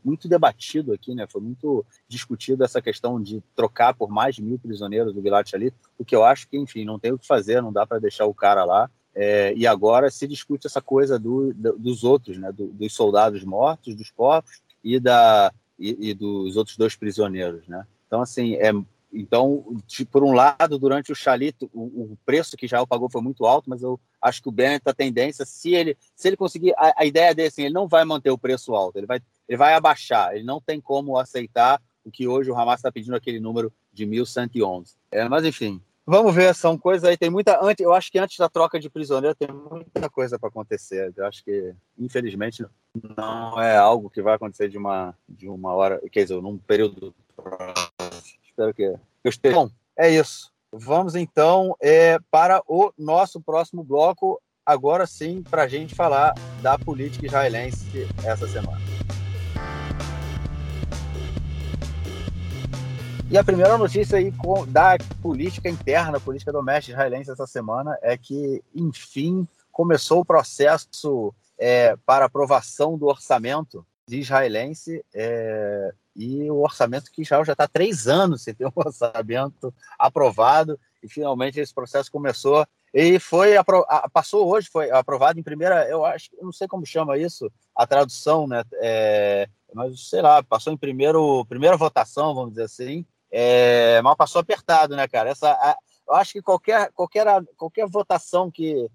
muito 0.03 0.27
debatido 0.27 0.93
aqui, 0.93 1.13
né? 1.13 1.27
Foi 1.27 1.41
muito 1.41 1.85
discutido 2.07 2.63
essa 2.63 2.81
questão 2.81 3.21
de 3.21 3.43
trocar 3.55 3.93
por 3.93 4.09
mais 4.09 4.35
de 4.35 4.41
mil 4.41 4.57
prisioneiros 4.57 5.13
do 5.13 5.21
Gilad 5.21 5.47
Shalit, 5.47 5.75
o 5.97 6.05
que 6.05 6.15
eu 6.15 6.23
acho 6.23 6.47
que, 6.47 6.57
enfim, 6.57 6.83
não 6.83 6.99
tem 6.99 7.11
o 7.11 7.19
que 7.19 7.27
fazer, 7.27 7.61
não 7.61 7.71
dá 7.71 7.85
para 7.85 7.99
deixar 7.99 8.25
o 8.25 8.33
cara 8.33 8.65
lá. 8.65 8.89
É, 9.15 9.53
e 9.55 9.65
agora 9.65 10.09
se 10.11 10.27
discute 10.27 10.67
essa 10.67 10.81
coisa 10.81 11.17
do, 11.17 11.53
do, 11.53 11.77
dos 11.77 12.03
outros, 12.03 12.37
né? 12.37 12.51
Do, 12.51 12.67
dos 12.67 12.93
soldados 12.93 13.43
mortos, 13.43 13.95
dos 13.95 14.11
corpos 14.11 14.61
e 14.83 14.99
da 14.99 15.51
e, 15.77 16.09
e 16.09 16.13
dos 16.13 16.57
outros 16.57 16.77
dois 16.77 16.95
prisioneiros, 16.95 17.67
né? 17.67 17.85
Então, 18.07 18.21
assim, 18.21 18.55
é 18.55 18.71
então, 19.11 19.65
de, 19.87 20.05
por 20.05 20.23
um 20.23 20.33
lado, 20.33 20.77
durante 20.77 21.11
o 21.11 21.15
Chalito, 21.15 21.69
o, 21.73 22.13
o, 22.13 22.17
preço 22.25 22.55
que 22.55 22.67
Israel 22.67 22.85
pagou 22.85 23.09
foi 23.09 23.21
muito 23.21 23.45
alto, 23.45 23.69
mas 23.69 23.81
eu 23.81 23.99
acho 24.21 24.41
que 24.41 24.49
o 24.49 24.51
Bennett, 24.51 24.87
a 24.87 24.93
tendência, 24.93 25.45
se 25.45 25.73
ele, 25.73 25.97
se 26.15 26.27
ele 26.27 26.37
conseguir, 26.37 26.73
a, 26.77 26.93
a 26.95 27.05
ideia 27.05 27.33
dele, 27.33 27.47
assim, 27.47 27.63
ele 27.63 27.73
não 27.73 27.87
vai 27.87 28.05
manter 28.05 28.29
o 28.29 28.37
preço 28.37 28.75
alto, 28.75 28.97
ele 28.97 29.07
vai, 29.07 29.19
ele 29.47 29.57
vai 29.57 29.73
abaixar, 29.73 30.35
ele 30.35 30.43
não 30.43 30.61
tem 30.61 30.79
como 30.79 31.17
aceitar 31.17 31.81
o 32.05 32.11
que 32.11 32.27
hoje 32.27 32.51
o 32.51 32.55
Hamas 32.55 32.79
está 32.79 32.91
pedindo, 32.91 33.15
aquele 33.15 33.39
número 33.39 33.73
de 33.91 34.05
1.111. 34.05 34.95
É, 35.11 35.27
mas, 35.27 35.43
enfim, 35.43 35.81
vamos 36.09 36.33
ver, 36.33 36.55
são 36.55 36.77
coisas 36.77 37.07
aí, 37.07 37.15
tem 37.15 37.29
muita, 37.29 37.63
antes, 37.63 37.85
eu 37.85 37.93
acho 37.93 38.11
que 38.11 38.17
antes 38.17 38.37
da 38.37 38.49
troca 38.49 38.79
de 38.79 38.89
prisioneiro 38.89 39.35
tem 39.35 39.47
muita 39.47 40.09
coisa 40.09 40.39
para 40.39 40.49
acontecer, 40.49 41.13
eu 41.15 41.25
acho 41.25 41.43
que, 41.43 41.73
infelizmente, 41.97 42.65
não 43.15 43.61
é 43.61 43.77
algo 43.77 44.09
que 44.09 44.21
vai 44.21 44.33
acontecer 44.33 44.69
de 44.69 44.77
uma, 44.77 45.15
de 45.27 45.47
uma 45.47 45.73
hora, 45.73 46.01
quer 46.11 46.23
dizer, 46.23 46.41
num 46.41 46.57
período 46.57 47.13
Espero 48.43 48.73
que 48.73 48.83
eu 49.23 49.29
esteja. 49.29 49.55
Bom, 49.55 49.69
é 49.97 50.09
isso. 50.09 50.51
Vamos 50.71 51.15
então 51.15 51.75
é, 51.81 52.17
para 52.29 52.61
o 52.67 52.91
nosso 52.97 53.39
próximo 53.39 53.83
bloco, 53.83 54.41
agora 54.65 55.07
sim, 55.07 55.41
para 55.41 55.63
a 55.63 55.67
gente 55.67 55.95
falar 55.95 56.33
da 56.61 56.77
política 56.77 57.25
israelense 57.25 58.07
essa 58.25 58.47
semana. 58.47 58.88
E 63.31 63.37
a 63.37 63.43
primeira 63.43 63.77
notícia 63.77 64.17
aí 64.17 64.33
da 64.69 64.97
política 65.21 65.69
interna, 65.69 66.19
política 66.19 66.51
doméstica 66.51 66.93
israelense 66.93 67.29
essa 67.29 67.45
semana 67.45 67.95
é 68.01 68.17
que, 68.17 68.63
enfim, 68.73 69.47
começou 69.71 70.21
o 70.21 70.25
processo 70.25 71.31
é, 71.55 71.95
para 72.07 72.25
aprovação 72.25 72.97
do 72.97 73.05
orçamento 73.05 73.85
israelense 74.09 75.05
é, 75.13 75.93
e 76.15 76.49
o 76.49 76.61
orçamento 76.63 77.11
que 77.11 77.21
Israel 77.21 77.45
já 77.45 77.51
está 77.51 77.67
três 77.67 78.07
anos 78.07 78.41
sem 78.41 78.55
ter 78.55 78.65
um 78.65 78.71
orçamento 78.75 79.71
aprovado 79.99 80.79
e 81.03 81.07
finalmente 81.07 81.59
esse 81.59 81.73
processo 81.73 82.11
começou 82.11 82.65
e 82.91 83.19
foi 83.19 83.51
passou 84.11 84.47
hoje 84.47 84.67
foi 84.69 84.89
aprovado 84.89 85.39
em 85.39 85.43
primeira 85.43 85.87
eu 85.87 86.03
acho 86.03 86.29
eu 86.35 86.43
não 86.43 86.51
sei 86.51 86.67
como 86.67 86.85
chama 86.85 87.17
isso 87.17 87.51
a 87.75 87.85
tradução 87.85 88.47
né 88.47 88.63
é, 88.81 89.47
mas 89.73 90.09
sei 90.09 90.21
lá 90.21 90.41
passou 90.41 90.73
em 90.73 90.77
primeiro 90.77 91.45
primeira 91.45 91.77
votação 91.77 92.33
vamos 92.33 92.49
dizer 92.49 92.63
assim 92.63 93.05
é, 93.31 94.01
mas 94.01 94.15
passou 94.15 94.41
apertado 94.41 94.95
né 94.95 95.07
cara 95.07 95.29
essa 95.29 95.51
a, 95.51 95.77
eu 96.07 96.15
acho 96.15 96.33
que 96.33 96.41
qualquer 96.41 96.91
qualquer 96.93 97.25
qualquer 97.55 97.87
votação 97.87 98.49
que 98.49 98.89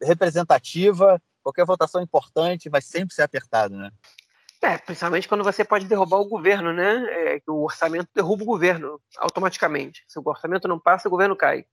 representativa 0.00 1.20
qualquer 1.42 1.64
votação 1.64 2.02
importante 2.02 2.68
vai 2.68 2.80
sempre 2.80 3.14
ser 3.14 3.22
apertado 3.22 3.76
né 3.76 3.90
é, 4.62 4.78
principalmente 4.78 5.26
quando 5.26 5.42
você 5.42 5.64
pode 5.64 5.86
derrubar 5.86 6.18
o 6.18 6.28
governo, 6.28 6.72
né? 6.72 7.04
É, 7.10 7.42
o 7.48 7.64
orçamento 7.64 8.08
derruba 8.14 8.44
o 8.44 8.46
governo 8.46 9.00
automaticamente. 9.18 10.04
Se 10.06 10.20
o 10.20 10.22
orçamento 10.24 10.68
não 10.68 10.78
passa, 10.78 11.08
o 11.08 11.10
governo 11.10 11.34
cai. 11.34 11.64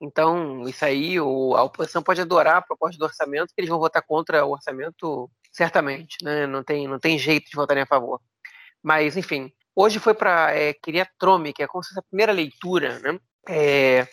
Então, 0.00 0.62
isso 0.68 0.84
aí, 0.84 1.20
o, 1.20 1.54
a 1.54 1.62
oposição 1.62 2.02
pode 2.02 2.20
adorar 2.20 2.56
a 2.56 2.62
proposta 2.62 2.98
do 2.98 3.04
orçamento, 3.04 3.54
que 3.54 3.60
eles 3.60 3.70
vão 3.70 3.78
votar 3.78 4.02
contra 4.02 4.44
o 4.44 4.50
orçamento, 4.50 5.30
certamente, 5.52 6.16
né? 6.24 6.44
Não 6.48 6.64
tem, 6.64 6.88
não 6.88 6.98
tem 6.98 7.16
jeito 7.16 7.48
de 7.48 7.54
votarem 7.54 7.84
a 7.84 7.86
favor. 7.86 8.20
Mas, 8.82 9.16
enfim, 9.16 9.52
hoje 9.74 9.98
foi 9.98 10.14
para 10.14 10.54
é, 10.54 10.72
queria 10.74 11.08
Trome, 11.18 11.52
que 11.52 11.62
é 11.62 11.66
como 11.66 11.82
se 11.82 11.90
fosse 11.90 12.00
a 12.00 12.08
primeira 12.08 12.32
leitura, 12.32 12.98
né? 13.00 13.18
É, 13.48 14.06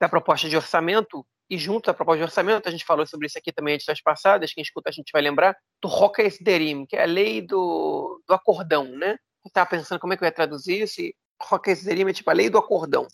da 0.00 0.08
proposta 0.08 0.48
de 0.48 0.56
orçamento, 0.56 1.26
e 1.48 1.58
junto 1.58 1.90
à 1.90 1.94
proposta 1.94 2.18
de 2.18 2.24
orçamento, 2.24 2.68
a 2.68 2.72
gente 2.72 2.84
falou 2.84 3.06
sobre 3.06 3.26
isso 3.26 3.38
aqui 3.38 3.52
também 3.52 3.74
edições 3.74 4.02
passadas, 4.02 4.52
quem 4.52 4.62
escuta 4.62 4.90
a 4.90 4.92
gente 4.92 5.10
vai 5.12 5.22
lembrar, 5.22 5.56
do 5.80 5.88
Roca 5.88 6.22
Esderim, 6.22 6.86
que 6.86 6.96
é 6.96 7.02
a 7.02 7.06
lei 7.06 7.40
do, 7.40 8.22
do 8.26 8.34
acordão, 8.34 8.84
né? 8.84 9.12
Eu 9.44 9.48
estava 9.48 9.70
pensando 9.70 10.00
como 10.00 10.12
é 10.12 10.16
que 10.16 10.24
eu 10.24 10.26
ia 10.26 10.32
traduzir 10.32 10.82
isso, 10.82 11.00
e 11.00 11.14
Roca 11.40 11.70
Esderim 11.70 12.08
é 12.08 12.12
tipo 12.12 12.30
a 12.30 12.34
lei 12.34 12.50
do 12.50 12.58
acordão. 12.58 13.06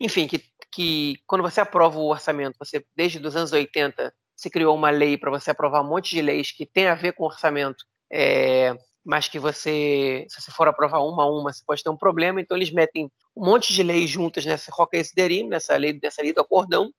Enfim, 0.00 0.26
que, 0.26 0.42
que 0.72 1.16
quando 1.26 1.42
você 1.42 1.60
aprova 1.60 1.98
o 1.98 2.08
orçamento, 2.10 2.56
você 2.58 2.84
desde 2.96 3.24
os 3.24 3.36
anos 3.36 3.52
80 3.52 4.12
se 4.34 4.48
criou 4.48 4.74
uma 4.74 4.90
lei 4.90 5.18
para 5.18 5.30
você 5.30 5.50
aprovar 5.50 5.82
um 5.82 5.88
monte 5.88 6.10
de 6.10 6.22
leis 6.22 6.50
que 6.50 6.64
tem 6.64 6.86
a 6.86 6.94
ver 6.94 7.12
com 7.12 7.24
orçamento, 7.24 7.84
é, 8.10 8.74
mas 9.04 9.28
que 9.28 9.38
você, 9.38 10.26
se 10.28 10.40
você 10.40 10.50
for 10.50 10.68
aprovar 10.68 11.00
uma 11.00 11.22
a 11.22 11.26
uma, 11.26 11.52
você 11.52 11.62
pode 11.66 11.82
ter 11.82 11.90
um 11.90 11.96
problema, 11.96 12.40
então 12.40 12.56
eles 12.56 12.70
metem 12.70 13.10
um 13.36 13.44
monte 13.44 13.72
de 13.72 13.82
leis 13.82 14.10
juntas 14.10 14.44
nessa 14.44 14.70
Roca 14.72 14.96
Esderim, 14.96 15.48
nessa 15.48 15.76
lei, 15.76 15.98
nessa 16.02 16.22
lei 16.22 16.32
do 16.32 16.40
acordão, 16.40 16.92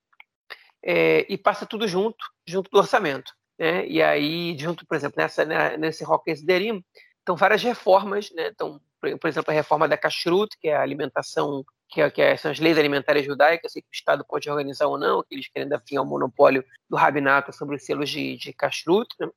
é, 0.84 1.26
e 1.32 1.38
passa 1.38 1.66
tudo 1.66 1.88
junto, 1.88 2.26
junto 2.46 2.70
do 2.72 2.80
orçamento. 2.80 3.34
Né? 3.58 3.86
E 3.88 4.02
aí, 4.02 4.58
junto, 4.58 4.86
por 4.86 4.96
exemplo, 4.96 5.22
nessa, 5.22 5.46
né, 5.46 5.78
nesse 5.78 6.04
Rockers 6.04 6.42
Derim, 6.42 6.84
estão 7.20 7.36
várias 7.36 7.62
reformas, 7.62 8.32
né? 8.32 8.48
então, 8.48 8.82
por, 9.00 9.20
por, 9.20 9.28
exemplo, 9.28 9.52
a 9.52 9.54
reforma 9.54 9.88
da 9.88 9.98
Kashrut, 9.98 10.58
que 10.60 10.68
é 10.68 10.76
a 10.76 10.82
alimentação, 10.82 11.64
que, 11.88 12.02
é, 12.02 12.10
que 12.10 12.22
é, 12.22 12.36
são 12.38 12.50
as 12.50 12.60
leis 12.60 12.78
alimentares 12.78 13.24
judaicas, 13.24 13.74
que 13.74 13.80
o 13.80 13.94
Estado 13.94 14.26
pode 14.28 14.50
organizar 14.50 14.88
ou 14.88 14.98
não, 14.98 15.22
que 15.22 15.36
eles 15.36 15.48
querem 15.48 15.70
dar 15.70 15.80
fim 15.88 15.98
ao 15.98 16.06
monopólio 16.06 16.66
do 16.90 16.98
rabinato 16.98 17.54
sobre 17.54 17.76
os 17.76 17.86
selos 17.86 18.10
de, 18.10 18.36
de 18.38 18.52
Kashrut. 18.52 19.08
Né? 19.20 19.30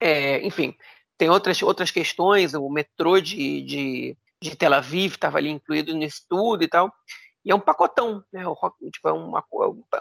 É, 0.00 0.46
enfim, 0.46 0.76
tem 1.24 1.30
outras, 1.30 1.62
outras 1.62 1.90
questões, 1.90 2.52
o 2.52 2.68
metrô 2.68 3.18
de, 3.18 3.62
de, 3.62 4.18
de 4.42 4.54
Tel 4.54 4.74
Aviv 4.74 5.14
estava 5.14 5.38
ali 5.38 5.48
incluído 5.48 5.94
nisso 5.94 6.22
tudo 6.28 6.62
e 6.62 6.68
tal. 6.68 6.92
E 7.42 7.50
é 7.50 7.54
um 7.54 7.60
pacotão, 7.60 8.22
né? 8.30 8.42
Tipo, 8.92 9.08
é 9.08 9.12
uma, 9.12 9.42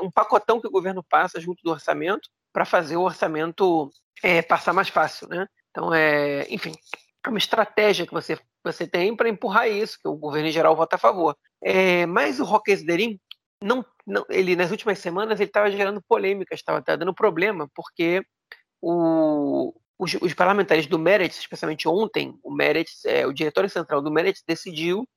um 0.02 0.12
pacotão 0.12 0.60
que 0.60 0.68
o 0.68 0.72
governo 0.72 1.02
passa 1.02 1.40
junto 1.40 1.64
do 1.64 1.72
orçamento 1.72 2.30
para 2.52 2.66
fazer 2.66 2.98
o 2.98 3.04
orçamento 3.04 3.90
é, 4.22 4.42
passar 4.42 4.74
mais 4.74 4.90
fácil, 4.90 5.30
né? 5.30 5.48
Então, 5.72 5.94
é, 5.94 6.46
enfim, 6.50 6.74
é 7.26 7.30
uma 7.30 7.38
estratégia 7.38 8.06
que 8.06 8.14
você, 8.14 8.38
você 8.62 8.86
tem 8.86 9.16
para 9.16 9.30
empurrar 9.30 9.70
isso, 9.70 9.98
que 10.02 10.08
o 10.08 10.18
governo 10.18 10.50
em 10.50 10.52
geral 10.52 10.76
vota 10.76 10.98
a 10.98 11.00
favor. 11.00 11.38
É, 11.64 12.06
mas 12.06 12.38
o 12.42 12.44
Roque 12.44 12.72
Esderim, 12.72 13.18
não, 13.64 13.86
não, 14.06 14.26
ele 14.30 14.58
nas 14.58 14.72
últimas 14.72 15.00
semanas 15.00 15.40
ele 15.40 15.50
estava 15.50 15.72
gerando 15.72 16.02
polêmicas, 16.02 16.60
estava 16.60 16.82
dando 16.82 17.14
problema, 17.14 17.70
porque 17.74 18.22
o, 18.82 19.74
os, 19.98 20.14
os, 20.16 20.34
parlamentares 20.34 20.88
do 20.88 21.00
Meretz, 21.00 21.38
especialmente 21.38 21.88
ontem, 21.88 22.38
o 22.44 22.54
Meretz, 22.54 23.06
é, 23.06 23.26
o 23.26 23.34
diretor 23.34 23.70
central 23.70 24.02
do 24.02 24.12
Meretz 24.12 24.44
decidiu 24.48 25.08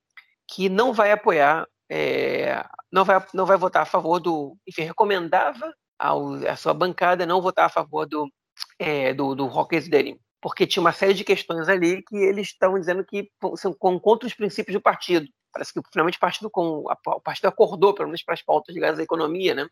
que 0.49 0.68
não 0.68 0.93
vai 0.93 1.11
apoiar 1.11 1.66
é, 1.91 2.64
não, 2.91 3.05
vai, 3.05 3.24
não 3.33 3.47
vai 3.47 3.57
votar 3.57 3.83
a 3.83 3.87
favor 3.87 4.18
do. 4.20 4.57
Enfim, 4.66 4.83
recomendava 4.83 5.72
ao, 5.99 6.35
a 6.47 6.57
sua 6.57 6.74
bancada 6.74 7.27
não 7.27 7.41
votar 7.41 7.66
a 7.66 7.70
favor 7.70 8.07
do, 8.07 8.29
é, 8.79 9.14
do, 9.14 9.35
do 9.35 9.47
Rockers 9.47 9.89
Derim, 9.89 10.18
porque 10.41 10.66
tinha 10.66 10.81
uma 10.81 10.93
série 10.93 11.14
de 11.14 11.24
questões 11.24 11.68
ali 11.68 12.03
que 12.03 12.16
eles 12.16 12.49
estão 12.49 12.79
dizendo 12.79 13.05
que 13.05 13.31
são 13.57 13.72
contra 13.72 14.27
os 14.27 14.35
princípios 14.35 14.74
do 14.74 14.83
partido. 14.83 15.27
Parece 15.53 15.72
que 15.72 15.81
finalmente 15.91 16.18
o 16.18 16.20
partido, 16.20 16.51
com, 16.51 16.85
o 17.07 17.20
partido 17.20 17.47
acordou, 17.47 17.95
pelo 17.95 18.09
menos 18.09 18.22
para 18.22 18.35
as 18.35 18.43
pautas 18.43 18.74
ligadas 18.74 18.99
à 18.99 19.03
economia, 19.03 19.55
né? 19.55 19.66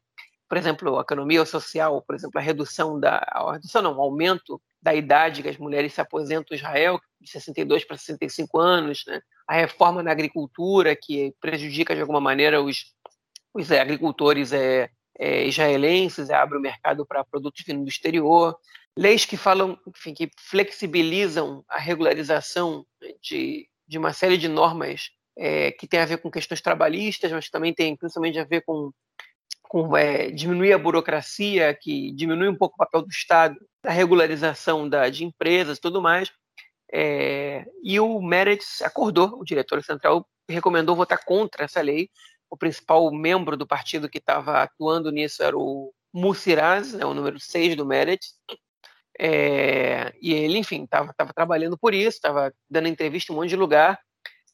Por 0.55 0.59
exemplo, 0.59 0.97
a 0.97 1.03
economia 1.03 1.45
social, 1.45 2.01
por 2.01 2.15
exemplo, 2.15 2.39
a 2.39 2.41
redução 2.41 3.01
da. 3.01 3.17
A 3.33 3.55
redução 3.55 3.83
não, 3.83 3.97
o 3.97 4.01
aumento 4.01 4.63
da 4.81 4.95
idade 4.95 5.43
que 5.43 5.49
as 5.49 5.59
mulheres 5.59 5.93
se 5.93 6.01
aposentam 6.01 6.55
em 6.55 6.55
Israel, 6.55 7.01
de 7.21 7.29
62 7.29 7.85
para 7.85 7.97
65 7.97 8.61
anos, 8.61 9.03
né? 9.05 9.21
a 9.49 9.55
reforma 9.57 10.01
na 10.01 10.13
agricultura, 10.13 10.95
que 10.95 11.35
prejudica 11.41 11.93
de 11.93 12.01
alguma 12.01 12.21
maneira 12.21 12.63
os, 12.63 12.95
os 13.53 13.69
é, 13.73 13.81
agricultores 13.81 14.53
é, 14.53 14.89
é, 15.19 15.45
israelenses, 15.45 16.31
é, 16.31 16.35
abre 16.37 16.57
o 16.57 16.63
mercado 16.63 17.05
para 17.05 17.25
produtos 17.25 17.65
vindo 17.67 17.83
do 17.83 17.89
exterior, 17.89 18.57
leis 18.97 19.25
que 19.25 19.37
falam, 19.37 19.77
enfim, 19.89 20.15
que 20.15 20.31
flexibilizam 20.39 21.65
a 21.69 21.81
regularização 21.81 22.87
de, 23.21 23.69
de 23.89 23.99
uma 23.99 24.13
série 24.13 24.39
de 24.39 24.47
normas 24.47 25.11
que 25.81 25.89
tem 25.89 25.99
a 25.99 26.07
ver 26.07 26.19
com 26.19 26.31
questões 26.31 26.61
trabalhistas, 26.61 27.33
mas 27.33 27.51
também 27.51 27.75
tem 27.75 27.97
principalmente 27.97 28.39
a 28.39 28.45
ver 28.45 28.61
com, 28.61 28.93
com 29.75 29.97
é, 29.97 30.31
diminuir 30.31 30.72
a 30.72 30.79
burocracia, 30.79 31.75
que 31.75 32.12
diminui 32.12 32.49
um 32.49 32.55
pouco 32.55 32.77
o 32.77 32.79
papel 32.79 33.03
do 33.03 33.09
Estado, 33.09 33.57
a 33.85 33.91
regularização 33.91 34.89
da, 34.89 35.09
de 35.09 35.25
empresas 35.25 35.79
e 35.79 35.81
tudo 35.81 36.01
mais. 36.01 36.31
É, 36.93 37.64
e 37.83 37.99
o 37.99 38.22
Meretz 38.22 38.83
acordou, 38.83 39.37
o 39.37 39.45
diretor 39.45 39.83
central 39.83 40.25
recomendou 40.49 40.95
votar 40.95 41.25
contra 41.25 41.64
essa 41.64 41.81
lei. 41.81 42.09
O 42.49 42.57
principal 42.57 43.11
membro 43.11 43.57
do 43.57 43.66
partido 43.66 44.09
que 44.09 44.18
estava 44.18 44.62
atuando 44.62 45.11
nisso 45.11 45.43
era 45.43 45.59
o 45.59 45.93
Musiraz, 46.12 46.93
né, 46.93 47.05
o 47.05 47.12
número 47.12 47.41
6 47.41 47.75
do 47.75 47.85
Meretz. 47.85 48.29
É, 49.18 50.14
e 50.22 50.35
ele, 50.35 50.57
enfim, 50.57 50.85
estava 50.85 51.12
trabalhando 51.35 51.77
por 51.77 51.93
isso, 51.93 52.11
estava 52.11 52.55
dando 52.70 52.87
entrevista 52.87 53.33
em 53.33 53.35
um 53.35 53.41
monte 53.41 53.49
de 53.49 53.57
lugar. 53.57 53.99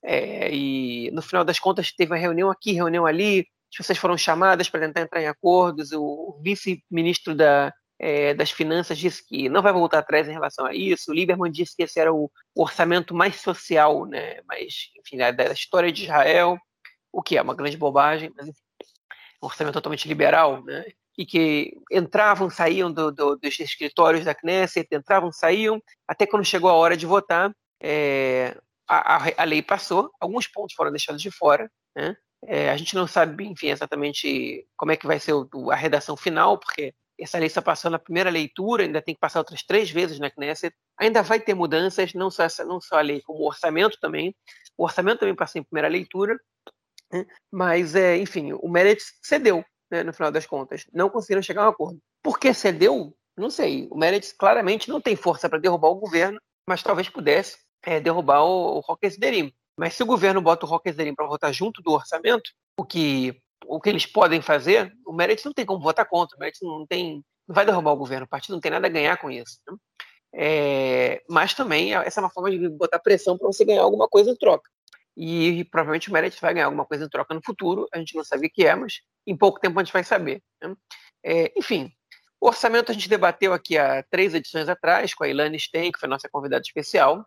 É, 0.03 0.51
e 0.51 1.11
no 1.11 1.21
final 1.21 1.45
das 1.45 1.59
contas 1.59 1.93
teve 1.93 2.11
uma 2.11 2.19
reunião 2.19 2.51
aqui, 2.51 2.73
reunião 2.73 3.05
ali, 3.05 3.47
as 3.71 3.77
pessoas 3.77 3.99
foram 3.99 4.19
chamadas 4.19 4.69
para 4.69 4.81
tentar 4.81 5.03
entrar 5.03 5.23
em 5.23 5.29
acordos. 5.29 5.93
O 5.93 6.39
vice-ministro 6.43 7.35
da, 7.35 7.73
é, 8.01 8.33
das 8.33 8.51
Finanças 8.51 8.97
disse 8.97 9.25
que 9.25 9.49
não 9.51 9.61
vai 9.61 9.73
voltar 9.75 9.99
atrás 9.99 10.27
em 10.27 10.33
relação 10.33 10.65
a 10.65 10.75
isso. 10.75 11.11
O 11.11 11.15
Lieberman 11.15 11.53
disse 11.53 11.77
que 11.77 11.83
esse 11.83 12.01
era 12.01 12.13
o, 12.13 12.31
orçamento 12.55 13.15
mais 13.15 13.37
social, 13.41 14.07
né, 14.07 14.41
mais, 14.47 14.91
enfim, 14.99 15.19
da, 15.19 15.31
da, 15.31 15.53
história 15.53 15.93
de 15.93 16.05
Israel, 16.05 16.59
o 17.13 17.23
que 17.23 17.37
é 17.37 17.43
uma 17.43 17.55
grande 17.55 17.77
bobagem, 17.77 18.33
mas 18.35 18.49
enfim, 18.49 18.61
um 19.43 19.47
orçamento 19.47 19.75
totalmente 19.75 20.09
liberal, 20.09 20.65
né, 20.65 20.85
e 21.17 21.27
que 21.27 21.75
entravam, 21.93 22.49
saíam 22.49 22.91
do, 22.91 23.13
do, 23.13 23.37
dos 23.37 23.61
escritórios 23.61 24.25
da 24.25 24.35
Knesset, 24.35 24.89
entravam, 24.93 25.31
saíam, 25.31 25.83
até 26.09 26.27
quando 26.27 26.45
chegou 26.45 26.71
a 26.71 26.75
hora 26.75 26.97
de 26.97 27.07
votar, 27.07 27.55
é, 27.83 28.57
a, 28.89 29.17
a, 29.17 29.33
a, 29.37 29.45
lei 29.45 29.63
passou, 29.63 30.11
alguns 30.19 30.47
pontos 30.47 30.75
foram 30.75 30.91
deixados 30.91 31.21
de 31.21 31.31
fora, 31.31 31.71
né, 31.95 32.17
é, 32.47 32.71
a 32.71 32.77
gente 32.77 32.95
não 32.95 33.07
sabe, 33.07 33.45
enfim, 33.45 33.69
exatamente 33.69 34.67
como 34.77 34.93
é 34.93 34.97
que 34.97 35.07
vai 35.07 35.19
ser 35.19 35.35
o, 35.35 35.71
a 35.71 35.75
redação 35.75 36.17
final, 36.17 36.59
porque 36.59 36.95
essa 37.19 37.39
lei 37.39 37.47
está 37.47 37.61
passando 37.61 37.95
a 37.95 37.99
primeira 37.99 38.31
leitura, 38.31 38.83
ainda 38.83 39.03
tem 39.03 39.15
que 39.15 39.21
passar 39.21 39.41
outras 39.41 39.63
três 39.63 39.91
vezes 39.91 40.19
na 40.19 40.31
Knesset. 40.31 40.75
Ainda 40.99 41.23
vai 41.23 41.39
ter 41.39 41.55
mudanças, 41.55 42.15
não 42.15 42.31
só, 42.31 42.45
essa, 42.45 42.65
não 42.65 42.81
só 42.81 42.99
a 42.99 43.03
lei, 43.03 43.21
como 43.21 43.41
o 43.41 43.47
orçamento 43.47 43.99
também. 44.01 44.35
O 44.77 44.85
orçamento 44.85 45.21
também 45.21 45.35
passa 45.35 45.59
em 45.59 45.63
primeira 45.63 45.89
leitura. 45.89 46.39
Né? 47.13 47.27
Mas, 47.51 47.95
é, 47.95 48.17
enfim, 48.17 48.53
o 48.55 48.69
Meretz 48.69 49.19
cedeu, 49.23 49.63
né, 49.91 50.03
no 50.03 50.13
final 50.15 50.33
das 50.33 50.47
contas. 50.47 50.87
Não 50.93 51.11
conseguiram 51.11 51.43
chegar 51.43 51.65
a 51.65 51.67
um 51.67 51.71
acordo. 51.71 52.01
Por 52.23 52.39
que 52.39 52.55
cedeu? 52.55 53.15
Não 53.37 53.51
sei. 53.51 53.87
O 53.91 53.99
Meretz 53.99 54.33
claramente 54.33 54.89
não 54.89 55.01
tem 55.01 55.15
força 55.15 55.49
para 55.49 55.59
derrubar 55.59 55.89
o 55.89 55.97
governo, 55.97 56.41
mas 56.67 56.83
talvez 56.83 57.09
pudesse 57.09 57.59
é, 57.83 58.01
derrubar 58.01 58.43
o, 58.45 58.77
o 58.77 58.81
Roque. 58.81 59.11
Mas 59.81 59.95
se 59.95 60.03
o 60.03 60.07
governo 60.07 60.43
bota 60.43 60.67
o 60.67 60.81
Esderim 60.85 61.15
para 61.15 61.27
votar 61.27 61.55
junto 61.55 61.81
do 61.81 61.93
orçamento, 61.93 62.51
o 62.77 62.85
que 62.85 63.41
o 63.67 63.81
que 63.81 63.89
eles 63.89 64.05
podem 64.05 64.43
fazer, 64.43 64.93
o 65.07 65.13
Meredith 65.13 65.47
não 65.47 65.55
tem 65.55 65.65
como 65.65 65.83
votar 65.83 66.07
contra, 66.07 66.37
o 66.37 66.39
Meredith 66.39 66.63
não 66.63 66.87
tem, 66.87 67.25
não 67.49 67.55
vai 67.55 67.65
derrubar 67.65 67.93
o 67.93 67.97
governo, 67.97 68.27
o 68.27 68.29
partido 68.29 68.53
não 68.53 68.61
tem 68.61 68.71
nada 68.71 68.87
a 68.87 68.91
ganhar 68.91 69.17
com 69.17 69.31
isso. 69.31 69.59
Né? 69.67 69.77
É, 70.35 71.23
mas 71.31 71.55
também 71.55 71.95
essa 71.95 72.21
é 72.21 72.23
uma 72.23 72.31
forma 72.31 72.51
de 72.51 72.69
botar 72.69 72.99
pressão 72.99 73.39
para 73.39 73.47
você 73.47 73.65
ganhar 73.65 73.81
alguma 73.81 74.07
coisa 74.07 74.31
em 74.31 74.37
troca. 74.37 74.69
E, 75.17 75.65
provavelmente 75.71 76.11
o 76.11 76.13
Meredith 76.13 76.41
vai 76.43 76.53
ganhar 76.53 76.67
alguma 76.67 76.85
coisa 76.85 77.07
em 77.07 77.09
troca 77.09 77.33
no 77.33 77.41
futuro, 77.43 77.89
a 77.91 77.99
gente 77.99 78.15
não 78.15 78.25
sabe 78.25 78.49
o 78.49 78.51
que 78.51 78.67
é, 78.67 78.75
mas 78.75 79.01
em 79.27 79.37
pouco 79.37 79.59
tempo 79.61 79.81
a 79.81 79.83
gente 79.83 79.95
vai 79.95 80.05
saber. 80.05 80.43
Né? 80.63 80.75
É, 81.25 81.53
enfim, 81.57 81.91
o 82.39 82.49
orçamento 82.49 82.91
a 82.91 82.95
gente 82.95 83.09
debateu 83.09 83.55
aqui 83.55 83.79
há 83.79 84.03
três 84.11 84.35
edições 84.35 84.69
atrás 84.69 85.15
com 85.15 85.25
a 85.25 85.29
Ilane 85.29 85.59
Stein, 85.59 85.91
que 85.91 85.99
foi 85.99 86.09
nossa 86.09 86.29
convidada 86.29 86.63
especial. 86.63 87.25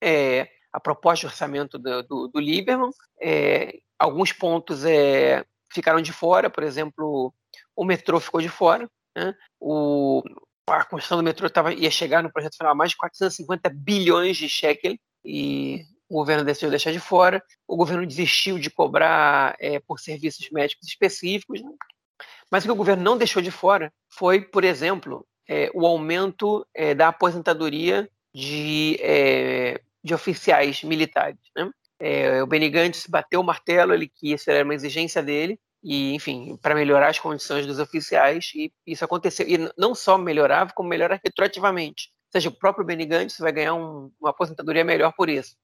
É, 0.00 0.48
a 0.76 0.80
proposta 0.80 1.20
de 1.20 1.26
orçamento 1.32 1.78
do, 1.78 2.02
do, 2.02 2.28
do 2.28 2.38
Lieberman. 2.38 2.90
É, 3.18 3.78
alguns 3.98 4.30
pontos 4.30 4.84
é, 4.84 5.42
ficaram 5.72 6.02
de 6.02 6.12
fora, 6.12 6.50
por 6.50 6.62
exemplo, 6.62 7.32
o 7.74 7.82
metrô 7.82 8.20
ficou 8.20 8.42
de 8.42 8.50
fora, 8.50 8.86
né? 9.16 9.34
o, 9.58 10.22
a 10.68 10.84
construção 10.84 11.16
do 11.16 11.24
metrô 11.24 11.48
tava, 11.48 11.72
ia 11.72 11.90
chegar 11.90 12.22
no 12.22 12.30
projeto 12.30 12.58
final 12.58 12.72
a 12.72 12.74
mais 12.74 12.90
de 12.90 12.98
450 12.98 13.70
bilhões 13.70 14.36
de 14.36 14.50
shekel 14.50 14.96
e 15.24 15.82
o 16.10 16.16
governo 16.16 16.44
decidiu 16.44 16.68
deixar 16.68 16.92
de 16.92 17.00
fora, 17.00 17.42
o 17.66 17.74
governo 17.74 18.06
desistiu 18.06 18.58
de 18.58 18.68
cobrar 18.68 19.56
é, 19.58 19.80
por 19.80 19.98
serviços 19.98 20.50
médicos 20.50 20.86
específicos, 20.86 21.62
né? 21.62 21.70
mas 22.50 22.64
o 22.64 22.66
que 22.66 22.72
o 22.72 22.76
governo 22.76 23.02
não 23.02 23.16
deixou 23.16 23.40
de 23.40 23.50
fora 23.50 23.90
foi, 24.10 24.42
por 24.42 24.62
exemplo, 24.62 25.26
é, 25.48 25.70
o 25.72 25.86
aumento 25.86 26.66
é, 26.74 26.94
da 26.94 27.08
aposentadoria 27.08 28.10
de, 28.34 28.98
é, 29.00 29.80
de 30.06 30.14
oficiais 30.14 30.84
militares. 30.84 31.38
Né? 31.54 31.68
É, 31.98 32.42
o 32.42 32.46
Benny 32.46 32.70
Gantz 32.70 33.06
bateu 33.08 33.40
o 33.40 33.44
martelo, 33.44 33.92
ele 33.92 34.08
que 34.08 34.32
isso 34.32 34.48
era 34.48 34.62
uma 34.62 34.74
exigência 34.74 35.20
dele, 35.20 35.58
e 35.82 36.14
enfim, 36.14 36.56
para 36.62 36.76
melhorar 36.76 37.08
as 37.08 37.18
condições 37.18 37.66
dos 37.66 37.80
oficiais, 37.80 38.52
e 38.54 38.72
isso 38.86 39.04
aconteceu. 39.04 39.46
E 39.48 39.58
não 39.76 39.94
só 39.94 40.16
melhorava, 40.16 40.72
como 40.72 40.88
melhora 40.88 41.20
retroativamente. 41.22 42.10
Ou 42.26 42.32
seja, 42.32 42.48
o 42.48 42.52
próprio 42.52 42.86
Benny 42.86 43.04
Gantz 43.04 43.38
vai 43.38 43.50
ganhar 43.50 43.74
um, 43.74 44.12
uma 44.20 44.30
aposentadoria 44.30 44.84
melhor 44.84 45.12
por 45.16 45.28
isso. 45.28 45.56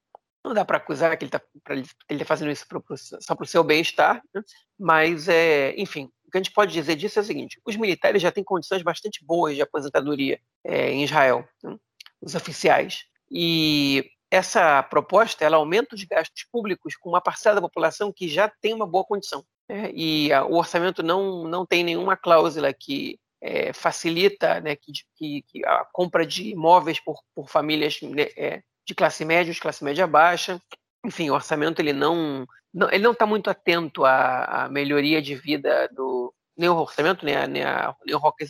Não 0.43 0.53
dá 0.53 0.65
para 0.65 0.75
acusar 0.75 1.17
que 1.17 1.23
ele 1.23 1.29
está 1.29 1.39
tá 1.39 2.25
fazendo 2.25 2.51
isso 2.51 2.67
pro, 2.67 2.83
só 2.97 3.33
para 3.33 3.45
o 3.45 3.47
seu 3.47 3.63
bem-estar, 3.63 4.21
né? 4.35 4.41
mas, 4.77 5.29
é, 5.29 5.73
enfim, 5.77 6.09
o 6.27 6.31
que 6.31 6.37
a 6.37 6.41
gente 6.41 6.51
pode 6.51 6.73
dizer 6.73 6.97
disso 6.97 7.17
é 7.17 7.21
o 7.21 7.25
seguinte: 7.25 7.61
os 7.65 7.77
militares 7.77 8.21
já 8.21 8.29
têm 8.29 8.43
condições 8.43 8.81
bastante 8.81 9.23
boas 9.23 9.55
de 9.55 9.61
aposentadoria 9.61 10.37
é, 10.65 10.91
em 10.91 11.03
Israel, 11.03 11.47
né? 11.63 11.77
os 12.21 12.35
oficiais. 12.35 13.05
E 13.31 14.05
essa 14.33 14.81
proposta 14.81 15.45
ela 15.45 15.57
aumenta 15.57 15.93
os 15.93 16.03
gastos 16.05 16.43
públicos 16.51 16.95
com 16.95 17.09
uma 17.09 17.21
parcela 17.21 17.55
da 17.55 17.61
população 17.61 18.11
que 18.11 18.27
já 18.27 18.49
tem 18.49 18.73
uma 18.73 18.87
boa 18.87 19.05
condição. 19.05 19.45
Né? 19.69 19.91
E 19.93 20.33
a, 20.33 20.43
o 20.43 20.55
orçamento 20.55 21.03
não, 21.03 21.43
não 21.43 21.67
tem 21.67 21.83
nenhuma 21.83 22.17
cláusula 22.17 22.73
que 22.73 23.19
é, 23.39 23.71
facilita 23.73 24.59
né, 24.59 24.75
que, 24.75 24.91
que, 25.15 25.43
que, 25.47 25.63
a 25.63 25.85
compra 25.91 26.25
de 26.25 26.49
imóveis 26.49 26.99
por, 26.99 27.21
por 27.35 27.47
famílias 27.47 28.01
né, 28.01 28.27
é, 28.35 28.63
de 28.87 28.95
classe 28.95 29.23
média 29.23 29.53
de 29.53 29.59
classe 29.59 29.83
média 29.83 30.07
baixa. 30.07 30.59
Enfim, 31.05 31.29
o 31.29 31.35
orçamento 31.35 31.79
ele 31.79 31.93
não, 31.93 32.47
não 32.73 32.89
ele 32.89 33.03
não 33.03 33.11
está 33.11 33.27
muito 33.27 33.51
atento 33.51 34.03
à, 34.03 34.63
à, 34.63 34.69
melhoria 34.69 35.21
de 35.21 35.35
vida 35.35 35.87
do 35.89 36.33
nem 36.57 36.69
o 36.69 36.75
orçamento 36.77 37.23
nem 37.23 37.35
a, 37.35 37.45
nem 37.45 37.63
a, 37.63 37.95
nem 38.03 38.15
o 38.15 38.19
Rock 38.19 38.43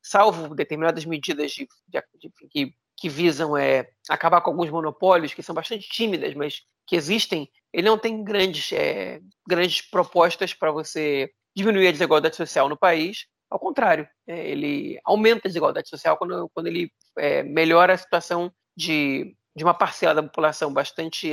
salvo 0.00 0.54
determinadas 0.54 1.04
medidas 1.04 1.50
de, 1.50 1.66
de, 1.88 2.00
de, 2.20 2.30
que 2.48 2.74
que 3.00 3.08
visam 3.08 3.56
é, 3.56 3.88
acabar 4.10 4.42
com 4.42 4.50
alguns 4.50 4.68
monopólios, 4.68 5.32
que 5.32 5.42
são 5.42 5.54
bastante 5.54 5.88
tímidas, 5.88 6.34
mas 6.34 6.60
que 6.86 6.94
existem, 6.94 7.50
ele 7.72 7.88
não 7.88 7.96
tem 7.96 8.22
grandes, 8.22 8.70
é, 8.72 9.20
grandes 9.48 9.80
propostas 9.80 10.52
para 10.52 10.70
você 10.70 11.30
diminuir 11.56 11.88
a 11.88 11.92
desigualdade 11.92 12.36
social 12.36 12.68
no 12.68 12.76
país. 12.76 13.24
Ao 13.50 13.58
contrário, 13.58 14.06
é, 14.26 14.50
ele 14.50 15.00
aumenta 15.02 15.40
a 15.44 15.48
desigualdade 15.48 15.88
social 15.88 16.18
quando, 16.18 16.50
quando 16.52 16.66
ele 16.66 16.92
é, 17.18 17.42
melhora 17.42 17.94
a 17.94 17.96
situação 17.96 18.52
de, 18.76 19.34
de 19.56 19.64
uma 19.64 19.72
parcela 19.72 20.16
da 20.16 20.22
população 20.22 20.70
bastante 20.70 21.32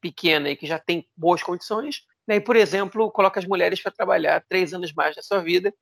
pequena 0.00 0.50
e 0.50 0.56
que 0.56 0.68
já 0.68 0.78
tem 0.78 1.04
boas 1.16 1.42
condições, 1.42 2.02
né? 2.28 2.36
e, 2.36 2.40
por 2.40 2.54
exemplo, 2.54 3.10
coloca 3.10 3.40
as 3.40 3.46
mulheres 3.46 3.82
para 3.82 3.90
trabalhar 3.90 4.44
três 4.48 4.72
anos 4.72 4.92
mais 4.92 5.16
da 5.16 5.22
sua 5.22 5.40
vida 5.40 5.74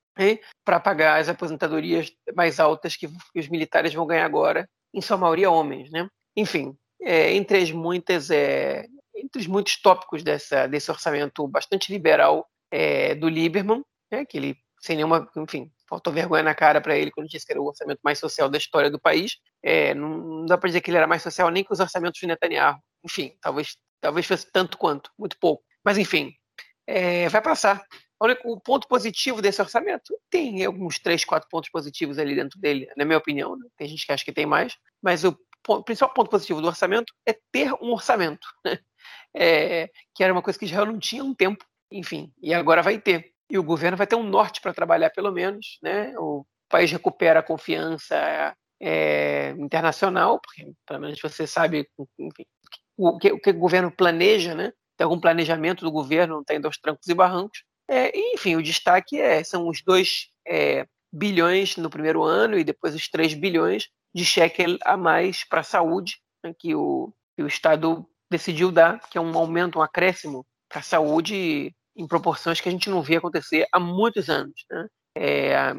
para 0.64 0.80
pagar 0.80 1.20
as 1.20 1.28
aposentadorias 1.28 2.11
mais 2.34 2.59
altas 2.59 2.97
que, 2.97 3.07
que 3.07 3.41
os 3.41 3.49
militares 3.49 3.93
vão 3.93 4.07
ganhar 4.07 4.24
agora 4.24 4.66
em 4.97 5.01
sua 5.03 5.18
maioria 5.18 5.51
homens, 5.51 5.90
né? 5.90 6.09
Enfim, 6.34 6.76
é, 7.01 7.34
entre 7.34 7.59
as 7.59 7.70
muitas, 7.70 8.30
é, 8.30 8.86
entre 9.14 9.40
os 9.40 9.47
muitos 9.47 9.80
tópicos 9.80 10.22
dessa, 10.22 10.66
desse 10.66 10.90
orçamento 10.90 11.47
bastante 11.47 11.92
liberal 11.92 12.49
é, 12.70 13.14
do 13.14 13.28
Lieberman, 13.28 13.84
né, 14.11 14.24
que 14.24 14.38
ele 14.38 14.57
sem 14.80 14.97
nenhuma, 14.97 15.28
enfim, 15.36 15.70
faltou 15.88 16.12
vergonha 16.12 16.42
na 16.42 16.55
cara 16.55 16.80
para 16.80 16.97
ele 16.97 17.11
quando 17.11 17.28
disse 17.28 17.44
que 17.44 17.53
era 17.53 17.61
o 17.61 17.66
orçamento 17.66 18.01
mais 18.03 18.18
social 18.18 18.49
da 18.49 18.59
história 18.59 18.90
do 18.90 19.01
país. 19.01 19.36
É, 19.62 19.94
não, 19.94 20.09
não, 20.18 20.47
dá 20.47 20.57
para 20.57 20.68
dizer 20.68 20.80
que 20.80 20.90
ele 20.90 20.99
era 20.99 21.07
mais 21.07 21.22
social 21.22 21.51
nem 21.51 21.64
que 21.64 21.72
os 21.72 21.80
orçamentos 21.80 22.20
de 22.20 22.26
Netanyahu. 22.26 22.78
Enfim, 23.05 23.36
talvez, 23.40 23.76
talvez 24.01 24.26
fosse 24.26 24.51
tanto 24.53 24.78
quanto, 24.78 25.11
muito 25.18 25.36
pouco. 25.38 25.64
Mas 25.84 25.99
enfim, 25.99 26.32
é, 26.86 27.28
vai 27.28 27.42
passar. 27.42 27.84
O 28.19 28.59
ponto 28.59 28.89
positivo 28.89 29.43
desse 29.43 29.61
orçamento 29.61 30.19
tem 30.31 30.64
alguns 30.64 30.99
três, 30.99 31.25
quatro 31.25 31.49
pontos 31.51 31.71
positivos 31.71 32.19
ali 32.19 32.35
dentro 32.35 32.59
dele, 32.59 32.89
na 32.97 33.05
minha 33.05 33.19
opinião. 33.19 33.57
Né? 33.57 33.67
Tem 33.77 33.87
gente 33.87 34.07
que 34.07 34.12
acha 34.12 34.25
que 34.25 34.33
tem 34.33 34.47
mais, 34.47 34.77
mas 35.03 35.23
o 35.23 35.37
principal 35.85 36.14
ponto 36.14 36.31
positivo 36.31 36.62
do 36.62 36.69
orçamento 36.69 37.12
é 37.27 37.37
ter 37.53 37.73
um 37.75 37.93
orçamento, 37.93 38.47
né? 38.64 38.79
é, 39.35 39.91
que 40.14 40.25
era 40.25 40.33
uma 40.33 40.43
coisa 40.43 40.59
que 40.59 40.67
já 40.67 40.85
não 40.85 40.99
tinha 40.99 41.23
um 41.23 41.35
tempo, 41.35 41.64
enfim, 41.91 42.33
e 42.43 42.55
agora 42.55 42.83
vai 42.83 42.99
ter. 42.99 43.33
E 43.51 43.59
o 43.59 43.62
governo 43.62 43.97
vai 43.97 44.07
ter 44.07 44.17
um 44.17 44.23
norte 44.23 44.61
para 44.61 44.75
trabalhar, 44.75 45.11
pelo 45.11 45.31
menos, 45.31 45.79
né? 45.83 46.12
O 46.19 46.45
país 46.69 46.91
recupera 46.91 47.41
a 47.41 47.43
confiança 47.43 48.57
é, 48.81 49.51
internacional, 49.51 50.41
porque 50.41 50.73
pelo 50.85 51.01
menos 51.01 51.21
você 51.21 51.47
sabe 51.47 51.89
enfim, 52.19 52.45
o, 52.97 53.19
que, 53.19 53.33
o 53.33 53.39
que 53.39 53.51
o 53.51 53.59
governo 53.59 53.91
planeja, 53.91 54.55
né? 54.55 54.73
Tem 54.97 55.05
algum 55.05 55.21
planejamento 55.21 55.85
do 55.85 55.93
governo, 55.93 56.37
não 56.37 56.45
tem 56.45 56.57
tá 56.57 56.62
dois 56.62 56.79
trancos 56.79 57.07
e 57.07 57.14
barrancos. 57.14 57.62
É, 57.89 58.12
enfim, 58.34 58.57
o 58.57 58.62
destaque 58.62 59.20
é, 59.20 59.43
são 59.45 59.68
os 59.68 59.82
dois 59.82 60.28
é, 60.47 60.87
bilhões 61.12 61.76
no 61.76 61.89
primeiro 61.89 62.22
ano 62.22 62.59
e 62.59 62.64
depois 62.64 62.95
os 62.95 63.09
3 63.09 63.34
bilhões 63.34 63.89
de 64.14 64.24
shekel 64.24 64.76
a 64.84 64.97
mais 64.97 65.45
para 65.45 65.61
a 65.61 65.64
saúde, 65.64 66.18
né, 66.45 66.53
que, 66.59 66.74
o, 66.74 67.12
que 67.37 67.43
o 67.43 67.47
Estado 67.47 68.07
decidiu 68.30 68.72
dar, 68.72 68.99
que 69.09 69.18
é 69.18 69.20
um 69.20 69.37
aumento, 69.37 69.78
um 69.78 69.82
acréscimo 69.82 70.45
para 70.68 70.80
a 70.80 70.82
saúde 70.82 71.74
em 71.97 72.07
proporções 72.07 72.61
que 72.61 72.68
a 72.68 72.72
gente 72.72 72.91
não 72.91 73.03
via 73.03 73.18
acontecer 73.18 73.66
há 73.72 73.78
muitos 73.78 74.28
anos. 74.28 74.64
Né? 74.70 74.89
É, 75.16 75.57
há 75.57 75.74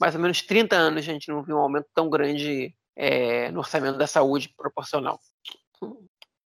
mais 0.00 0.14
ou 0.14 0.20
menos 0.20 0.40
30 0.42 0.76
anos 0.76 1.00
a 1.00 1.12
gente 1.12 1.28
não 1.28 1.42
viu 1.42 1.56
um 1.56 1.60
aumento 1.60 1.86
tão 1.94 2.08
grande 2.08 2.74
é, 2.96 3.50
no 3.50 3.58
orçamento 3.58 3.98
da 3.98 4.06
saúde 4.06 4.52
proporcional. 4.56 5.18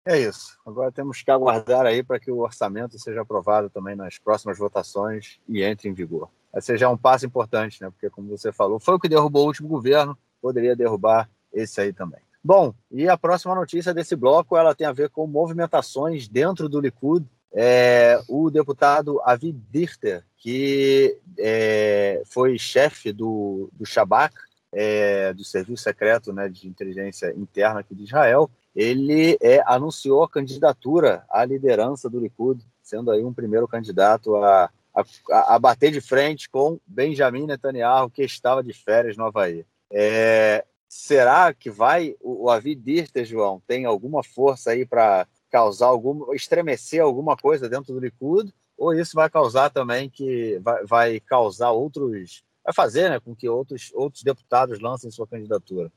É 0.06 0.18
isso. 0.20 0.58
Agora 0.66 0.92
temos 0.92 1.22
que 1.22 1.30
aguardar 1.30 1.86
aí 1.86 2.02
para 2.02 2.20
que 2.20 2.30
o 2.30 2.38
orçamento 2.38 2.98
seja 2.98 3.22
aprovado 3.22 3.70
também 3.70 3.96
nas 3.96 4.18
próximas 4.18 4.58
votações 4.58 5.40
e 5.48 5.62
entre 5.62 5.88
em 5.88 5.94
vigor. 5.94 6.28
Esse 6.54 6.76
já 6.76 6.86
é 6.86 6.88
um 6.88 6.96
passo 6.96 7.24
importante, 7.24 7.82
né? 7.82 7.90
Porque, 7.90 8.10
como 8.10 8.28
você 8.28 8.52
falou, 8.52 8.78
foi 8.78 8.94
o 8.94 8.98
que 8.98 9.08
derrubou 9.08 9.44
o 9.44 9.46
último 9.46 9.68
governo, 9.68 10.16
poderia 10.42 10.76
derrubar 10.76 11.28
esse 11.52 11.80
aí 11.80 11.92
também. 11.92 12.20
Bom, 12.42 12.74
e 12.90 13.08
a 13.08 13.16
próxima 13.16 13.54
notícia 13.54 13.94
desse 13.94 14.14
bloco 14.14 14.56
ela 14.56 14.74
tem 14.74 14.86
a 14.86 14.92
ver 14.92 15.08
com 15.08 15.26
movimentações 15.26 16.28
dentro 16.28 16.68
do 16.68 16.80
Likud. 16.80 17.26
É, 17.56 18.20
o 18.28 18.50
deputado 18.50 19.20
Avi 19.24 19.52
Dichter, 19.52 20.24
que 20.36 21.18
é, 21.38 22.22
foi 22.26 22.58
chefe 22.58 23.12
do, 23.12 23.70
do 23.72 23.86
Shabak, 23.86 24.34
é, 24.70 25.32
do 25.32 25.44
Serviço 25.44 25.84
Secreto 25.84 26.32
né, 26.32 26.48
de 26.48 26.68
Inteligência 26.68 27.32
Interna 27.36 27.80
aqui 27.80 27.94
de 27.94 28.04
Israel, 28.04 28.50
ele 28.74 29.38
é, 29.40 29.62
anunciou 29.66 30.24
a 30.24 30.28
candidatura 30.28 31.24
à 31.30 31.44
liderança 31.44 32.10
do 32.10 32.18
Likud, 32.18 32.64
sendo 32.82 33.10
aí 33.10 33.24
um 33.24 33.32
primeiro 33.32 33.68
candidato 33.68 34.36
a, 34.36 34.70
a, 34.94 35.54
a 35.54 35.58
bater 35.58 35.92
de 35.92 36.00
frente 36.00 36.48
com 36.50 36.78
Benjamin 36.86 37.46
Netanyahu, 37.46 38.10
que 38.10 38.22
estava 38.22 38.62
de 38.62 38.72
férias 38.72 39.16
no 39.16 39.24
Havaí. 39.24 39.64
É, 39.90 40.64
será 40.88 41.54
que 41.54 41.70
vai 41.70 42.16
o, 42.20 42.44
o 42.44 42.50
Avi 42.50 42.74
Dirter, 42.74 43.24
João, 43.24 43.62
tem 43.66 43.84
alguma 43.84 44.24
força 44.24 44.70
aí 44.70 44.84
para 44.84 45.26
causar 45.50 45.86
alguma, 45.86 46.34
estremecer 46.34 47.00
alguma 47.00 47.36
coisa 47.36 47.68
dentro 47.68 47.94
do 47.94 48.00
Likud? 48.00 48.52
Ou 48.76 48.92
isso 48.92 49.14
vai 49.14 49.30
causar 49.30 49.70
também 49.70 50.10
que 50.10 50.58
vai, 50.58 50.84
vai 50.84 51.20
causar 51.20 51.70
outros, 51.70 52.42
vai 52.64 52.74
fazer 52.74 53.08
né, 53.08 53.20
com 53.20 53.36
que 53.36 53.48
outros, 53.48 53.92
outros 53.94 54.24
deputados 54.24 54.80
lancem 54.80 55.12
sua 55.12 55.28
candidatura? 55.28 55.92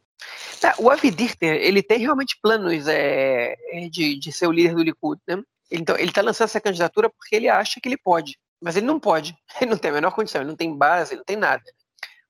Tá, 0.59 0.75
o 0.79 0.89
Avidirter, 0.89 1.55
ele 1.55 1.83
tem 1.83 1.99
realmente 1.99 2.37
planos 2.41 2.87
é, 2.87 3.55
de, 3.91 4.17
de 4.17 4.31
ser 4.31 4.47
o 4.47 4.51
líder 4.51 4.75
do 4.75 4.83
Likud, 4.83 5.21
né? 5.27 5.41
Então, 5.71 5.95
ele 5.97 6.09
está 6.09 6.21
lançando 6.21 6.45
essa 6.45 6.61
candidatura 6.61 7.09
porque 7.09 7.35
ele 7.35 7.49
acha 7.49 7.79
que 7.81 7.87
ele 7.87 7.97
pode. 7.97 8.37
Mas 8.61 8.75
ele 8.75 8.85
não 8.85 8.99
pode. 8.99 9.35
Ele 9.61 9.69
não 9.69 9.77
tem 9.77 9.91
a 9.91 9.93
menor 9.93 10.11
condição, 10.11 10.41
ele 10.41 10.49
não 10.49 10.55
tem 10.55 10.75
base, 10.75 11.13
ele 11.13 11.19
não 11.19 11.25
tem 11.25 11.35
nada. 11.35 11.63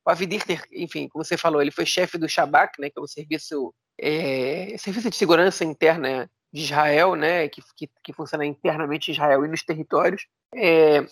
O 0.05 0.09
Avidirter, 0.09 0.63
enfim, 0.71 1.07
como 1.07 1.23
você 1.23 1.37
falou, 1.37 1.61
ele 1.61 1.71
foi 1.71 1.85
chefe 1.85 2.17
do 2.17 2.27
Shabak, 2.27 2.79
né, 2.79 2.89
que 2.89 2.99
é 2.99 3.01
o 3.01 3.07
serviço, 3.07 3.73
é, 3.99 4.75
serviço 4.77 5.09
de 5.09 5.15
segurança 5.15 5.63
interna 5.65 6.29
de 6.51 6.61
Israel, 6.63 7.15
né, 7.15 7.47
que, 7.49 7.61
que, 7.75 7.89
que 8.03 8.13
funciona 8.13 8.45
internamente 8.45 9.11
em 9.11 9.13
Israel 9.13 9.45
e 9.45 9.47
nos 9.47 9.63
territórios. 9.63 10.25
É, 10.55 11.05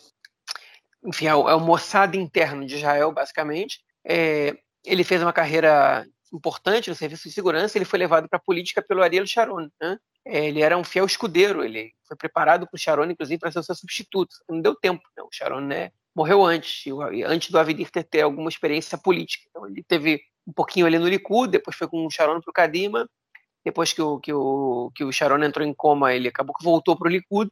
enfim, 1.05 1.27
é 1.27 1.35
o, 1.35 1.49
é 1.49 1.55
o 1.55 1.59
Mossad 1.59 2.15
interno 2.15 2.65
de 2.65 2.75
Israel, 2.75 3.11
basicamente. 3.11 3.79
É, 4.05 4.53
ele 4.83 5.03
fez 5.03 5.21
uma 5.21 5.33
carreira 5.33 6.05
importante 6.35 6.89
no 6.89 6.95
serviço 6.95 7.27
de 7.27 7.33
segurança, 7.33 7.77
ele 7.77 7.85
foi 7.85 7.99
levado 7.99 8.27
para 8.27 8.37
a 8.37 8.41
política 8.41 8.81
pelo 8.81 9.01
Ariel 9.01 9.25
Sharon. 9.25 9.69
Né? 9.81 9.97
É, 10.25 10.47
ele 10.47 10.61
era 10.61 10.77
um 10.77 10.83
fiel 10.83 11.05
escudeiro, 11.05 11.63
ele 11.63 11.93
foi 12.07 12.17
preparado 12.17 12.67
para 12.67 12.75
o 12.75 12.79
Sharon, 12.79 13.05
inclusive, 13.05 13.39
para 13.39 13.51
ser 13.51 13.59
o 13.59 13.63
seu 13.63 13.75
substituto. 13.75 14.35
Não 14.49 14.61
deu 14.61 14.75
tempo, 14.75 15.03
né? 15.17 15.23
o 15.23 15.29
Sharon 15.31 15.61
né, 15.61 15.91
morreu 16.15 16.43
antes, 16.43 16.83
antes 17.25 17.51
do 17.51 17.59
Avidir 17.59 17.89
ter, 17.89 18.03
ter 18.03 18.21
alguma 18.21 18.49
experiência 18.49 18.97
política. 18.97 19.45
Então, 19.49 19.67
ele 19.67 19.83
teve 19.83 20.21
um 20.47 20.53
pouquinho 20.53 20.85
ali 20.85 20.99
no 20.99 21.07
Likud, 21.07 21.51
depois 21.51 21.75
foi 21.75 21.87
com 21.87 22.05
o 22.05 22.11
Sharon 22.11 22.39
para 22.39 22.49
o 22.49 22.53
Kadima, 22.53 23.09
depois 23.63 23.91
que 23.91 24.01
o, 24.01 24.19
que, 24.19 24.31
o, 24.31 24.91
que 24.93 25.03
o 25.03 25.11
Sharon 25.11 25.43
entrou 25.43 25.65
em 25.65 25.73
coma, 25.73 26.13
ele 26.13 26.27
acabou 26.27 26.55
que 26.55 26.63
voltou 26.63 26.95
para 26.95 27.07
o 27.07 27.11
Likud, 27.11 27.51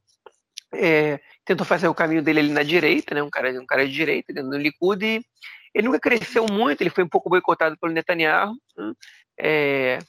é, 0.76 1.20
tentou 1.44 1.66
fazer 1.66 1.88
o 1.88 1.94
caminho 1.94 2.22
dele 2.22 2.40
ali 2.40 2.52
na 2.52 2.64
direita, 2.64 3.16
né, 3.16 3.24
um, 3.24 3.30
cara, 3.30 3.50
um 3.60 3.66
cara 3.66 3.86
de 3.86 3.94
direita 3.94 4.32
do 4.34 4.58
Likud, 4.58 5.04
e 5.04 5.26
ele 5.74 5.88
nunca 5.88 6.00
cresceu 6.00 6.46
muito, 6.46 6.82
ele 6.82 6.90
foi 6.90 7.04
um 7.04 7.10
pouco 7.10 7.30
boicotado 7.30 7.78
pelo 7.78 7.94
Netanyahu. 7.94 8.54
Né? 8.78 8.94
É, 9.40 10.00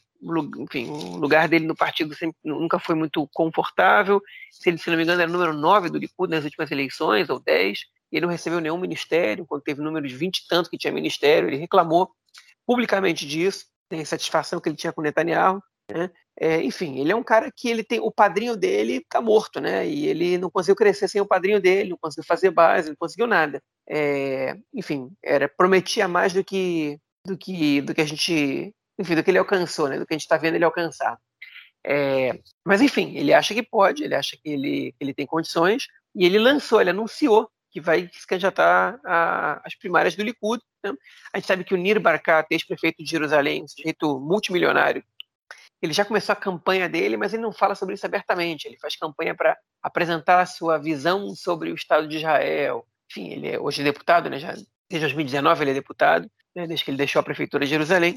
enfim, 0.58 0.88
o 0.90 1.16
lugar 1.16 1.48
dele 1.48 1.66
no 1.66 1.76
partido 1.76 2.14
sempre, 2.14 2.36
nunca 2.44 2.78
foi 2.78 2.94
muito 2.94 3.28
confortável. 3.32 4.20
Se 4.50 4.68
ele, 4.68 4.78
se 4.78 4.90
não 4.90 4.96
me 4.96 5.02
engano, 5.02 5.20
era 5.20 5.30
número 5.30 5.52
9 5.52 5.90
do 5.90 5.98
Likud 5.98 6.30
nas 6.30 6.44
últimas 6.44 6.70
eleições, 6.70 7.28
ou 7.28 7.40
10. 7.40 7.80
Ele 8.12 8.26
não 8.26 8.32
recebeu 8.32 8.60
nenhum 8.60 8.78
ministério, 8.78 9.46
quando 9.46 9.62
teve 9.62 9.82
números 9.82 10.12
20 10.12 10.38
e 10.38 10.46
tanto 10.48 10.70
que 10.70 10.78
tinha 10.78 10.92
ministério. 10.92 11.48
Ele 11.48 11.56
reclamou 11.56 12.10
publicamente 12.66 13.26
disso, 13.26 13.66
tem 13.88 14.00
insatisfação 14.00 14.60
que 14.60 14.68
ele 14.68 14.76
tinha 14.76 14.92
com 14.92 15.02
Netanyahu. 15.02 15.62
Né? 15.90 16.10
É, 16.40 16.62
enfim, 16.62 16.98
ele 16.98 17.12
é 17.12 17.16
um 17.16 17.22
cara 17.22 17.50
que 17.54 17.68
ele 17.68 17.84
tem 17.84 18.00
o 18.00 18.10
padrinho 18.10 18.56
dele 18.56 18.96
está 18.96 19.20
morto, 19.20 19.60
né? 19.60 19.86
E 19.86 20.06
ele 20.06 20.36
não 20.38 20.50
conseguiu 20.50 20.74
crescer 20.76 21.08
sem 21.08 21.20
o 21.20 21.26
padrinho 21.26 21.60
dele, 21.60 21.90
não 21.90 21.98
conseguiu 21.98 22.24
fazer 22.26 22.50
base, 22.50 22.88
não 22.88 22.96
conseguiu 22.96 23.26
nada. 23.26 23.62
É, 23.88 24.56
enfim, 24.72 25.10
era 25.22 25.48
prometia 25.48 26.08
mais 26.08 26.32
do 26.32 26.42
que 26.44 26.98
do 27.26 27.38
que 27.38 27.80
do 27.82 27.94
que 27.94 28.00
a 28.00 28.04
gente, 28.04 28.74
enfim, 28.98 29.14
do 29.14 29.22
que 29.22 29.30
ele 29.30 29.38
alcançou, 29.38 29.88
né? 29.88 29.98
Do 29.98 30.06
que 30.06 30.14
a 30.14 30.16
gente 30.16 30.22
está 30.22 30.36
vendo 30.36 30.56
ele 30.56 30.64
alcançar. 30.64 31.18
É, 31.86 32.40
mas 32.64 32.80
enfim, 32.82 33.16
ele 33.16 33.32
acha 33.32 33.54
que 33.54 33.62
pode, 33.62 34.04
ele 34.04 34.14
acha 34.14 34.36
que 34.36 34.48
ele, 34.48 34.94
ele 34.98 35.14
tem 35.14 35.26
condições 35.26 35.86
e 36.14 36.24
ele 36.24 36.38
lançou, 36.38 36.80
ele 36.80 36.90
anunciou 36.90 37.48
que 37.70 37.80
vai 37.80 38.08
se 38.12 38.26
candidatar 38.26 39.00
às 39.64 39.74
primárias 39.74 40.14
do 40.14 40.22
Likud. 40.22 40.62
Né? 40.84 40.92
A 41.32 41.38
gente 41.38 41.46
sabe 41.46 41.64
que 41.64 41.74
o 41.74 41.76
Nir 41.76 42.00
Barkat, 42.00 42.46
ex-prefeito 42.50 43.02
de 43.02 43.10
Jerusalém, 43.10 43.64
um 43.64 43.68
sujeito 43.68 44.18
multimilionário, 44.20 45.04
ele 45.84 45.92
já 45.92 46.04
começou 46.04 46.32
a 46.32 46.36
campanha 46.36 46.88
dele, 46.88 47.14
mas 47.14 47.34
ele 47.34 47.42
não 47.42 47.52
fala 47.52 47.74
sobre 47.74 47.94
isso 47.94 48.06
abertamente. 48.06 48.66
Ele 48.66 48.78
faz 48.78 48.96
campanha 48.96 49.34
para 49.34 49.54
apresentar 49.82 50.40
a 50.40 50.46
sua 50.46 50.78
visão 50.78 51.34
sobre 51.34 51.70
o 51.70 51.74
Estado 51.74 52.08
de 52.08 52.16
Israel. 52.16 52.86
Enfim, 53.10 53.32
ele 53.32 53.48
é 53.50 53.60
hoje 53.60 53.84
deputado, 53.84 54.30
né? 54.30 54.38
Já, 54.38 54.54
desde 54.88 55.00
2019 55.00 55.62
ele 55.62 55.72
é 55.72 55.74
deputado, 55.74 56.26
né? 56.56 56.66
desde 56.66 56.82
que 56.82 56.90
ele 56.90 56.96
deixou 56.96 57.20
a 57.20 57.22
prefeitura 57.22 57.66
de 57.66 57.70
Jerusalém. 57.70 58.16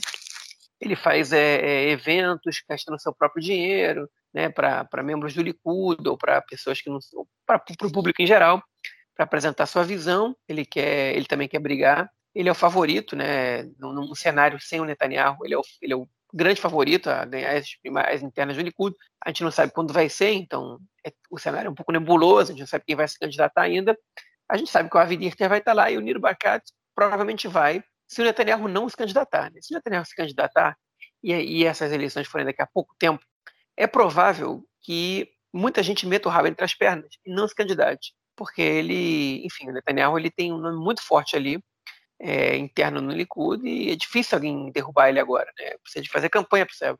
Ele 0.79 0.95
faz 0.95 1.33
é, 1.33 1.57
é, 1.57 1.89
eventos 1.89 2.63
gastando 2.69 3.01
seu 3.01 3.13
próprio 3.13 3.43
dinheiro, 3.43 4.09
né? 4.33 4.47
Para 4.47 5.03
membros 5.03 5.33
do 5.33 5.41
Likud 5.41 6.07
ou 6.07 6.17
para 6.17 6.41
pessoas 6.41 6.81
que 6.81 6.89
não 6.89 6.99
para 7.45 7.61
o 7.83 7.91
público 7.91 8.21
em 8.21 8.27
geral, 8.27 8.63
para 9.13 9.25
apresentar 9.25 9.65
sua 9.65 9.83
visão. 9.83 10.33
Ele 10.47 10.65
quer, 10.65 11.17
ele 11.17 11.25
também 11.25 11.49
quer 11.49 11.59
brigar. 11.59 12.09
Ele 12.33 12.47
é 12.47 12.51
o 12.51 12.55
favorito, 12.55 13.13
né? 13.13 13.63
Num, 13.77 13.91
num 13.91 14.15
cenário 14.15 14.57
sem 14.61 14.79
o 14.79 14.85
Netanyahu, 14.85 15.43
ele 15.43 15.53
é 15.53 15.57
o, 15.57 15.61
ele 15.81 15.91
é 15.91 15.95
o 15.97 16.07
grande 16.33 16.61
favorito 16.61 17.09
a 17.09 17.25
ganhar 17.25 17.55
as 17.55 17.75
primárias 17.81 18.21
internas 18.21 18.55
do 18.55 18.63
Likud. 18.63 18.95
A 19.23 19.29
gente 19.29 19.43
não 19.43 19.51
sabe 19.51 19.71
quando 19.71 19.93
vai 19.93 20.09
ser, 20.09 20.31
então 20.31 20.79
é, 21.05 21.11
o 21.29 21.37
cenário 21.37 21.67
é 21.67 21.71
um 21.71 21.75
pouco 21.75 21.91
nebuloso, 21.91 22.51
a 22.51 22.53
gente 22.53 22.61
não 22.61 22.67
sabe 22.67 22.83
quem 22.85 22.95
vai 22.95 23.07
se 23.07 23.17
candidatar 23.17 23.61
ainda. 23.61 23.97
A 24.49 24.57
gente 24.57 24.71
sabe 24.71 24.89
que 24.89 24.97
o 24.97 24.99
Avi 24.99 25.17
Dirter 25.17 25.49
vai 25.49 25.59
estar 25.59 25.73
lá 25.73 25.91
e 25.91 25.97
o 25.97 26.01
Niro 26.01 26.19
Barkat 26.19 26.63
provavelmente 26.95 27.47
vai, 27.47 27.83
se 28.07 28.21
o 28.21 28.23
Netanyahu 28.23 28.67
não 28.67 28.87
se 28.89 28.95
candidatar. 28.95 29.51
Né? 29.51 29.59
Se 29.61 29.73
o 29.73 29.77
Netanyahu 29.77 30.05
se 30.05 30.15
candidatar 30.15 30.77
e, 31.21 31.33
e, 31.33 31.65
essas 31.65 31.91
eleições 31.91 32.27
forem 32.27 32.45
daqui 32.45 32.61
a 32.61 32.67
pouco 32.67 32.95
tempo, 32.97 33.23
é 33.75 33.85
provável 33.85 34.63
que 34.81 35.29
muita 35.53 35.83
gente 35.83 36.07
meta 36.07 36.27
o 36.27 36.31
rabo 36.31 36.47
entre 36.47 36.63
as 36.63 36.73
pernas 36.73 37.09
e 37.25 37.33
não 37.33 37.47
se 37.47 37.53
candidate, 37.53 38.13
porque 38.35 38.61
ele, 38.61 39.45
enfim, 39.45 39.69
o 39.69 39.73
Netanyahu 39.73 40.17
ele 40.17 40.31
tem 40.31 40.53
um 40.53 40.57
nome 40.57 40.77
muito 40.77 41.01
forte 41.01 41.35
ali, 41.35 41.59
é, 42.19 42.57
interno 42.57 43.01
no 43.01 43.11
Likud 43.11 43.67
e 43.67 43.91
é 43.91 43.95
difícil 43.95 44.35
alguém 44.35 44.71
derrubar 44.71 45.09
ele 45.09 45.19
agora. 45.19 45.51
Né? 45.59 45.77
Precisa 45.83 46.03
de 46.03 46.09
fazer 46.09 46.29
campanha, 46.29 46.65
precisa, 46.65 46.97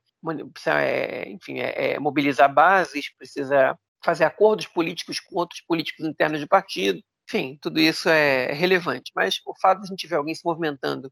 precisa 0.53 0.82
é, 0.82 1.30
enfim, 1.30 1.59
é, 1.59 1.93
é, 1.93 1.99
mobilizar 1.99 2.53
bases, 2.53 3.13
precisa 3.18 3.78
fazer 4.03 4.26
acordos 4.26 4.68
políticos 4.68 5.20
com 5.20 5.39
outros 5.39 5.61
políticos 5.61 6.05
internos 6.05 6.39
de 6.39 6.47
partido. 6.47 7.01
Enfim, 7.28 7.57
tudo 7.61 7.80
isso 7.80 8.09
é 8.09 8.53
relevante. 8.53 9.11
Mas 9.15 9.41
o 9.45 9.53
fato 9.59 9.82
de 9.82 9.88
a 9.88 9.89
gente 9.89 10.07
ver 10.07 10.15
alguém 10.15 10.36
se 10.36 10.45
movimentando 10.45 11.11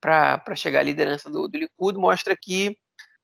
para 0.00 0.54
chegar 0.54 0.80
à 0.80 0.82
liderança 0.82 1.30
do, 1.30 1.48
do 1.48 1.58
Likud 1.58 1.98
mostra 1.98 2.36
que 2.40 2.76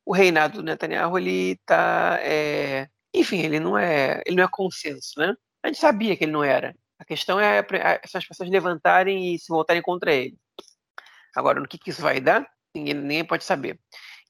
o 0.04 0.12
reinado 0.12 0.58
do 0.58 0.64
Netanyahu 0.64 1.18
ele 1.18 1.52
está, 1.52 2.18
é, 2.20 2.88
enfim, 3.14 3.40
ele 3.40 3.60
não 3.60 3.78
é, 3.78 4.22
ele 4.26 4.36
não 4.36 4.44
é 4.44 4.48
consenso, 4.50 5.18
né? 5.18 5.34
A 5.62 5.68
gente 5.68 5.78
sabia 5.78 6.16
que 6.16 6.24
ele 6.24 6.32
não 6.32 6.42
era, 6.42 6.74
a 7.02 7.04
questão 7.04 7.40
é, 7.40 7.66
essas 8.02 8.24
pessoas 8.24 8.48
levantarem 8.48 9.34
e 9.34 9.38
se 9.38 9.48
voltarem 9.48 9.82
contra 9.82 10.14
ele. 10.14 10.38
Agora, 11.34 11.58
no 11.60 11.66
que, 11.66 11.76
que 11.76 11.90
isso 11.90 12.00
vai 12.00 12.20
dar, 12.20 12.48
ninguém, 12.74 12.94
ninguém 12.94 13.24
pode 13.24 13.42
saber. 13.42 13.78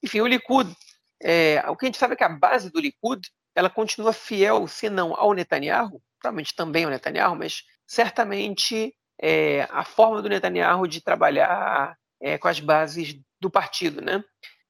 Enfim, 0.01 0.21
o 0.21 0.27
Likud, 0.27 0.75
é, 1.21 1.63
o 1.69 1.77
que 1.77 1.85
a 1.85 1.87
gente 1.87 1.99
sabe 1.99 2.13
é 2.13 2.17
que 2.17 2.23
a 2.23 2.29
base 2.29 2.71
do 2.71 2.79
Likud, 2.79 3.29
ela 3.55 3.69
continua 3.69 4.11
fiel, 4.11 4.67
se 4.67 4.89
não 4.89 5.15
ao 5.15 5.33
Netanyahu, 5.33 6.01
provavelmente 6.19 6.55
também 6.55 6.85
ao 6.85 6.89
Netanyahu, 6.89 7.35
mas 7.35 7.63
certamente 7.85 8.95
é, 9.21 9.67
a 9.69 9.83
forma 9.83 10.21
do 10.21 10.29
Netanyahu 10.29 10.87
de 10.87 10.99
trabalhar 10.99 11.95
é, 12.19 12.39
com 12.39 12.47
as 12.47 12.59
bases 12.59 13.15
do 13.39 13.51
partido, 13.51 14.01
né? 14.01 14.23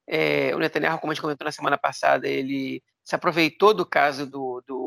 É, 0.06 0.54
o 0.54 0.58
Netanyahu, 0.58 0.98
como 0.98 1.10
a 1.10 1.14
gente 1.14 1.22
comentou 1.22 1.46
na 1.46 1.52
semana 1.52 1.78
passada, 1.78 2.28
ele 2.28 2.82
se 3.02 3.14
aproveitou 3.14 3.72
do 3.72 3.86
caso 3.86 4.26
do, 4.26 4.62
do, 4.66 4.83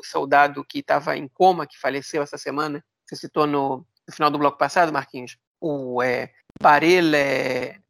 do 0.00 0.06
soldado 0.06 0.64
que 0.64 0.80
estava 0.80 1.16
em 1.16 1.28
coma, 1.28 1.66
que 1.66 1.78
faleceu 1.78 2.22
essa 2.22 2.38
semana, 2.38 2.84
você 3.04 3.16
citou 3.16 3.46
no, 3.46 3.86
no 4.06 4.14
final 4.14 4.30
do 4.30 4.38
bloco 4.38 4.58
passado, 4.58 4.92
Marquinhos, 4.92 5.36
o 5.60 6.02
é, 6.02 6.32
Barela, 6.60 7.16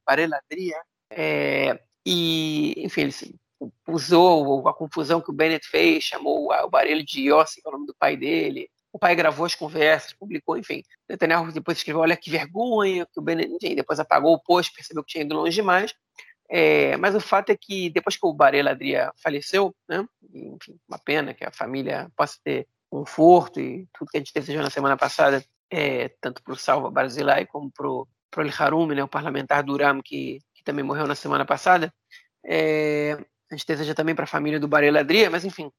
Barela 0.07 0.36
Adria, 0.36 0.76
é, 1.11 1.80
e, 2.04 2.74
enfim, 2.78 3.02
ele 3.02 3.14
usou 3.88 4.68
a 4.68 4.74
confusão 4.74 5.20
que 5.20 5.30
o 5.30 5.34
Bennett 5.34 5.66
fez, 5.66 6.04
chamou 6.04 6.50
o 6.52 6.70
Barela 6.70 7.02
de 7.02 7.28
Yossi, 7.28 7.61
que 7.61 7.66
é 7.66 7.70
o 7.70 7.72
nome 7.72 7.86
do 7.86 7.94
pai 7.94 8.16
dele, 8.16 8.68
o 8.92 8.98
pai 8.98 9.14
gravou 9.14 9.44
as 9.44 9.54
conversas, 9.54 10.14
publicou, 10.14 10.57
enfim. 10.57 10.82
Netanyahu 11.07 11.52
depois 11.52 11.76
escreveu, 11.76 12.00
olha 12.00 12.16
que 12.16 12.30
vergonha, 12.30 13.07
que 13.07 13.20
o 13.20 13.22
Bennett, 13.22 13.74
depois 13.74 14.00
apagou 14.00 14.32
o 14.32 14.40
post, 14.40 14.72
percebeu 14.72 15.04
que 15.04 15.12
tinha 15.12 15.24
ido 15.24 15.34
longe 15.34 15.54
demais, 15.54 15.94
é, 16.49 16.97
mas 16.97 17.14
o 17.14 17.20
fato 17.20 17.51
é 17.51 17.57
que 17.57 17.90
depois 17.90 18.16
que 18.16 18.26
o 18.26 18.32
Barela 18.32 18.70
Adria 18.70 19.12
faleceu, 19.16 19.74
né, 19.88 20.07
enfim, 20.32 20.78
uma 20.88 20.99
pena 20.99 21.34
que 21.34 21.44
a 21.44 21.51
família 21.51 22.11
possa 22.16 22.38
ter 22.42 22.66
conforto 22.88 23.61
e 23.61 23.86
tudo 23.92 24.11
que 24.11 24.16
a 24.16 24.20
gente 24.20 24.32
desejou 24.32 24.62
na 24.62 24.70
semana 24.70 24.97
passada, 24.97 25.44
é, 25.70 26.09
tanto 26.20 26.42
para 26.42 26.53
o 26.53 26.57
Salva 26.57 26.90
Barzilai 26.90 27.47
como 27.47 27.70
para 27.70 27.88
o 27.88 28.07
El 28.36 28.51
Harum, 28.59 28.86
né, 28.86 29.03
o 29.03 29.09
parlamentar 29.09 29.62
Duram, 29.62 30.01
que, 30.03 30.38
que 30.55 30.62
também 30.62 30.84
morreu 30.84 31.07
na 31.07 31.14
semana 31.14 31.44
passada. 31.44 31.92
É, 32.44 33.18
a 33.51 33.55
gente 33.55 33.66
deseja 33.66 33.94
também 33.94 34.14
para 34.14 34.24
a 34.24 34.28
família 34.28 34.61
do 34.61 34.68
Barela 34.68 35.01
Adria, 35.01 35.30
mas 35.30 35.44
enfim, 35.44 35.70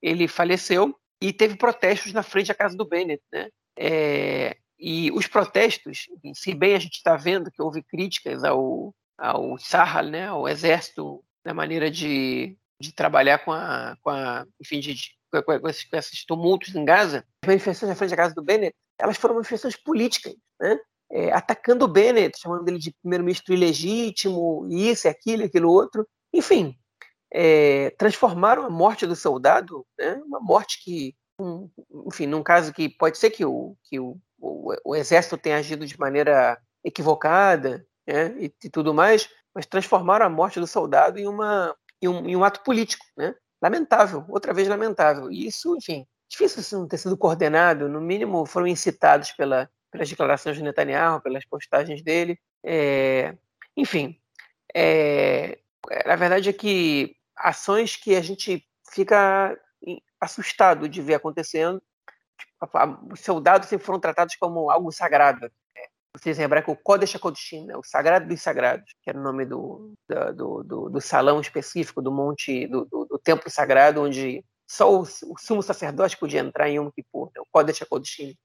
ele 0.00 0.28
faleceu 0.28 0.94
e 1.20 1.32
teve 1.32 1.56
protestos 1.56 2.12
na 2.12 2.22
frente 2.22 2.48
da 2.48 2.54
casa 2.54 2.76
do 2.76 2.86
Bennett, 2.86 3.22
né? 3.32 3.48
É, 3.76 4.56
e 4.78 5.10
os 5.12 5.26
protestos, 5.26 6.06
se 6.34 6.54
bem 6.54 6.74
a 6.74 6.78
gente 6.78 6.96
está 6.96 7.16
vendo 7.16 7.50
que 7.50 7.62
houve 7.62 7.82
críticas 7.82 8.44
ao, 8.44 8.94
ao 9.18 9.58
Sahal, 9.58 10.04
né, 10.04 10.28
ao 10.28 10.48
exército, 10.48 11.24
na 11.44 11.54
maneira 11.54 11.90
de, 11.90 12.56
de 12.80 12.92
trabalhar 12.92 13.38
com 13.38 13.52
a, 13.52 13.96
com 14.02 14.10
a 14.10 14.46
enfim, 14.60 14.80
de, 14.80 14.94
com, 15.30 15.68
esses, 15.68 15.84
com, 15.84 15.96
esses, 15.96 16.24
tumultos 16.24 16.74
em 16.74 16.84
Gaza, 16.84 17.24
as 17.42 17.48
manifestações 17.48 17.90
na 17.90 17.96
frente 17.96 18.10
da 18.10 18.16
casa 18.16 18.34
do 18.34 18.42
Bennett, 18.42 18.74
elas 18.98 19.16
foram 19.16 19.34
manifestações 19.34 19.76
políticas, 19.76 20.34
né? 20.60 20.78
É, 21.10 21.32
atacando 21.32 21.84
o 21.84 21.88
Bennett, 21.88 22.40
chamando 22.40 22.66
ele 22.66 22.78
de 22.78 22.92
primeiro-ministro 23.02 23.52
ilegítimo, 23.52 24.66
isso, 24.70 25.06
aquilo, 25.06 25.44
aquilo 25.44 25.70
outro. 25.70 26.08
Enfim, 26.32 26.74
é, 27.32 27.90
transformaram 27.90 28.64
a 28.64 28.70
morte 28.70 29.06
do 29.06 29.14
soldado, 29.14 29.86
né, 29.98 30.14
uma 30.24 30.40
morte 30.40 30.82
que, 30.82 31.14
um, 31.38 31.68
enfim, 32.06 32.26
num 32.26 32.42
caso 32.42 32.72
que 32.72 32.88
pode 32.88 33.18
ser 33.18 33.30
que 33.30 33.44
o, 33.44 33.76
que 33.84 34.00
o, 34.00 34.16
o, 34.40 34.74
o 34.84 34.96
exército 34.96 35.36
tenha 35.36 35.58
agido 35.58 35.86
de 35.86 35.98
maneira 35.98 36.58
equivocada 36.82 37.86
né, 38.06 38.34
e, 38.38 38.54
e, 38.64 38.70
tudo 38.70 38.94
mais, 38.94 39.28
mas 39.54 39.66
transformaram 39.66 40.26
a 40.26 40.30
morte 40.30 40.60
do 40.60 40.66
soldado 40.66 41.18
em, 41.18 41.26
uma, 41.26 41.74
em, 42.00 42.08
um, 42.08 42.28
em 42.28 42.36
um 42.36 42.44
ato 42.44 42.62
político, 42.62 43.04
né? 43.16 43.34
lamentável, 43.62 44.24
outra 44.28 44.52
vez 44.52 44.68
lamentável. 44.68 45.30
E 45.30 45.46
isso, 45.46 45.76
enfim, 45.76 46.06
difícil 46.28 46.60
assim, 46.60 46.76
não 46.76 46.88
ter 46.88 46.98
sido 46.98 47.16
coordenado, 47.16 47.88
no 47.88 48.00
mínimo 48.00 48.44
foram 48.44 48.66
incitados 48.66 49.32
pela, 49.32 49.70
pelas 49.90 50.08
declarações 50.08 50.56
de 50.56 50.62
Netanyahu, 50.62 51.22
pelas 51.22 51.46
postagens 51.46 52.02
dele. 52.02 52.38
É, 52.64 53.36
enfim, 53.76 54.18
é, 54.74 55.58
a 56.04 56.16
verdade 56.16 56.48
é 56.48 56.52
que 56.52 57.16
ações 57.36 57.96
que 57.96 58.14
a 58.16 58.20
gente 58.20 58.66
fica 58.92 59.58
assustado 60.20 60.88
de 60.88 61.00
ver 61.00 61.14
acontecendo. 61.14 61.82
Tipo, 62.38 63.12
os 63.12 63.20
soldados 63.20 63.68
sempre 63.68 63.86
foram 63.86 64.00
tratados 64.00 64.36
como 64.36 64.70
algo 64.70 64.90
sagrado. 64.90 65.50
Vocês 66.16 66.38
lembram 66.38 66.62
que 66.62 66.70
o 66.70 66.76
Kodesh 66.76 67.16
HaKodeshim, 67.16 67.66
né, 67.66 67.76
o 67.76 67.82
Sagrado 67.82 68.28
dos 68.28 68.40
Sagrados, 68.40 68.94
que 69.02 69.10
era 69.10 69.18
o 69.18 69.22
nome 69.22 69.44
do, 69.44 69.94
do, 70.08 70.62
do, 70.62 70.90
do 70.90 71.00
salão 71.00 71.40
específico 71.40 72.00
do 72.00 72.12
monte, 72.12 72.68
do, 72.68 72.84
do, 72.84 73.18
templo 73.18 73.50
sagrado, 73.50 74.00
onde 74.00 74.44
só 74.66 74.94
o, 74.94 75.00
o, 75.00 75.38
sumo 75.38 75.62
sacerdote 75.62 76.16
podia 76.16 76.40
entrar 76.40 76.68
em 76.68 76.76
Yom 76.76 76.90
Kippur, 76.90 77.30
né, 77.34 77.40
o 77.40 77.46
Kodesh 77.50 77.82
HaKodeshim. 77.82 78.36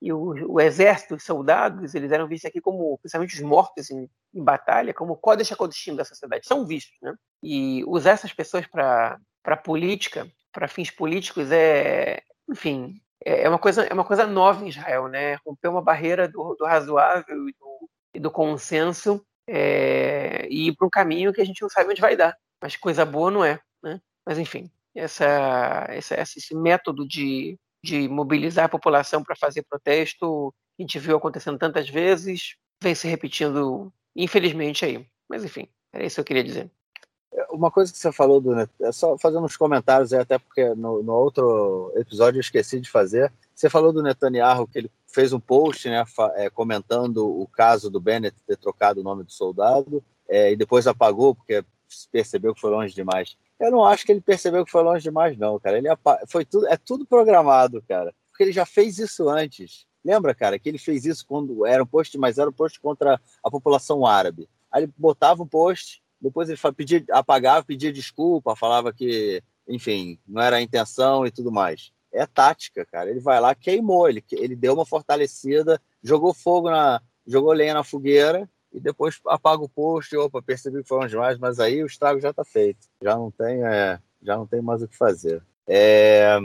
E 0.00 0.12
o, 0.12 0.52
o, 0.52 0.60
exército, 0.60 1.16
os 1.16 1.24
soldados, 1.24 1.94
eles 1.94 2.12
eram 2.12 2.28
vistos 2.28 2.48
aqui 2.48 2.60
como, 2.60 2.96
principalmente 2.98 3.34
os 3.34 3.40
mortos 3.40 3.90
em, 3.90 4.08
em 4.32 4.44
batalha, 4.44 4.94
como 4.94 5.16
Kodesh 5.16 5.50
HaKodeshim 5.50 5.96
da 5.96 6.04
sociedade. 6.04 6.46
São 6.46 6.64
vistos, 6.64 6.96
né? 7.02 7.12
E 7.42 7.82
usar 7.86 8.12
essas 8.12 8.32
pessoas 8.32 8.66
para 8.66 9.56
política, 9.64 10.30
para 10.52 10.68
fins 10.68 10.90
políticos, 10.90 11.50
é, 11.50 12.22
enfim, 12.48 13.00
é, 13.24 13.42
é 13.42 13.48
uma 13.48 13.58
coisa 13.58 13.82
é 13.84 13.92
uma 13.92 14.04
coisa 14.04 14.26
nova 14.26 14.64
em 14.64 14.68
Israel, 14.68 15.08
né? 15.08 15.36
Romper 15.46 15.68
uma 15.68 15.82
barreira 15.82 16.28
do, 16.28 16.54
do 16.54 16.64
razoável 16.64 17.48
e 17.48 17.52
do, 17.52 17.90
e 18.14 18.20
do 18.20 18.30
consenso 18.30 19.24
é, 19.48 20.46
e 20.50 20.68
ir 20.68 20.76
para 20.76 20.86
um 20.86 20.90
caminho 20.90 21.32
que 21.32 21.40
a 21.40 21.44
gente 21.44 21.62
não 21.62 21.68
sabe 21.68 21.90
onde 21.90 22.00
vai 22.00 22.16
dar. 22.16 22.36
Mas 22.60 22.76
coisa 22.76 23.04
boa 23.04 23.30
não 23.30 23.44
é, 23.44 23.60
né? 23.82 24.00
Mas 24.24 24.38
enfim, 24.38 24.70
essa, 24.94 25.86
essa 25.88 26.20
esse 26.20 26.54
método 26.54 27.06
de, 27.06 27.58
de 27.82 28.08
mobilizar 28.08 28.66
a 28.66 28.68
população 28.68 29.22
para 29.22 29.36
fazer 29.36 29.62
protesto, 29.68 30.54
a 30.78 30.82
gente 30.82 30.98
viu 30.98 31.16
acontecendo 31.16 31.58
tantas 31.58 31.88
vezes, 31.88 32.56
vem 32.82 32.94
se 32.94 33.08
repetindo, 33.08 33.92
infelizmente 34.14 34.84
aí. 34.84 35.06
Mas 35.28 35.44
enfim, 35.44 35.68
era 35.92 36.04
isso 36.04 36.16
que 36.16 36.20
eu 36.20 36.24
queria 36.24 36.44
dizer. 36.44 36.70
Uma 37.56 37.70
coisa 37.70 37.90
que 37.90 37.98
você 37.98 38.12
falou 38.12 38.40
do 38.40 38.52
é 38.54 38.92
só 38.92 39.16
fazendo 39.16 39.44
uns 39.44 39.56
comentários 39.56 40.12
aí, 40.12 40.20
até 40.20 40.38
porque 40.38 40.74
no, 40.74 41.02
no, 41.02 41.12
outro 41.14 41.90
episódio 41.96 42.36
eu 42.36 42.42
esqueci 42.42 42.78
de 42.78 42.90
fazer. 42.90 43.32
Você 43.54 43.70
falou 43.70 43.92
do 43.92 44.02
Netanyahu 44.02 44.66
que 44.68 44.78
ele 44.78 44.90
fez 45.06 45.32
um 45.32 45.40
post, 45.40 45.88
né, 45.88 46.04
é, 46.34 46.50
comentando 46.50 47.26
o 47.26 47.46
caso 47.46 47.90
do 47.90 47.98
Bennett 47.98 48.36
ter 48.46 48.58
trocado 48.58 49.00
o 49.00 49.02
nome 49.02 49.24
do 49.24 49.32
soldado 49.32 50.04
é, 50.28 50.52
e 50.52 50.56
depois 50.56 50.86
apagou 50.86 51.34
porque 51.34 51.64
percebeu 52.12 52.54
que 52.54 52.60
foi 52.60 52.70
longe 52.70 52.94
demais. 52.94 53.38
Eu 53.58 53.70
não 53.70 53.84
acho 53.84 54.04
que 54.04 54.12
ele 54.12 54.20
percebeu 54.20 54.64
que 54.64 54.70
foi 54.70 54.82
longe 54.82 55.02
demais, 55.02 55.38
não, 55.38 55.58
cara. 55.58 55.78
Ele 55.78 55.88
foi 56.28 56.44
tudo, 56.44 56.66
é 56.66 56.76
tudo 56.76 57.06
programado, 57.06 57.82
cara, 57.88 58.14
porque 58.30 58.44
ele 58.44 58.52
já 58.52 58.66
fez 58.66 58.98
isso 58.98 59.28
antes. 59.30 59.86
Lembra, 60.04 60.34
cara, 60.34 60.58
que 60.58 60.68
ele 60.68 60.78
fez 60.78 61.04
isso 61.06 61.24
quando 61.26 61.64
era 61.64 61.82
um 61.82 61.86
post, 61.86 62.16
mas 62.18 62.38
era 62.38 62.50
um 62.50 62.52
post 62.52 62.78
contra 62.78 63.20
a 63.42 63.50
população 63.50 64.04
árabe. 64.04 64.48
Aí 64.70 64.82
ele 64.82 64.92
botava 64.96 65.42
um 65.42 65.46
post 65.48 66.02
depois 66.20 66.48
ele 66.48 66.58
pedia, 66.74 67.04
apagava, 67.10 67.64
pedia 67.64 67.92
desculpa, 67.92 68.56
falava 68.56 68.92
que, 68.92 69.42
enfim, 69.68 70.18
não 70.26 70.42
era 70.42 70.56
a 70.56 70.62
intenção 70.62 71.26
e 71.26 71.30
tudo 71.30 71.52
mais. 71.52 71.92
É 72.12 72.26
tática, 72.26 72.84
cara. 72.86 73.10
Ele 73.10 73.20
vai 73.20 73.40
lá, 73.40 73.54
queimou, 73.54 74.08
ele, 74.08 74.24
ele 74.32 74.56
deu 74.56 74.74
uma 74.74 74.86
fortalecida, 74.86 75.80
jogou 76.02 76.32
fogo 76.32 76.70
na. 76.70 77.00
jogou 77.26 77.52
lenha 77.52 77.74
na 77.74 77.84
fogueira 77.84 78.48
e 78.72 78.80
depois 78.80 79.20
apaga 79.26 79.62
o 79.62 79.68
post, 79.68 80.16
opa, 80.16 80.42
percebi 80.42 80.82
que 80.82 80.88
foram 80.88 81.06
demais, 81.06 81.38
mas 81.38 81.60
aí 81.60 81.82
o 81.82 81.86
estrago 81.86 82.20
já 82.20 82.30
está 82.30 82.44
feito. 82.44 82.86
Já 83.02 83.16
não 83.16 83.30
tem, 83.30 83.64
é, 83.64 83.98
já 84.22 84.36
não 84.36 84.46
tem 84.46 84.62
mais 84.62 84.82
o 84.82 84.88
que 84.88 84.96
fazer. 84.96 85.42
É, 85.66 86.38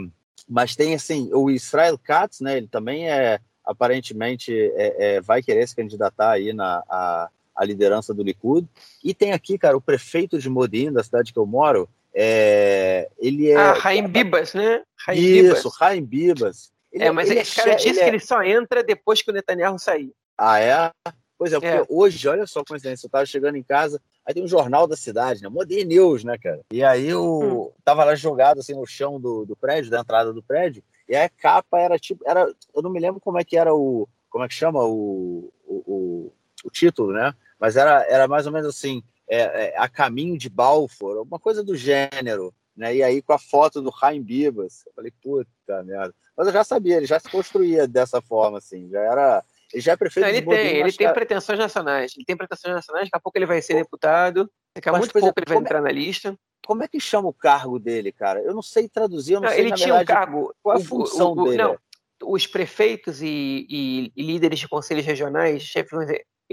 mas 0.48 0.76
tem 0.76 0.94
assim, 0.94 1.30
o 1.32 1.50
Israel 1.50 1.98
Katz, 1.98 2.40
né? 2.40 2.56
Ele 2.56 2.68
também 2.68 3.10
é 3.10 3.40
aparentemente 3.64 4.52
é, 4.74 5.16
é, 5.16 5.20
vai 5.20 5.42
querer 5.42 5.66
se 5.68 5.76
candidatar 5.76 6.32
aí 6.32 6.52
na 6.52 6.82
a, 6.88 7.30
a 7.62 7.64
liderança 7.64 8.12
do 8.12 8.24
Likud. 8.24 8.66
E 9.02 9.14
tem 9.14 9.32
aqui, 9.32 9.56
cara, 9.56 9.76
o 9.76 9.80
prefeito 9.80 10.38
de 10.38 10.50
Modim, 10.50 10.92
da 10.92 11.02
cidade 11.02 11.32
que 11.32 11.38
eu 11.38 11.46
moro, 11.46 11.88
é, 12.12 13.08
ele 13.18 13.50
é. 13.50 13.56
Ah, 13.56 13.72
Raim 13.72 14.06
Bibas, 14.08 14.52
né? 14.52 14.82
Raim 14.96 15.18
Isso. 15.18 15.68
Raim 15.68 16.04
Bibas. 16.04 16.72
Ele, 16.92 17.04
é, 17.04 17.10
mas 17.10 17.30
ele 17.30 17.40
esse 17.40 17.56
cara 17.56 17.74
disse 17.76 17.88
ele 17.88 17.98
que 17.98 18.04
ele 18.04 18.20
só 18.20 18.42
entra 18.42 18.82
depois 18.82 19.22
que 19.22 19.30
o 19.30 19.32
Netanyahu 19.32 19.78
sair. 19.78 20.12
Ah, 20.36 20.58
é? 20.58 20.90
Pois 21.38 21.52
é, 21.52 21.60
porque 21.60 21.66
é. 21.66 21.86
hoje, 21.88 22.28
olha 22.28 22.46
só 22.46 22.60
a 22.60 22.64
coincidência, 22.64 23.06
eu 23.06 23.10
tava 23.10 23.24
chegando 23.24 23.56
em 23.56 23.62
casa, 23.62 24.00
aí 24.26 24.34
tem 24.34 24.44
um 24.44 24.48
jornal 24.48 24.86
da 24.86 24.96
cidade, 24.96 25.42
né? 25.42 25.48
Modern 25.48 25.88
News, 25.88 26.22
né, 26.22 26.36
cara? 26.36 26.60
E 26.70 26.84
aí 26.84 27.08
eu 27.08 27.24
hum. 27.24 27.70
tava 27.84 28.04
lá 28.04 28.14
jogado 28.14 28.60
assim 28.60 28.74
no 28.74 28.86
chão 28.86 29.20
do, 29.20 29.44
do 29.44 29.56
prédio, 29.56 29.90
da 29.90 30.00
entrada 30.00 30.32
do 30.32 30.42
prédio, 30.42 30.82
e 31.08 31.16
a 31.16 31.28
capa 31.28 31.78
era 31.78 31.98
tipo, 31.98 32.22
era, 32.26 32.46
eu 32.74 32.82
não 32.82 32.90
me 32.90 33.00
lembro 33.00 33.20
como 33.20 33.38
é 33.38 33.44
que 33.44 33.56
era 33.56 33.74
o, 33.74 34.08
como 34.28 34.44
é 34.44 34.48
que 34.48 34.54
chama 34.54 34.84
o, 34.84 35.50
o, 35.66 35.82
o 35.86 36.32
o 36.64 36.70
título, 36.70 37.12
né? 37.12 37.34
Mas 37.62 37.76
era, 37.76 38.04
era 38.08 38.26
mais 38.26 38.44
ou 38.44 38.52
menos 38.52 38.68
assim, 38.68 39.04
é, 39.30 39.66
é, 39.66 39.74
a 39.78 39.88
caminho 39.88 40.36
de 40.36 40.50
Balfour, 40.50 41.22
uma 41.22 41.38
coisa 41.38 41.62
do 41.62 41.76
gênero, 41.76 42.52
né? 42.76 42.96
E 42.96 43.04
aí 43.04 43.22
com 43.22 43.32
a 43.32 43.38
foto 43.38 43.80
do 43.80 43.92
Chaim 43.96 44.20
Bibas, 44.20 44.82
eu 44.84 44.92
falei, 44.92 45.12
puta 45.22 45.84
merda. 45.84 46.12
Mas 46.36 46.48
eu 46.48 46.52
já 46.52 46.64
sabia, 46.64 46.96
ele 46.96 47.06
já 47.06 47.20
se 47.20 47.28
construía 47.30 47.86
dessa 47.86 48.20
forma, 48.20 48.58
assim, 48.58 48.88
já 48.90 48.98
era... 48.98 49.44
Ele 49.72 49.80
já 49.80 49.92
é 49.92 49.96
prefeito 49.96 50.26
Não, 50.26 50.34
ele 50.34 50.44
tem, 50.44 50.76
ele 50.78 50.92
tem 50.92 51.12
pretensões 51.12 51.58
nacionais. 51.58 52.12
Ele 52.16 52.24
tem 52.24 52.36
pretensões 52.36 52.74
nacionais, 52.74 53.06
daqui 53.06 53.16
a 53.16 53.20
pouco 53.20 53.38
ele 53.38 53.46
vai 53.46 53.62
ser 53.62 53.74
deputado, 53.74 54.50
daqui 54.74 54.88
a 54.88 54.92
muito 54.92 55.12
pouco 55.12 55.32
ele 55.38 55.46
vai 55.46 55.58
entrar 55.58 55.78
é, 55.78 55.82
na 55.82 55.92
lista. 55.92 56.36
Como 56.66 56.82
é 56.82 56.88
que 56.88 56.98
chama 56.98 57.28
o 57.28 57.32
cargo 57.32 57.78
dele, 57.78 58.10
cara? 58.10 58.40
Eu 58.40 58.54
não 58.54 58.62
sei 58.62 58.88
traduzir, 58.88 59.34
eu 59.34 59.40
não, 59.40 59.48
não 59.48 59.54
sei, 59.54 59.66
ele 59.66 59.72
tinha 59.72 59.94
verdade, 59.94 60.10
um 60.10 60.14
cargo... 60.14 60.54
Qual 60.60 60.76
a 60.76 60.80
o, 60.80 60.84
função 60.84 61.28
o, 61.28 61.40
o, 61.40 61.44
dele? 61.44 61.62
Não, 61.62 61.78
os 62.24 62.44
prefeitos 62.44 63.22
e, 63.22 63.66
e, 63.70 64.12
e, 64.16 64.22
líderes 64.24 64.58
de 64.58 64.68
conselhos 64.68 65.06
regionais, 65.06 65.62
chefes, 65.62 65.92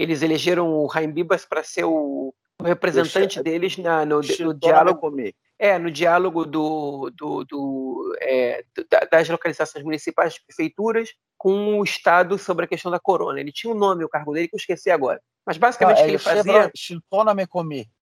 eles 0.00 0.22
elegeram 0.22 0.72
o 0.72 0.86
Raim 0.86 1.10
Bibas 1.10 1.44
para 1.44 1.62
ser 1.62 1.84
o, 1.84 2.34
o 2.60 2.64
representante 2.64 3.42
deles 3.42 3.76
na, 3.76 4.04
no, 4.04 4.20
no 4.20 4.54
diálogo. 4.54 5.14
É, 5.58 5.78
no 5.78 5.90
diálogo 5.90 6.46
do, 6.46 7.10
do, 7.14 7.44
do 7.44 8.16
é, 8.18 8.64
das 9.12 9.28
localizações 9.28 9.84
municipais, 9.84 10.38
prefeituras, 10.38 11.10
com 11.36 11.78
o 11.78 11.84
Estado 11.84 12.38
sobre 12.38 12.64
a 12.64 12.68
questão 12.68 12.90
da 12.90 12.98
corona. 12.98 13.38
Ele 13.38 13.52
tinha 13.52 13.72
um 13.72 13.76
nome, 13.76 14.02
o 14.02 14.08
cargo 14.08 14.32
dele, 14.32 14.48
que 14.48 14.54
eu 14.54 14.58
esqueci 14.58 14.90
agora. 14.90 15.20
Mas 15.44 15.58
basicamente 15.58 16.00
o 16.00 16.04
que 16.04 16.10
ele 16.10 16.18
fazia. 16.18 16.70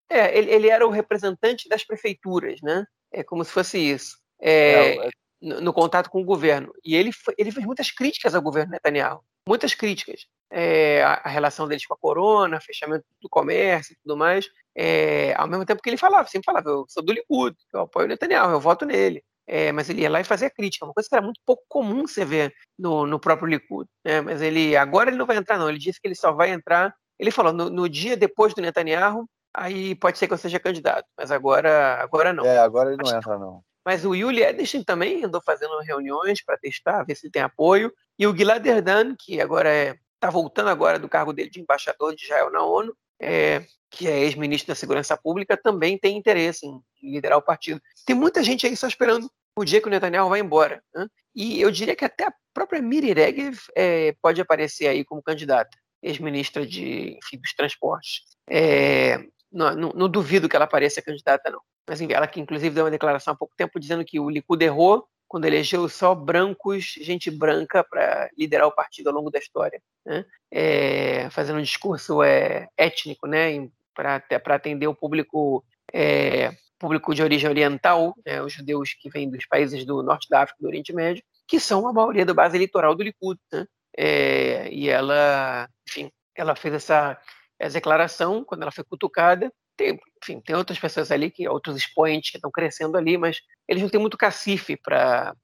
É, 0.08 0.38
ele, 0.38 0.52
ele 0.52 0.68
era 0.68 0.86
o 0.86 0.90
representante 0.90 1.68
das 1.68 1.84
prefeituras, 1.84 2.60
né? 2.62 2.86
É 3.12 3.24
como 3.24 3.44
se 3.44 3.50
fosse 3.50 3.78
isso. 3.78 4.18
É, 4.40 5.06
é, 5.06 5.10
no, 5.42 5.60
no, 5.60 5.72
contato 5.72 6.10
com 6.10 6.22
o 6.22 6.24
governo. 6.24 6.72
E 6.84 6.94
ele, 6.94 7.10
ele 7.36 7.50
fez 7.50 7.66
muitas 7.66 7.90
críticas 7.90 8.36
ao 8.36 8.42
governo 8.42 8.70
Netanyahu. 8.70 9.20
Muitas 9.48 9.74
críticas. 9.74 10.26
É, 10.50 11.02
a, 11.02 11.28
relação 11.28 11.66
deles 11.66 11.86
com 11.86 11.94
a 11.94 11.96
corona, 11.96 12.60
fechamento 12.60 13.06
do 13.22 13.30
comércio 13.30 13.94
e 13.94 13.96
tudo 14.02 14.14
mais. 14.14 14.46
É, 14.76 15.34
ao 15.36 15.48
mesmo 15.48 15.64
tempo 15.64 15.80
que 15.80 15.88
ele 15.88 15.96
falava, 15.96 16.28
sempre 16.28 16.44
falava, 16.44 16.68
eu 16.68 16.84
sou 16.86 17.02
do 17.02 17.14
Likud, 17.14 17.56
eu 17.72 17.80
apoio 17.80 18.04
o 18.04 18.08
Netanyahu, 18.08 18.50
eu 18.50 18.60
voto 18.60 18.84
nele. 18.84 19.24
É, 19.46 19.72
mas 19.72 19.88
ele 19.88 20.02
ia 20.02 20.10
lá 20.10 20.20
e 20.20 20.24
fazia 20.24 20.50
crítica, 20.50 20.84
uma 20.84 20.92
coisa 20.92 21.08
que 21.08 21.14
era 21.14 21.24
muito 21.24 21.40
pouco 21.46 21.64
comum 21.66 22.06
você 22.06 22.26
ver 22.26 22.52
no, 22.78 23.06
no 23.06 23.18
próprio 23.18 23.48
Likud. 23.48 23.88
Né? 24.04 24.20
Mas 24.20 24.42
ele 24.42 24.76
agora 24.76 25.08
ele 25.08 25.16
não 25.16 25.24
vai 25.24 25.38
entrar, 25.38 25.56
não. 25.56 25.70
Ele 25.70 25.78
disse 25.78 25.98
que 25.98 26.06
ele 26.06 26.14
só 26.14 26.30
vai 26.30 26.50
entrar. 26.50 26.94
Ele 27.18 27.30
falou 27.30 27.54
no, 27.54 27.70
no 27.70 27.88
dia 27.88 28.18
depois 28.18 28.52
do 28.52 28.60
Netanyahu, 28.60 29.26
aí 29.54 29.94
pode 29.94 30.18
ser 30.18 30.26
que 30.26 30.34
eu 30.34 30.38
seja 30.38 30.60
candidato, 30.60 31.06
mas 31.16 31.30
agora, 31.30 31.94
agora 32.02 32.34
não. 32.34 32.44
É, 32.44 32.58
agora 32.58 32.92
ele 32.92 33.02
não 33.02 33.16
entra, 33.16 33.38
não. 33.38 33.62
Mas 33.88 34.04
o 34.04 34.14
Yuli 34.14 34.42
Edelstein 34.42 34.84
também 34.84 35.24
andou 35.24 35.40
fazendo 35.42 35.78
reuniões 35.80 36.44
para 36.44 36.58
testar, 36.58 37.04
ver 37.04 37.14
se 37.14 37.30
tem 37.30 37.40
apoio. 37.40 37.90
E 38.18 38.26
o 38.26 38.36
Gilad 38.36 38.66
Erdan, 38.66 39.14
que 39.16 39.40
agora 39.40 39.70
está 39.70 39.94
é, 39.94 39.98
tá 40.18 40.30
voltando 40.30 40.68
agora 40.68 40.98
do 40.98 41.08
cargo 41.08 41.32
dele 41.32 41.50
de 41.50 41.60
embaixador 41.60 42.14
de 42.14 42.24
Israel 42.24 42.50
na 42.50 42.64
ONU, 42.64 42.96
é, 43.20 43.64
que 43.90 44.08
é 44.08 44.20
ex-ministro 44.20 44.68
da 44.68 44.74
Segurança 44.74 45.16
Pública, 45.16 45.56
também 45.56 45.96
tem 45.96 46.16
interesse 46.16 46.66
em 46.66 46.80
liderar 47.02 47.38
o 47.38 47.42
partido. 47.42 47.80
Tem 48.04 48.14
muita 48.14 48.42
gente 48.42 48.66
aí 48.66 48.76
só 48.76 48.86
esperando 48.86 49.30
o 49.56 49.64
dia 49.64 49.80
que 49.80 49.86
o 49.86 49.90
Netanyahu 49.90 50.28
vai 50.28 50.40
embora. 50.40 50.82
Né? 50.94 51.06
E 51.34 51.60
eu 51.60 51.70
diria 51.70 51.96
que 51.96 52.04
até 52.04 52.26
a 52.26 52.34
própria 52.52 52.82
Miri 52.82 53.12
Regev 53.12 53.58
é, 53.76 54.14
pode 54.20 54.40
aparecer 54.40 54.88
aí 54.88 55.04
como 55.04 55.22
candidata, 55.22 55.76
ex-ministra 56.02 56.66
de, 56.66 57.18
enfim, 57.22 57.38
dos 57.38 57.52
transportes. 57.54 58.22
É, 58.48 59.18
não, 59.50 59.74
não, 59.74 59.92
não, 59.94 60.08
duvido 60.08 60.48
que 60.48 60.56
ela 60.56 60.64
apareça 60.64 61.02
candidata, 61.02 61.50
não. 61.50 61.60
Mas 61.88 62.00
enfim, 62.00 62.12
ela 62.12 62.26
que 62.26 62.40
inclusive 62.40 62.74
deu 62.74 62.84
uma 62.84 62.90
declaração 62.90 63.32
há 63.32 63.36
pouco 63.36 63.54
tempo 63.56 63.80
dizendo 63.80 64.04
que 64.04 64.20
o 64.20 64.28
Likud 64.28 64.62
errou 64.62 65.06
quando 65.28 65.44
elegeu 65.44 65.88
só 65.88 66.14
brancos, 66.14 66.94
gente 67.00 67.30
branca, 67.30 67.84
para 67.84 68.30
liderar 68.36 68.66
o 68.66 68.72
partido 68.72 69.08
ao 69.08 69.14
longo 69.14 69.30
da 69.30 69.38
história, 69.38 69.80
né? 70.04 70.24
é, 70.50 71.28
fazendo 71.30 71.58
um 71.58 71.62
discurso 71.62 72.22
é, 72.22 72.66
étnico, 72.76 73.26
né, 73.26 73.68
para 73.94 74.22
atender 74.54 74.86
o 74.86 74.94
público 74.94 75.62
é, 75.92 76.52
público 76.78 77.14
de 77.14 77.22
origem 77.22 77.48
oriental, 77.50 78.14
né, 78.24 78.40
os 78.40 78.52
judeus 78.52 78.94
que 78.94 79.10
vêm 79.10 79.28
dos 79.28 79.44
países 79.46 79.84
do 79.84 80.02
norte 80.02 80.28
da 80.28 80.42
África, 80.42 80.58
do 80.60 80.68
Oriente 80.68 80.92
Médio, 80.92 81.22
que 81.46 81.58
são 81.58 81.88
a 81.88 81.92
maioria 81.92 82.24
da 82.24 82.32
base 82.32 82.56
eleitoral 82.56 82.94
do 82.94 83.02
Likud, 83.02 83.38
né? 83.52 83.66
É, 83.96 84.72
e 84.72 84.88
ela, 84.88 85.68
enfim, 85.88 86.12
ela 86.36 86.54
fez 86.54 86.74
essa, 86.74 87.20
essa 87.58 87.74
declaração 87.74 88.44
quando 88.44 88.62
ela 88.62 88.70
foi 88.70 88.84
cutucada. 88.84 89.52
Tem, 89.78 89.96
enfim, 90.20 90.40
tem 90.40 90.56
outras 90.56 90.76
pessoas 90.76 91.12
ali, 91.12 91.30
que 91.30 91.48
outros 91.48 91.76
expoentes 91.76 92.32
que 92.32 92.36
estão 92.36 92.50
crescendo 92.50 92.98
ali, 92.98 93.16
mas 93.16 93.40
eles 93.68 93.80
não 93.80 93.88
têm 93.88 94.00
muito 94.00 94.18
cacife 94.18 94.76
para 94.76 95.34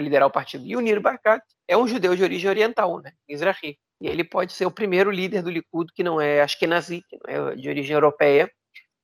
liderar 0.00 0.26
o 0.26 0.32
partido. 0.32 0.64
E 0.66 0.74
o 0.74 0.80
Nir 0.80 0.98
Barkat 0.98 1.44
é 1.68 1.76
um 1.76 1.86
judeu 1.86 2.16
de 2.16 2.22
origem 2.22 2.48
oriental, 2.48 3.00
né, 3.02 3.12
Israel. 3.28 3.54
E 3.62 4.08
ele 4.08 4.24
pode 4.24 4.54
ser 4.54 4.64
o 4.64 4.70
primeiro 4.70 5.10
líder 5.10 5.42
do 5.42 5.50
Likud 5.50 5.92
que 5.92 6.02
não 6.02 6.18
é 6.18 6.40
Ashkenazi, 6.40 7.04
que 7.06 7.18
não 7.22 7.50
é 7.50 7.54
de 7.54 7.68
origem 7.68 7.92
europeia, 7.92 8.50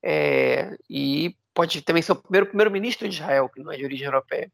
é, 0.03 0.75
e 0.89 1.37
pode 1.53 1.83
também 1.83 2.03
ser 2.03 2.13
o 2.13 2.17
primeiro 2.17 2.47
primeiro-ministro 2.47 3.07
de 3.07 3.15
Israel, 3.15 3.49
que 3.51 3.63
não 3.63 3.71
é 3.71 3.77
de 3.77 3.85
origem 3.85 4.07
europeia. 4.07 4.51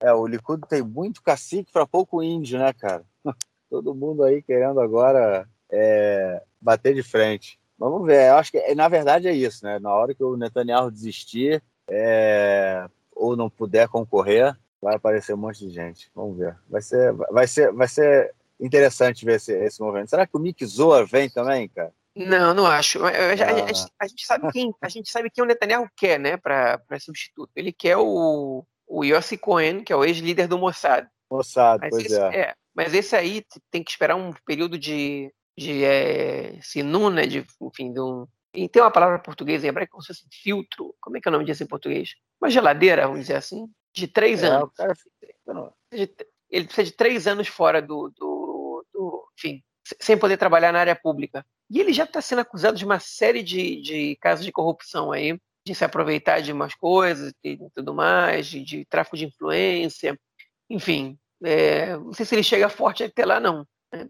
É, 0.00 0.12
o 0.12 0.26
Likud 0.26 0.62
tem 0.68 0.82
muito 0.82 1.20
cacique 1.20 1.72
para 1.72 1.86
pouco 1.86 2.22
índio, 2.22 2.58
né, 2.58 2.72
cara? 2.72 3.04
Todo 3.68 3.94
mundo 3.94 4.22
aí 4.22 4.42
querendo 4.42 4.80
agora 4.80 5.48
é, 5.70 6.40
bater 6.60 6.94
de 6.94 7.02
frente. 7.02 7.58
Vamos 7.82 8.06
ver, 8.06 8.28
eu 8.28 8.36
acho 8.36 8.52
que 8.52 8.74
na 8.76 8.86
verdade 8.86 9.26
é 9.26 9.32
isso, 9.32 9.64
né? 9.64 9.80
Na 9.80 9.92
hora 9.92 10.14
que 10.14 10.22
o 10.22 10.36
Netanyahu 10.36 10.88
desistir 10.88 11.60
é, 11.90 12.86
ou 13.10 13.36
não 13.36 13.50
puder 13.50 13.88
concorrer, 13.88 14.56
vai 14.80 14.94
aparecer 14.94 15.34
um 15.34 15.38
monte 15.38 15.66
de 15.66 15.70
gente. 15.70 16.08
Vamos 16.14 16.38
ver. 16.38 16.56
Vai 16.70 16.80
ser, 16.80 17.12
vai 17.12 17.48
ser, 17.48 17.72
vai 17.72 17.88
ser 17.88 18.32
interessante 18.60 19.24
ver 19.24 19.34
esse, 19.34 19.52
esse 19.52 19.80
movimento. 19.80 20.10
Será 20.10 20.28
que 20.28 20.36
o 20.36 20.38
Mick 20.38 20.64
Zoa 20.64 21.04
vem 21.04 21.28
também, 21.28 21.68
cara? 21.68 21.92
Não, 22.14 22.54
não 22.54 22.66
acho. 22.66 23.04
A, 23.04 23.08
a, 23.08 23.10
a, 23.10 23.72
a, 23.98 24.06
gente 24.06 24.26
sabe 24.26 24.52
quem, 24.52 24.72
a 24.80 24.88
gente 24.88 25.10
sabe 25.10 25.28
quem 25.28 25.42
o 25.42 25.46
Netanyahu 25.46 25.88
quer, 25.96 26.20
né, 26.20 26.36
para 26.36 26.78
substituto. 27.00 27.50
Ele 27.56 27.72
quer 27.72 27.96
o, 27.96 28.64
o 28.86 29.04
Yossi 29.04 29.36
Cohen, 29.36 29.82
que 29.82 29.92
é 29.92 29.96
o 29.96 30.04
ex-líder 30.04 30.46
do 30.46 30.56
Mossad. 30.56 31.08
Mossad, 31.28 31.80
mas 31.80 31.90
pois 31.90 32.06
esse, 32.06 32.20
é. 32.20 32.40
é. 32.42 32.54
Mas 32.72 32.94
esse 32.94 33.16
aí 33.16 33.44
tem 33.72 33.82
que 33.82 33.90
esperar 33.90 34.14
um 34.14 34.32
período 34.46 34.78
de, 34.78 35.32
de 35.56 35.84
é, 35.84 36.58
sinun, 36.60 37.10
né, 37.10 37.26
de, 37.26 37.46
enfim, 37.60 37.92
de 37.92 38.00
um, 38.00 38.26
e 38.54 38.68
tem 38.68 38.82
uma 38.82 38.90
palavra 38.90 39.18
portuguesa 39.18 39.66
em 39.66 39.70
hebraico 39.70 39.92
como 39.92 40.02
se 40.02 40.08
fosse 40.08 40.26
filtro. 40.30 40.94
Como 41.00 41.16
é 41.16 41.20
que 41.20 41.28
é 41.28 41.30
o 41.30 41.32
nome 41.32 41.44
disso 41.44 41.62
em 41.62 41.66
português? 41.66 42.14
Uma 42.40 42.50
geladeira, 42.50 43.06
vamos 43.06 43.20
dizer 43.20 43.36
assim, 43.36 43.66
de 43.94 44.06
três 44.06 44.42
é, 44.42 44.48
anos. 44.48 44.70
Cara... 44.74 44.94
Ele 46.50 46.66
precisa 46.66 46.84
de 46.84 46.92
três 46.92 47.26
anos 47.26 47.48
fora 47.48 47.80
do, 47.80 48.12
do, 48.14 48.84
do 48.92 49.28
enfim, 49.38 49.62
sem 49.98 50.18
poder 50.18 50.36
trabalhar 50.36 50.70
na 50.70 50.80
área 50.80 50.94
pública. 50.94 51.44
E 51.70 51.80
ele 51.80 51.94
já 51.94 52.04
está 52.04 52.20
sendo 52.20 52.40
acusado 52.40 52.76
de 52.76 52.84
uma 52.84 53.00
série 53.00 53.42
de, 53.42 53.80
de 53.80 54.16
casos 54.16 54.44
de 54.44 54.52
corrupção 54.52 55.10
aí, 55.10 55.40
de 55.66 55.74
se 55.74 55.84
aproveitar 55.84 56.42
de 56.42 56.52
umas 56.52 56.74
coisas 56.74 57.32
e 57.42 57.58
tudo 57.74 57.94
mais, 57.94 58.46
de, 58.46 58.62
de 58.62 58.84
tráfico 58.84 59.16
de 59.16 59.24
influência, 59.24 60.18
enfim. 60.68 61.18
É, 61.42 61.96
não 61.96 62.12
sei 62.12 62.26
se 62.26 62.34
ele 62.34 62.42
chega 62.42 62.68
forte 62.68 63.02
até 63.02 63.24
lá, 63.24 63.40
não. 63.40 63.66
Né? 63.90 64.06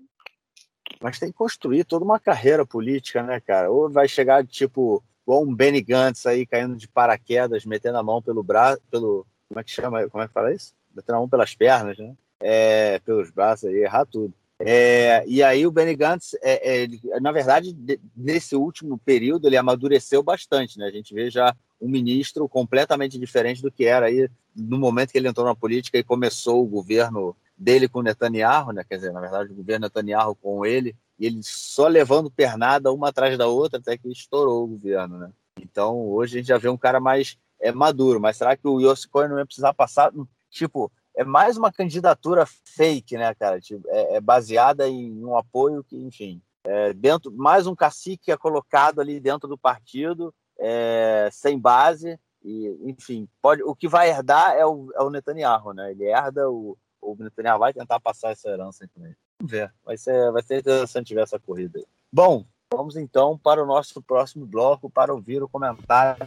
Mas 1.01 1.19
tem 1.19 1.31
que 1.31 1.39
construir 1.39 1.85
toda 1.85 2.05
uma 2.05 2.21
carreira 2.21 2.65
política, 2.65 3.23
né, 3.23 3.41
cara? 3.41 3.71
Ou 3.71 3.91
vai 3.91 4.09
chegar, 4.09 4.47
tipo, 4.47 5.03
igual 5.25 5.43
um 5.43 5.55
Benny 5.55 5.83
Gantz 5.83 6.27
aí 6.27 6.47
caindo 6.47 6.77
de 6.77 6.89
paraquedas, 6.89 7.65
metendo 7.65 7.99
a 7.99 8.03
mão 8.03 8.23
pelo 8.23 8.43
braço, 8.43 8.81
pelo. 8.91 9.27
Como 9.49 9.61
é 9.61 9.65
que 9.65 9.71
chama? 9.71 10.09
Como 10.09 10.23
é 10.23 10.29
que 10.29 10.33
fala 10.33 10.53
isso? 10.53 10.75
Metendo 10.95 11.17
a 11.17 11.21
mão 11.21 11.29
pelas 11.29 11.55
pernas, 11.55 11.99
né? 11.99 12.15
É, 12.41 12.99
pelos 13.01 13.31
braços 13.31 13.69
aí, 13.69 13.77
errar 13.77 14.05
tudo. 14.07 14.33
É, 14.65 15.25
e 15.27 15.43
aí 15.43 15.67
o 15.67 15.73
Benny 15.73 15.97
Gantz, 15.97 16.35
é, 16.41 16.85
é, 16.85 17.21
na 17.21 17.33
verdade, 17.33 17.73
de, 17.73 17.99
nesse 18.17 18.55
último 18.55 18.97
período, 18.97 19.49
ele 19.49 19.57
amadureceu 19.57 20.23
bastante. 20.23 20.79
Né? 20.79 20.87
A 20.87 20.91
gente 20.91 21.13
vê 21.13 21.29
já 21.31 21.55
um 21.81 21.89
ministro 21.89 22.49
completamente 22.49 23.19
diferente 23.19 23.61
do 23.61 23.73
que 23.73 23.85
era 23.85 24.07
aí 24.07 24.29
no 24.55 24.79
momento 24.79 25.11
que 25.11 25.19
ele 25.19 25.27
entrou 25.27 25.45
na 25.45 25.55
política 25.55 25.99
e 25.99 26.05
começou 26.05 26.63
o 26.63 26.69
governo 26.69 27.35
dele 27.57 27.89
com 27.89 28.03
Netanyahu, 28.03 28.73
né? 28.73 28.85
quer 28.89 28.97
dizer, 28.97 29.13
na 29.13 29.21
verdade, 29.21 29.53
o 29.53 29.55
governo 29.55 29.87
Netanyahu 29.87 30.35
com 30.37 30.65
ele, 30.67 30.97
e 31.19 31.27
ele 31.27 31.41
só 31.43 31.87
levando 31.87 32.31
pernada 32.31 32.93
uma 32.93 33.09
atrás 33.09 33.37
da 33.39 33.47
outra 33.47 33.79
até 33.79 33.97
que 33.97 34.09
estourou 34.09 34.65
o 34.65 34.69
governo. 34.69 35.19
Né? 35.19 35.31
Então, 35.61 36.09
hoje 36.09 36.37
a 36.37 36.39
gente 36.41 36.49
já 36.49 36.59
vê 36.59 36.69
um 36.69 36.77
cara 36.77 36.99
mais 36.99 37.39
é, 37.61 37.71
maduro, 37.71 38.21
mas 38.21 38.37
será 38.37 38.57
que 38.57 38.67
o 38.67 38.81
Yossi 38.81 39.09
Cohen 39.09 39.29
não 39.29 39.39
ia 39.39 39.47
precisar 39.47 39.73
passar, 39.73 40.13
tipo, 40.51 40.91
é 41.15 41.25
mais 41.25 41.57
uma 41.57 41.71
candidatura 41.71 42.47
fake, 42.47 43.17
né, 43.17 43.35
cara? 43.35 43.61
Tipo, 43.61 43.87
é, 43.89 44.17
é, 44.17 44.21
baseada 44.21 44.89
em 44.89 45.25
um 45.25 45.37
apoio 45.37 45.85
que, 45.85 45.97
enfim, 45.97 46.41
é 46.65 46.93
dentro 46.93 47.31
mais 47.33 47.67
um 47.67 47.75
cacique 47.75 48.31
é 48.31 48.37
colocado 48.37 49.01
ali 49.01 49.21
dentro 49.21 49.49
do 49.49 49.59
partido, 49.59 50.35
é, 50.59 51.29
sem 51.33 51.59
base 51.59 52.19
e, 52.43 52.77
enfim, 52.85 53.29
pode. 53.41 53.63
O 53.63 53.75
que 53.75 53.89
vai 53.89 54.11
herdar 54.11 54.55
é 54.55 54.65
o, 54.65 54.91
é 54.95 55.03
o 55.03 55.11
Netanyahu, 55.11 55.73
né? 55.73 55.91
Ele 55.91 56.05
herda 56.05 56.51
o, 56.51 56.77
o 57.03 57.17
Netanyahu 57.19 57.59
vai 57.59 57.73
tentar 57.73 57.99
passar 58.01 58.31
essa 58.31 58.49
herança 58.49 58.89
para 58.95 59.07
ele. 59.07 59.17
Vamos 59.41 59.51
ver. 59.51 59.73
Vai 59.85 59.99
ser, 59.99 60.31
vai 60.31 60.43
ser 60.43 60.61
interessante 60.61 61.15
ver 61.15 61.23
essa 61.23 61.39
corrida 61.39 61.79
aí. 61.79 61.85
Bom, 62.13 62.47
vamos 62.73 62.97
então 62.97 63.37
para 63.37 63.63
o 63.63 63.67
nosso 63.67 64.01
próximo 64.01 64.47
bloco 64.47 64.89
para 64.89 65.13
ouvir 65.13 65.43
o 65.43 65.49
comentário 65.49 66.27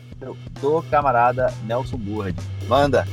do 0.59 0.84
camarada 0.89 1.47
Nelson 1.65 1.97
Burd. 1.97 2.36
Manda! 2.67 3.05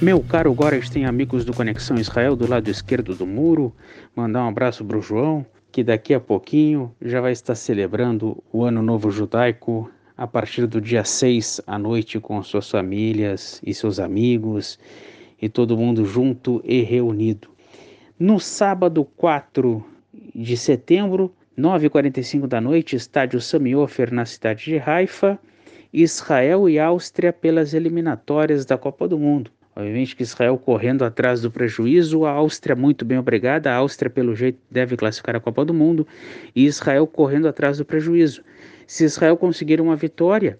Meu 0.00 0.20
caro 0.20 0.56
tem 0.90 1.06
amigos 1.06 1.44
do 1.44 1.54
Conexão 1.54 1.96
Israel 1.96 2.34
do 2.34 2.48
lado 2.48 2.68
esquerdo 2.68 3.14
do 3.14 3.24
muro, 3.24 3.72
mandar 4.16 4.42
um 4.42 4.48
abraço 4.48 4.84
para 4.84 4.98
o 4.98 5.00
João, 5.00 5.46
que 5.70 5.84
daqui 5.84 6.12
a 6.12 6.18
pouquinho 6.18 6.92
já 7.00 7.20
vai 7.20 7.30
estar 7.30 7.54
celebrando 7.54 8.42
o 8.52 8.64
Ano 8.64 8.82
Novo 8.82 9.12
Judaico 9.12 9.88
a 10.16 10.26
partir 10.26 10.66
do 10.66 10.80
dia 10.80 11.04
6 11.04 11.60
à 11.66 11.78
noite 11.78 12.20
com 12.20 12.42
suas 12.42 12.70
famílias 12.70 13.60
e 13.64 13.72
seus 13.72 13.98
amigos 13.98 14.78
e 15.40 15.48
todo 15.48 15.76
mundo 15.76 16.04
junto 16.04 16.60
e 16.64 16.82
reunido. 16.82 17.48
No 18.18 18.38
sábado 18.38 19.04
4 19.16 19.84
de 20.34 20.56
setembro, 20.56 21.34
9h45 21.58 22.46
da 22.46 22.60
noite, 22.60 22.96
estádio 22.96 23.40
Samiofer 23.40 24.12
na 24.12 24.24
cidade 24.24 24.64
de 24.64 24.78
Haifa, 24.78 25.38
Israel 25.92 26.68
e 26.68 26.78
Áustria 26.78 27.32
pelas 27.32 27.74
eliminatórias 27.74 28.64
da 28.64 28.78
Copa 28.78 29.06
do 29.06 29.18
Mundo. 29.18 29.50
Obviamente 29.74 30.14
que 30.14 30.22
Israel 30.22 30.58
correndo 30.58 31.02
atrás 31.02 31.40
do 31.40 31.50
prejuízo, 31.50 32.26
a 32.26 32.30
Áustria 32.30 32.76
muito 32.76 33.04
bem 33.04 33.18
obrigada, 33.18 33.70
a 33.70 33.76
Áustria 33.76 34.10
pelo 34.10 34.36
jeito 34.36 34.58
deve 34.70 34.96
classificar 34.96 35.34
a 35.34 35.40
Copa 35.40 35.64
do 35.64 35.72
Mundo 35.72 36.06
e 36.54 36.66
Israel 36.66 37.06
correndo 37.06 37.48
atrás 37.48 37.78
do 37.78 37.84
prejuízo. 37.84 38.42
Se 38.86 39.04
Israel 39.04 39.36
conseguir 39.36 39.80
uma 39.80 39.96
vitória, 39.96 40.58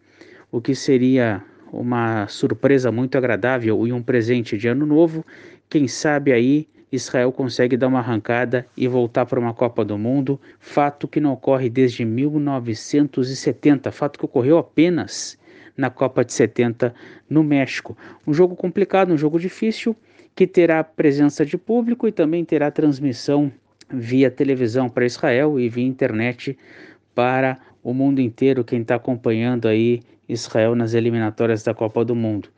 o 0.50 0.60
que 0.60 0.74
seria 0.74 1.42
uma 1.72 2.26
surpresa 2.28 2.92
muito 2.92 3.16
agradável 3.16 3.86
e 3.86 3.92
um 3.92 4.02
presente 4.02 4.58
de 4.58 4.68
ano 4.68 4.84
novo, 4.84 5.24
quem 5.68 5.88
sabe 5.88 6.32
aí 6.32 6.68
Israel 6.92 7.32
consegue 7.32 7.76
dar 7.76 7.88
uma 7.88 8.00
arrancada 8.00 8.66
e 8.76 8.86
voltar 8.86 9.24
para 9.24 9.40
uma 9.40 9.54
Copa 9.54 9.82
do 9.82 9.96
Mundo, 9.96 10.38
fato 10.60 11.08
que 11.08 11.20
não 11.20 11.32
ocorre 11.32 11.70
desde 11.70 12.04
1970, 12.04 13.90
fato 13.90 14.18
que 14.18 14.24
ocorreu 14.26 14.58
apenas 14.58 15.38
na 15.74 15.88
Copa 15.88 16.22
de 16.22 16.34
70 16.34 16.94
no 17.28 17.42
México. 17.42 17.96
Um 18.26 18.34
jogo 18.34 18.54
complicado, 18.54 19.10
um 19.10 19.16
jogo 19.16 19.40
difícil, 19.40 19.96
que 20.34 20.46
terá 20.46 20.84
presença 20.84 21.46
de 21.46 21.56
público 21.56 22.06
e 22.06 22.12
também 22.12 22.44
terá 22.44 22.70
transmissão 22.70 23.50
via 23.90 24.30
televisão 24.30 24.88
para 24.88 25.06
Israel 25.06 25.58
e 25.58 25.68
via 25.70 25.86
internet 25.86 26.58
para 27.14 27.58
o 27.82 27.92
mundo 27.92 28.20
inteiro, 28.20 28.64
quem 28.64 28.82
está 28.82 28.94
acompanhando 28.94 29.66
aí 29.68 30.02
Israel 30.28 30.74
nas 30.74 30.94
eliminatórias 30.94 31.62
da 31.62 31.74
Copa 31.74 32.04
do 32.04 32.14
Mundo. 32.14 32.48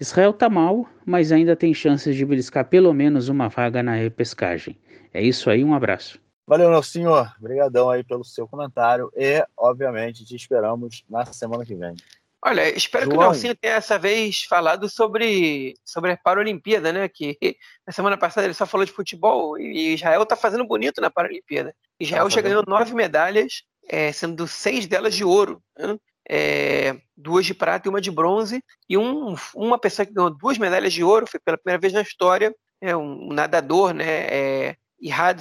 Israel 0.00 0.30
está 0.30 0.48
mal, 0.48 0.86
mas 1.04 1.32
ainda 1.32 1.56
tem 1.56 1.74
chances 1.74 2.14
de 2.14 2.24
beliscar 2.24 2.64
pelo 2.66 2.92
menos 2.94 3.28
uma 3.28 3.48
vaga 3.48 3.82
na 3.82 3.94
repescagem. 3.94 4.78
É 5.12 5.20
isso 5.20 5.50
aí, 5.50 5.64
um 5.64 5.74
abraço. 5.74 6.20
Valeu, 6.46 6.70
meu 6.70 6.82
senhor. 6.82 7.30
Obrigadão 7.38 7.90
aí 7.90 8.04
pelo 8.04 8.24
seu 8.24 8.46
comentário 8.46 9.10
e, 9.14 9.44
obviamente, 9.56 10.24
te 10.24 10.36
esperamos 10.36 11.04
na 11.10 11.26
semana 11.26 11.64
que 11.64 11.74
vem. 11.74 11.94
Olha, 12.40 12.74
espero 12.74 13.06
João. 13.06 13.18
que 13.18 13.24
o 13.24 13.30
Nelsinho 13.30 13.56
tenha 13.56 13.74
essa 13.74 13.98
vez 13.98 14.44
falado 14.44 14.88
sobre, 14.88 15.74
sobre 15.84 16.12
a 16.12 16.16
Paralimpíada, 16.16 16.92
né? 16.92 17.08
Que 17.08 17.36
na 17.84 17.92
semana 17.92 18.16
passada 18.16 18.46
ele 18.46 18.54
só 18.54 18.64
falou 18.64 18.86
de 18.86 18.92
futebol 18.92 19.58
e 19.58 19.94
Israel 19.94 20.24
tá 20.24 20.36
fazendo 20.36 20.64
bonito 20.64 21.00
na 21.00 21.10
Paralimpíada. 21.10 21.74
Israel 21.98 22.24
tá 22.24 22.30
já 22.30 22.40
ganhou 22.40 22.64
nove 22.66 22.94
medalhas, 22.94 23.64
é, 23.88 24.12
sendo 24.12 24.46
seis 24.46 24.86
delas 24.86 25.14
de 25.14 25.24
ouro. 25.24 25.62
Né? 25.78 25.98
É, 26.30 27.00
duas 27.16 27.46
de 27.46 27.54
prata 27.54 27.88
e 27.88 27.90
uma 27.90 28.00
de 28.00 28.10
bronze. 28.10 28.62
E 28.88 28.98
um, 28.98 29.34
uma 29.54 29.78
pessoa 29.78 30.04
que 30.04 30.12
ganhou 30.12 30.30
duas 30.30 30.58
medalhas 30.58 30.92
de 30.92 31.02
ouro, 31.02 31.26
foi 31.26 31.40
pela 31.40 31.56
primeira 31.58 31.80
vez 31.80 31.92
na 31.92 32.02
história, 32.02 32.54
é 32.80 32.96
um 32.96 33.32
nadador, 33.32 33.92
né? 33.92 34.04
É, 34.06 34.76
Ihad, 35.00 35.40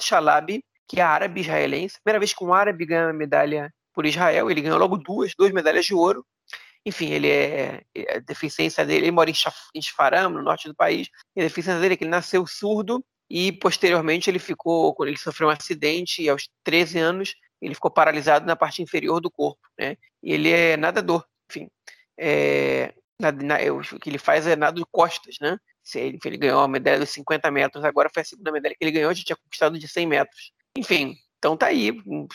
Shalabi, 0.00 0.62
que 0.86 1.00
é 1.00 1.02
árabe 1.02 1.40
israelense. 1.40 2.00
Primeira 2.02 2.18
vez 2.18 2.32
que 2.32 2.44
um 2.44 2.52
árabe 2.52 2.84
ganha 2.84 3.06
uma 3.06 3.12
medalha 3.12 3.72
por 3.94 4.06
Israel. 4.06 4.50
Ele 4.50 4.60
ganhou 4.60 4.78
logo 4.78 4.96
duas, 4.96 5.32
duas 5.36 5.52
medalhas 5.52 5.86
de 5.86 5.94
ouro. 5.94 6.24
Enfim, 6.84 7.10
ele 7.10 7.28
é, 7.28 7.82
é 7.94 8.16
a 8.16 8.20
deficiência 8.20 8.84
dele, 8.86 9.06
ele 9.06 9.10
mora 9.10 9.30
em 9.30 9.82
Shfaram, 9.82 10.30
no 10.30 10.42
norte 10.42 10.68
do 10.68 10.74
país. 10.74 11.08
E 11.36 11.40
a 11.40 11.44
deficiência 11.44 11.80
dele 11.80 11.94
é 11.94 11.96
que 11.96 12.04
ele 12.04 12.10
nasceu 12.10 12.46
surdo 12.46 13.04
e 13.28 13.52
posteriormente 13.52 14.30
ele 14.30 14.38
ficou, 14.38 14.94
quando 14.94 15.08
ele 15.08 15.18
sofreu 15.18 15.48
um 15.48 15.50
acidente 15.50 16.22
e 16.22 16.28
aos 16.28 16.48
13 16.64 16.98
anos 16.98 17.34
ele 17.60 17.74
ficou 17.74 17.90
paralisado 17.90 18.46
na 18.46 18.56
parte 18.56 18.82
inferior 18.82 19.20
do 19.20 19.30
corpo, 19.30 19.60
né? 19.78 19.96
E 20.22 20.32
ele 20.32 20.50
é 20.50 20.76
nadador, 20.76 21.24
enfim. 21.50 21.68
É, 22.18 22.94
na, 23.20 23.32
na, 23.32 23.56
o 23.72 23.98
que 23.98 24.10
ele 24.10 24.18
faz 24.18 24.46
é 24.46 24.56
nado 24.56 24.80
de 24.80 24.86
costas, 24.90 25.36
né? 25.40 25.58
Ele, 25.94 26.18
ele 26.24 26.36
ganhou 26.36 26.60
a 26.60 26.68
medalha 26.68 26.98
dos 26.98 27.10
50 27.10 27.50
metros, 27.50 27.84
agora 27.84 28.10
foi 28.12 28.22
a 28.22 28.24
segunda 28.24 28.52
medalha 28.52 28.74
que 28.78 28.84
ele 28.84 28.92
ganhou, 28.92 29.14
já 29.14 29.24
tinha 29.24 29.36
conquistado 29.36 29.78
de 29.78 29.88
100 29.88 30.06
metros. 30.06 30.52
Enfim, 30.76 31.16
então 31.38 31.56
tá 31.56 31.66
aí, 31.66 31.92
hum, 32.06 32.26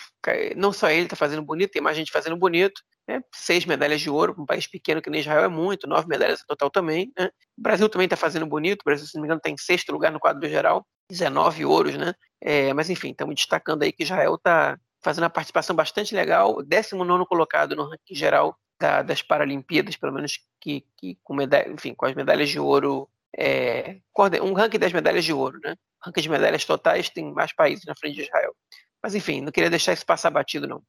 não 0.55 0.71
só 0.71 0.89
ele 0.89 1.07
tá 1.07 1.15
fazendo 1.15 1.43
bonito, 1.43 1.71
tem 1.71 1.81
mais 1.81 1.95
gente 1.95 2.11
fazendo 2.11 2.37
bonito. 2.37 2.81
Né? 3.07 3.21
Seis 3.35 3.65
medalhas 3.65 3.99
de 4.01 4.09
ouro, 4.09 4.33
um 4.37 4.45
país 4.45 4.65
pequeno 4.65 5.01
que 5.01 5.09
nem 5.09 5.19
Israel 5.19 5.43
é 5.43 5.47
muito, 5.49 5.87
nove 5.87 6.07
medalhas 6.07 6.39
no 6.39 6.45
total 6.47 6.69
também. 6.69 7.11
Né? 7.17 7.29
O 7.57 7.61
Brasil 7.61 7.89
também 7.89 8.05
está 8.05 8.15
fazendo 8.15 8.45
bonito, 8.45 8.81
o 8.81 8.85
Brasil, 8.85 9.05
se 9.05 9.15
não 9.15 9.21
me 9.21 9.27
engano, 9.27 9.39
está 9.39 9.49
em 9.49 9.57
sexto 9.57 9.91
lugar 9.91 10.11
no 10.11 10.19
quadro 10.19 10.47
geral, 10.49 10.85
19 11.09 11.65
ouros, 11.65 11.97
né? 11.97 12.13
É, 12.41 12.73
mas 12.73 12.89
enfim, 12.89 13.11
estamos 13.11 13.35
destacando 13.35 13.83
aí 13.83 13.91
que 13.91 14.03
Israel 14.03 14.35
está 14.35 14.77
fazendo 15.03 15.25
uma 15.25 15.29
participação 15.29 15.75
bastante 15.75 16.15
legal, 16.15 16.63
19 16.63 17.25
colocado 17.25 17.75
no 17.75 17.83
ranking 17.83 18.15
geral 18.15 18.57
da, 18.79 19.01
das 19.01 19.21
Paralimpíadas, 19.21 19.95
pelo 19.95 20.13
menos 20.13 20.39
que, 20.59 20.85
que 20.97 21.17
com, 21.23 21.35
medalha, 21.35 21.69
enfim, 21.69 21.93
com 21.93 22.05
as 22.05 22.15
medalhas 22.15 22.49
de 22.49 22.59
ouro 22.59 23.07
é, 23.37 23.97
um 24.41 24.53
ranking 24.53 24.79
das 24.79 24.93
medalhas 24.93 25.25
de 25.25 25.33
ouro, 25.33 25.59
né? 25.63 25.75
Ranking 26.03 26.21
de 26.21 26.29
medalhas 26.29 26.65
totais 26.65 27.09
tem 27.09 27.33
mais 27.33 27.53
países 27.53 27.85
na 27.85 27.95
frente 27.95 28.15
de 28.15 28.21
Israel. 28.23 28.53
Mas 29.01 29.15
enfim, 29.15 29.41
não 29.41 29.51
queria 29.51 29.69
deixar 29.69 29.93
isso 29.93 30.05
passar 30.05 30.29
batido, 30.29 30.67
não. 30.67 30.81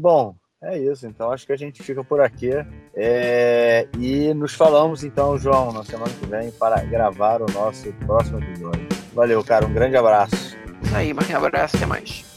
Bom, 0.00 0.34
é 0.62 0.78
isso. 0.78 1.06
Então 1.06 1.30
acho 1.30 1.46
que 1.46 1.52
a 1.52 1.56
gente 1.56 1.82
fica 1.82 2.02
por 2.02 2.20
aqui. 2.20 2.50
É... 2.94 3.88
E 3.98 4.34
nos 4.34 4.54
falamos 4.54 5.04
então, 5.04 5.38
João, 5.38 5.72
na 5.72 5.84
semana 5.84 6.12
que 6.12 6.26
vem 6.26 6.50
para 6.50 6.82
gravar 6.82 7.40
o 7.42 7.46
nosso 7.52 7.92
próximo 8.06 8.38
episódio. 8.40 8.86
Valeu, 9.12 9.42
cara. 9.44 9.66
Um 9.66 9.72
grande 9.72 9.96
abraço. 9.96 10.56
Isso 10.82 10.96
aí, 10.96 11.12
um 11.12 11.36
abraço. 11.36 11.76
Até 11.76 11.86
mais. 11.86 12.33